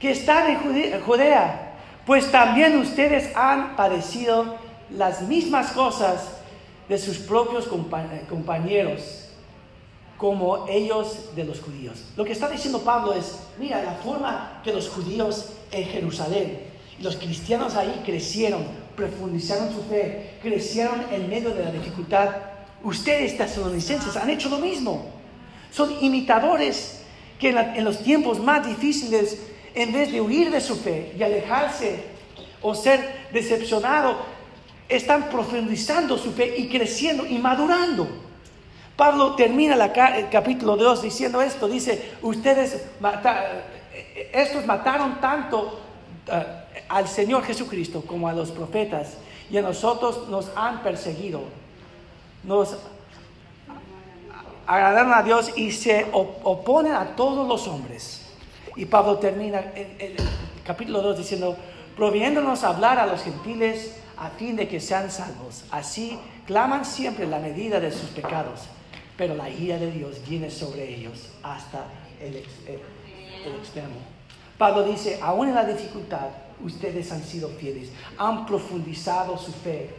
que 0.00 0.10
están 0.10 0.50
en 0.50 1.00
Judea, 1.02 1.74
pues 2.06 2.30
también 2.32 2.78
ustedes 2.78 3.34
han 3.36 3.76
padecido 3.76 4.56
las 4.90 5.22
mismas 5.22 5.72
cosas 5.72 6.28
de 6.88 6.98
sus 6.98 7.18
propios 7.18 7.68
compañeros 8.28 9.28
como 10.18 10.66
ellos 10.68 11.34
de 11.34 11.44
los 11.44 11.60
judíos. 11.60 12.04
Lo 12.16 12.24
que 12.24 12.32
está 12.32 12.48
diciendo 12.48 12.80
Pablo 12.80 13.12
es, 13.12 13.40
mira, 13.58 13.82
la 13.82 13.94
forma 13.94 14.60
que 14.62 14.72
los 14.72 14.88
judíos 14.88 15.52
en 15.70 15.84
Jerusalén, 15.84 16.71
los 17.02 17.16
cristianos 17.16 17.74
ahí 17.74 18.02
crecieron, 18.04 18.64
profundizaron 18.96 19.72
su 19.72 19.82
fe, 19.84 20.38
crecieron 20.40 21.02
en 21.10 21.28
medio 21.28 21.50
de 21.50 21.64
la 21.64 21.72
dificultad. 21.72 22.30
Ustedes, 22.82 23.36
tesalonicenses, 23.36 24.16
han 24.16 24.30
hecho 24.30 24.48
lo 24.48 24.58
mismo. 24.58 25.06
Son 25.70 25.92
imitadores 26.00 27.02
que 27.38 27.50
en, 27.50 27.84
los 27.84 28.02
tiempos 28.02 28.38
más 28.38 28.66
difíciles, 28.66 29.38
en 29.74 29.92
vez 29.92 30.12
de 30.12 30.20
huir 30.20 30.50
de 30.50 30.60
su 30.60 30.76
fe 30.76 31.12
y 31.18 31.22
alejarse 31.22 32.04
o 32.60 32.74
ser 32.74 33.26
decepcionados, 33.32 34.16
están 34.88 35.28
profundizando 35.28 36.16
su 36.18 36.32
fe 36.32 36.54
y 36.56 36.68
creciendo 36.68 37.26
y 37.26 37.38
madurando. 37.38 38.06
Pablo 38.96 39.34
termina 39.34 39.74
el 39.74 40.28
capítulo 40.28 40.76
2 40.76 41.02
diciendo 41.02 41.42
esto, 41.42 41.66
dice, 41.66 42.12
ustedes 42.20 42.84
estos 44.32 44.66
mataron 44.66 45.20
tanto 45.20 45.80
eh, 46.30 46.61
al 46.88 47.08
Señor 47.08 47.44
Jesucristo 47.44 48.02
como 48.02 48.28
a 48.28 48.32
los 48.32 48.50
profetas 48.50 49.14
y 49.50 49.58
a 49.58 49.62
nosotros 49.62 50.28
nos 50.28 50.50
han 50.56 50.82
perseguido. 50.82 51.42
Nos 52.44 52.76
agradaron 54.66 55.12
a 55.12 55.22
Dios 55.22 55.52
y 55.56 55.72
se 55.72 56.06
oponen 56.12 56.94
a 56.94 57.16
todos 57.16 57.46
los 57.46 57.66
hombres. 57.68 58.26
Y 58.76 58.86
Pablo 58.86 59.18
termina 59.18 59.60
en 59.74 59.96
el 59.98 60.16
capítulo 60.64 61.02
2 61.02 61.18
diciendo, 61.18 61.56
proviéndonos 61.96 62.64
a 62.64 62.68
hablar 62.68 62.98
a 62.98 63.06
los 63.06 63.22
gentiles 63.22 63.96
a 64.16 64.30
fin 64.30 64.56
de 64.56 64.68
que 64.68 64.80
sean 64.80 65.10
salvos. 65.10 65.64
Así 65.70 66.18
claman 66.46 66.84
siempre 66.84 67.26
la 67.26 67.38
medida 67.38 67.80
de 67.80 67.90
sus 67.90 68.10
pecados, 68.10 68.60
pero 69.16 69.34
la 69.34 69.50
ira 69.50 69.76
de 69.76 69.90
Dios 69.90 70.20
viene 70.26 70.50
sobre 70.50 70.94
ellos 70.94 71.28
hasta 71.42 71.84
el, 72.20 72.36
el 72.36 73.54
extremo. 73.58 73.96
Pablo 74.56 74.84
dice, 74.84 75.18
aún 75.20 75.48
en 75.48 75.54
la 75.54 75.64
dificultad, 75.64 76.28
ustedes 76.64 77.10
han 77.12 77.22
sido 77.22 77.48
fieles, 77.48 77.90
han 78.18 78.46
profundizado 78.46 79.36
su 79.38 79.52
fe. 79.52 79.90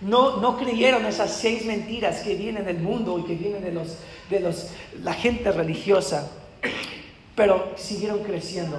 No, 0.00 0.38
no 0.38 0.58
creyeron 0.58 1.06
esas 1.06 1.32
seis 1.32 1.64
mentiras 1.64 2.20
que 2.20 2.34
vienen 2.34 2.66
del 2.66 2.78
mundo 2.78 3.18
y 3.18 3.22
que 3.22 3.34
vienen 3.34 3.62
de, 3.62 3.72
los, 3.72 3.96
de 4.28 4.40
los, 4.40 4.68
la 5.02 5.14
gente 5.14 5.50
religiosa, 5.52 6.30
pero 7.34 7.72
siguieron 7.76 8.18
creciendo. 8.20 8.78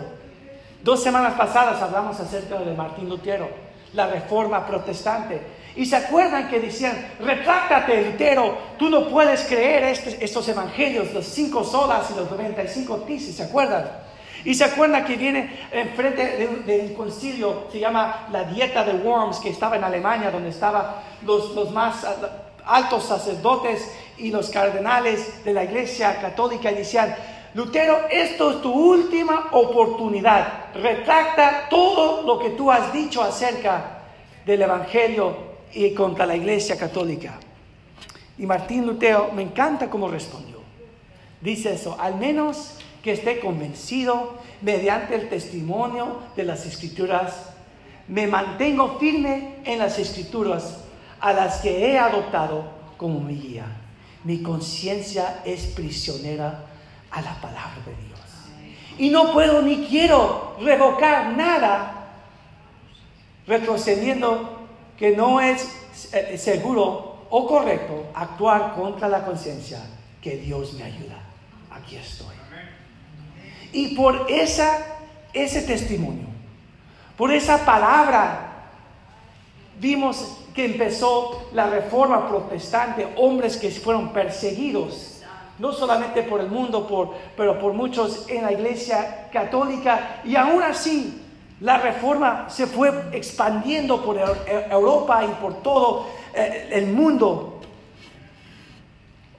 Dos 0.83 1.01
semanas 1.01 1.33
pasadas 1.33 1.81
hablamos 1.81 2.19
acerca 2.19 2.59
de 2.59 2.73
Martín 2.73 3.09
Lutero, 3.09 3.49
la 3.93 4.07
reforma 4.07 4.65
protestante. 4.65 5.41
Y 5.75 5.85
se 5.85 5.95
acuerdan 5.95 6.49
que 6.49 6.59
decían, 6.59 7.13
retráctate 7.19 8.11
Lutero, 8.11 8.57
tú 8.77 8.89
no 8.89 9.09
puedes 9.09 9.43
creer 9.43 9.83
este, 9.85 10.23
estos 10.23 10.47
evangelios, 10.47 11.13
los 11.13 11.25
cinco 11.25 11.63
solas 11.63 12.09
y 12.11 12.15
los 12.15 12.29
95 12.29 12.97
tisis, 13.01 13.35
¿se 13.35 13.43
acuerdan? 13.43 14.06
Y 14.45 14.53
se 14.55 14.63
acuerda 14.63 15.03
que 15.03 15.15
viene 15.15 15.67
enfrente 15.71 16.63
de, 16.65 16.79
un 16.81 16.93
concilio, 16.93 17.65
se 17.71 17.79
llama 17.79 18.27
la 18.31 18.43
dieta 18.43 18.83
de 18.83 18.93
Worms, 18.93 19.39
que 19.39 19.49
estaba 19.49 19.75
en 19.75 19.83
Alemania, 19.83 20.31
donde 20.31 20.49
estaban 20.49 20.85
los, 21.25 21.53
los 21.55 21.71
más 21.71 22.05
altos 22.65 23.03
sacerdotes 23.05 23.91
y 24.17 24.31
los 24.31 24.49
cardenales 24.49 25.43
de 25.43 25.53
la 25.53 25.63
iglesia 25.63 26.19
católica 26.19 26.71
y 26.71 26.83
Lutero, 27.53 28.01
esto 28.11 28.51
es 28.51 28.61
tu 28.61 28.71
última 28.71 29.49
oportunidad. 29.51 30.65
Retracta 30.75 31.67
todo 31.69 32.21
lo 32.21 32.37
que 32.37 32.51
tú 32.51 32.71
has 32.71 32.93
dicho 32.93 33.23
acerca 33.23 34.01
del 34.45 34.61
Evangelio 34.61 35.35
y 35.73 35.91
contra 35.93 36.27
la 36.27 36.35
iglesia 36.35 36.77
católica. 36.77 37.39
Y 38.37 38.45
Martín 38.45 38.85
Lutero, 38.85 39.31
me 39.33 39.41
encanta 39.41 39.89
cómo 39.89 40.07
respondió. 40.07 40.57
Dice 41.41 41.73
eso, 41.73 41.97
al 41.99 42.15
menos 42.15 42.76
que 43.07 43.13
esté 43.13 43.39
convencido 43.39 44.33
mediante 44.61 45.15
el 45.15 45.29
testimonio 45.29 46.19
de 46.35 46.43
las 46.43 46.65
escrituras. 46.65 47.51
Me 48.09 48.27
mantengo 48.27 48.99
firme 48.99 49.59
en 49.63 49.79
las 49.79 49.97
escrituras 49.97 50.79
a 51.21 51.31
las 51.31 51.61
que 51.61 51.87
he 51.89 51.97
adoptado 51.97 52.65
como 52.97 53.21
mi 53.21 53.35
guía. 53.35 53.65
Mi 54.25 54.43
conciencia 54.43 55.41
es 55.45 55.67
prisionera 55.67 56.65
a 57.09 57.21
la 57.21 57.39
palabra 57.39 57.77
de 57.85 57.95
Dios. 58.07 58.19
Y 58.97 59.09
no 59.09 59.31
puedo 59.31 59.61
ni 59.61 59.85
quiero 59.87 60.57
revocar 60.59 61.31
nada 61.31 62.09
retrocediendo 63.47 64.67
que 64.97 65.15
no 65.15 65.39
es 65.39 66.11
eh, 66.11 66.37
seguro 66.37 67.25
o 67.29 67.47
correcto 67.47 68.07
actuar 68.13 68.75
contra 68.75 69.07
la 69.07 69.23
conciencia. 69.23 69.79
Que 70.21 70.35
Dios 70.35 70.73
me 70.73 70.83
ayuda. 70.83 71.23
Aquí 71.71 71.95
estoy. 71.95 72.36
Y 73.73 73.95
por 73.95 74.25
esa, 74.29 74.77
ese 75.33 75.61
testimonio, 75.61 76.25
por 77.17 77.31
esa 77.31 77.65
palabra, 77.65 78.69
vimos 79.79 80.37
que 80.53 80.65
empezó 80.65 81.49
la 81.53 81.67
reforma 81.67 82.27
protestante, 82.27 83.07
hombres 83.17 83.57
que 83.57 83.69
fueron 83.69 84.11
perseguidos, 84.11 85.21
no 85.59 85.71
solamente 85.71 86.23
por 86.23 86.41
el 86.41 86.47
mundo, 86.47 86.87
por, 86.87 87.13
pero 87.35 87.59
por 87.59 87.73
muchos 87.73 88.27
en 88.29 88.43
la 88.43 88.51
iglesia 88.51 89.29
católica, 89.31 90.21
y 90.23 90.35
aún 90.35 90.63
así 90.63 91.21
la 91.59 91.77
reforma 91.79 92.49
se 92.49 92.67
fue 92.67 92.91
expandiendo 93.11 94.03
por 94.03 94.17
Europa 94.69 95.23
y 95.25 95.41
por 95.41 95.61
todo 95.61 96.07
eh, 96.33 96.69
el 96.71 96.87
mundo. 96.87 97.61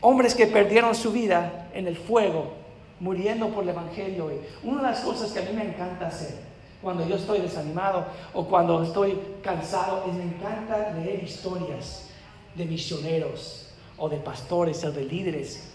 Hombres 0.00 0.34
que 0.34 0.46
perdieron 0.46 0.94
su 0.94 1.12
vida 1.12 1.68
en 1.74 1.86
el 1.86 1.96
fuego 1.96 2.57
muriendo 3.00 3.48
por 3.48 3.64
el 3.64 3.70
Evangelio. 3.70 4.30
Y 4.32 4.66
una 4.66 4.82
de 4.82 4.88
las 4.90 5.00
cosas 5.00 5.32
que 5.32 5.40
a 5.40 5.42
mí 5.42 5.52
me 5.54 5.68
encanta 5.68 6.08
hacer 6.08 6.34
cuando 6.82 7.06
yo 7.06 7.16
estoy 7.16 7.40
desanimado 7.40 8.06
o 8.32 8.46
cuando 8.46 8.82
estoy 8.82 9.18
cansado 9.42 10.04
es 10.08 10.14
me 10.14 10.24
encanta 10.24 10.92
leer 10.94 11.24
historias 11.24 12.08
de 12.54 12.64
misioneros 12.64 13.70
o 13.96 14.08
de 14.08 14.18
pastores 14.18 14.84
o 14.84 14.92
de 14.92 15.04
líderes 15.04 15.72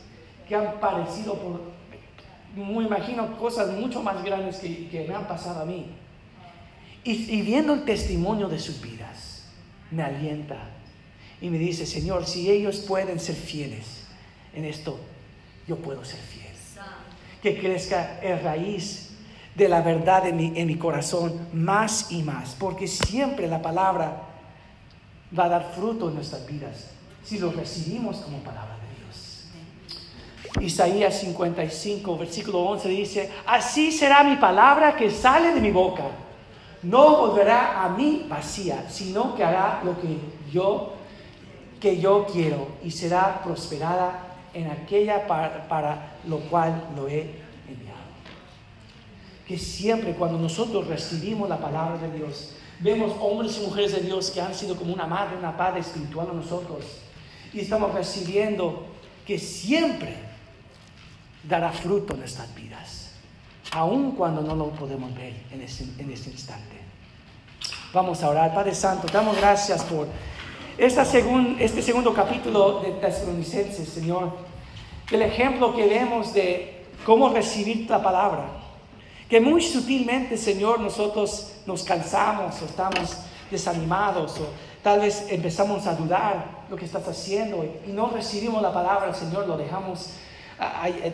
que 0.48 0.56
han 0.56 0.80
padecido 0.80 1.36
por, 1.36 1.62
me 2.56 2.84
imagino, 2.84 3.38
cosas 3.38 3.72
mucho 3.72 4.02
más 4.02 4.24
grandes 4.24 4.58
que, 4.58 4.88
que 4.88 5.06
me 5.08 5.16
han 5.16 5.28
pasado 5.28 5.62
a 5.62 5.66
mí. 5.66 5.88
Y, 7.06 7.42
viendo 7.42 7.74
el 7.74 7.84
testimonio 7.84 8.48
de 8.48 8.60
sus 8.60 8.82
vidas, 8.82 9.44
me 9.92 10.04
alienta 10.04 10.70
y 11.42 11.50
me 11.50 11.58
dice, 11.58 11.86
Señor, 11.86 12.26
si 12.26 12.50
ellos 12.50 12.78
pueden 12.88 13.20
ser 13.20 13.36
fieles 13.36 14.06
en 14.56 14.64
esto, 14.64 14.98
yo 15.68 15.76
puedo 15.76 16.06
ser 16.06 16.20
fiel. 16.20 16.43
Que 17.44 17.60
crezca 17.60 18.20
el 18.22 18.41
raíz 18.41 19.12
de 19.54 19.70
la 19.70 19.82
verdad 19.82 20.26
en 20.26 20.38
mi, 20.38 20.54
en 20.56 20.66
mi 20.66 20.78
corazón 20.78 21.48
más 21.54 22.12
y 22.12 22.24
más, 22.24 22.56
porque 22.58 22.88
siempre 22.88 23.48
la 23.48 23.62
palabra 23.62 24.24
va 25.38 25.46
a 25.46 25.50
dar 25.50 25.72
fruto 25.76 26.10
en 26.10 26.16
nuestras 26.16 26.48
vidas 26.48 26.89
si 27.24 27.39
lo 27.39 27.52
recibimos 27.52 28.18
como 28.18 28.39
palabra 28.39 28.76
de 28.76 29.04
Dios. 29.04 29.46
Isaías 30.62 31.20
55, 31.20 32.18
versículo 32.18 32.60
11 32.62 32.89
dice, 32.89 33.32
así 33.46 33.91
será 33.91 34.24
mi 34.24 34.36
palabra 34.36 34.96
que 34.96 35.10
sale 35.10 35.54
de 35.54 35.62
mi 35.62 35.72
boca. 35.72 36.04
No 36.84 37.18
volverá 37.18 37.84
a 37.84 37.89
mí 37.89 38.26
vacía, 38.28 38.86
sino 38.89 39.36
que 39.36 39.44
hará 39.44 39.82
lo 39.86 40.00
que 40.02 40.18
yo, 40.52 40.94
que 41.80 41.98
yo 41.98 42.26
quiero 42.26 42.68
y 42.84 42.91
será 42.91 43.41
prosperada 43.41 44.33
en 44.54 44.70
aquella 44.70 45.28
para, 45.28 45.68
para 45.68 46.18
lo 46.28 46.39
cual 46.39 46.89
lo 46.95 47.08
he 47.08 47.22
enviado. 47.68 48.04
Que 49.47 49.58
siempre 49.58 50.14
cuando 50.14 50.38
nosotros 50.38 50.88
recibimos 50.88 51.49
la 51.49 51.58
palabra 51.58 51.97
de 51.97 52.18
Dios, 52.18 52.56
vemos 52.80 53.14
hombres 53.20 53.58
y 53.58 53.66
mujeres 53.66 53.93
de 53.93 54.01
Dios 54.01 54.32
que 54.32 54.41
han 54.41 54.54
sido 54.54 54.76
como 54.76 54.93
una 54.93 55.08
madre, 55.08 55.38
una 55.38 55.56
padre 55.56 55.82
espiritual 55.82 56.30
a 56.30 56.34
nosotros 56.34 56.86
y 57.54 57.60
estamos 57.60 57.93
recibiendo 57.93 58.88
que 59.26 59.38
siempre 59.38 60.16
dará 61.43 61.72
fruto 61.72 62.14
en 62.14 62.20
nuestras 62.20 62.54
vidas, 62.56 63.12
aun 63.72 64.14
cuando 64.14 64.41
no 64.41 64.56
lo 64.56 64.70
podemos 64.72 65.14
ver 65.14 65.34
en 65.51 65.62
este, 65.62 65.86
en 65.99 66.12
este 66.12 66.32
instante. 66.32 66.78
Vamos 67.93 68.24
a 68.24 68.30
orar. 68.30 68.54
Padre 68.54 68.74
Santo, 68.74 69.08
damos 69.12 69.38
gracias 69.38 69.84
por 69.84 70.08
esta 70.78 71.04
este 71.04 71.82
segundo 71.82 72.14
capítulo 72.14 72.80
de 72.80 72.92
Tesalonicenses, 72.92 73.90
Señor. 73.90 74.32
El 75.12 75.22
ejemplo 75.22 75.76
que 75.76 75.86
vemos 75.86 76.34
de 76.34 76.86
cómo 77.06 77.30
recibir 77.30 77.90
la 77.90 78.02
palabra. 78.02 78.46
Que 79.30 79.40
muy 79.40 79.62
sutilmente, 79.62 80.38
Señor, 80.38 80.80
nosotros 80.80 81.54
nos 81.66 81.84
cansamos 81.84 82.62
o 82.62 82.66
estamos 82.66 83.18
desanimados 83.52 84.40
o 84.40 84.48
tal 84.82 85.02
vez 85.02 85.28
empezamos 85.30 85.86
a 85.86 85.96
dudar 85.96 86.66
lo 86.70 86.76
que 86.76 86.86
estás 86.86 87.08
haciendo 87.08 87.64
y 87.88 87.92
no 87.92 88.10
recibimos 88.10 88.62
la 88.62 88.74
palabra 88.74 89.14
Señor, 89.14 89.48
lo 89.48 89.58
dejamos, 89.58 90.10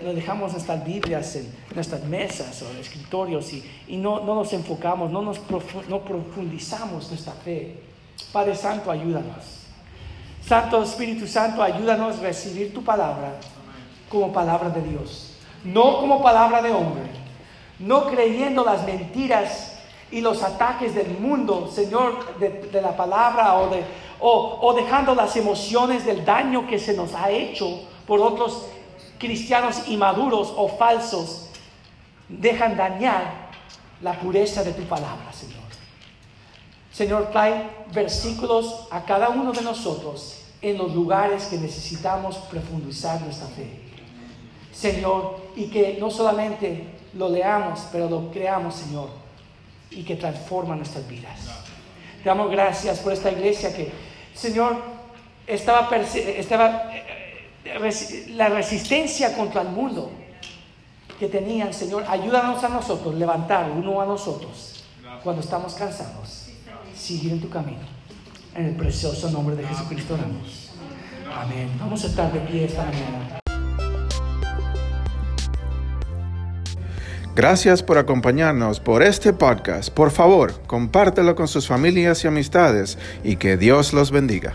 lo 0.03 0.13
dejamos 0.13 0.53
nuestras 0.53 0.83
Biblias 0.85 1.35
en 1.35 1.53
nuestras 1.75 2.03
mesas 2.05 2.61
o 2.61 2.71
en 2.71 2.77
escritorios 2.77 3.51
y, 3.53 3.63
y 3.87 3.97
no, 3.97 4.21
no, 4.21 4.35
nos 4.35 4.53
enfocamos, 4.53 5.11
no, 5.11 5.21
nos 5.21 5.39
no 5.87 5.99
profundizamos 6.01 7.09
nuestra 7.09 7.33
fe. 7.33 7.89
Padre 8.31 8.55
Santo, 8.55 8.91
ayúdanos. 8.91 9.59
Santo 10.45 10.81
Espíritu 10.81 11.27
Santo, 11.27 11.61
ayúdanos 11.61 12.17
a 12.17 12.21
recibir 12.21 12.73
tu 12.73 12.83
palabra 12.83 13.33
como 14.09 14.33
palabra 14.33 14.69
de 14.69 14.81
Dios, 14.81 15.35
no 15.63 15.97
como 15.99 16.23
palabra 16.23 16.61
de 16.61 16.71
hombre, 16.71 17.03
no 17.77 18.07
creyendo 18.07 18.63
las 18.63 18.83
mentiras 18.85 19.79
y 20.11 20.21
los 20.21 20.41
ataques 20.41 20.95
del 20.95 21.19
mundo, 21.19 21.69
Señor, 21.71 22.37
de, 22.39 22.81
la 22.81 22.97
palabra 22.97 23.55
o, 23.55 23.69
de, 23.69 23.83
o, 24.19 24.73
dejando 24.73 25.13
las 25.13 25.35
emociones 25.35 26.05
del 26.05 26.25
daño 26.25 26.65
que 26.67 26.79
se 26.79 26.95
nos 26.95 27.13
ha 27.13 27.29
hecho 27.29 27.81
por 28.07 28.19
otros 28.19 28.65
cristianos 29.19 29.87
inmaduros 29.87 30.51
o 30.55 30.67
falsos, 30.67 31.49
dejan 32.27 32.75
dañar 32.75 33.49
la 34.01 34.13
pureza 34.13 34.63
de 34.63 34.71
tu 34.71 34.83
palabra, 34.83 35.31
Señor. 35.31 35.58
Señor, 36.99 37.29
trae 37.31 37.69
versículos 37.93 38.87
a 38.91 39.05
cada 39.05 39.29
uno 39.29 39.53
de 39.53 39.61
nosotros 39.61 40.41
en 40.61 40.77
los 40.77 40.93
lugares 40.93 41.45
que 41.45 41.57
necesitamos 41.57 42.35
profundizar 42.51 43.21
nuestra 43.21 43.47
fe. 43.47 43.69
Señor, 44.73 45.39
y 45.55 45.69
que 45.69 45.95
no 45.97 46.11
solamente 46.11 46.83
lo 47.13 47.29
leamos, 47.29 47.87
pero 47.89 48.09
lo 48.09 48.29
creamos, 48.31 48.75
Señor 48.75 49.07
y 49.91 50.03
que 50.03 50.17
transforma 50.17 50.75
nuestras 50.75 51.07
vidas. 51.07 51.39
Te 52.21 52.27
damos 52.27 52.51
gracias 52.51 52.99
por 52.99 53.13
esta 53.13 53.31
iglesia 53.31 53.73
que, 53.73 53.93
Señor, 54.33 54.75
estaba, 55.47 55.89
estaba 55.95 56.91
eh, 56.93 58.25
la 58.31 58.49
resistencia 58.49 59.37
contra 59.37 59.61
el 59.61 59.69
mundo 59.69 60.11
que 61.17 61.29
tenían, 61.29 61.73
Señor. 61.73 62.03
Ayúdanos 62.09 62.61
a 62.61 62.67
nosotros, 62.67 63.15
levantar 63.15 63.71
uno 63.71 64.01
a 64.01 64.05
nosotros 64.05 64.83
cuando 65.23 65.41
estamos 65.41 65.75
cansados. 65.75 66.48
Seguir 67.09 67.31
en 67.31 67.41
tu 67.41 67.49
camino. 67.49 67.79
En 68.53 68.65
el 68.65 68.75
precioso 68.75 69.31
nombre 69.31 69.55
de 69.55 69.63
Jesucristo 69.63 70.13
oramos. 70.13 70.69
Amén. 71.35 71.67
Vamos 71.79 72.03
a 72.03 72.07
estar 72.07 72.31
de 72.31 72.39
pie 72.41 72.65
esta 72.65 72.85
mañana. 72.85 73.39
Gracias 77.35 77.81
por 77.81 77.97
acompañarnos 77.97 78.79
por 78.79 79.01
este 79.01 79.33
podcast. 79.33 79.89
Por 79.89 80.11
favor, 80.11 80.61
compártelo 80.67 81.33
con 81.33 81.47
sus 81.47 81.65
familias 81.65 82.23
y 82.25 82.27
amistades 82.27 82.99
y 83.23 83.37
que 83.37 83.57
Dios 83.57 83.91
los 83.91 84.11
bendiga. 84.11 84.53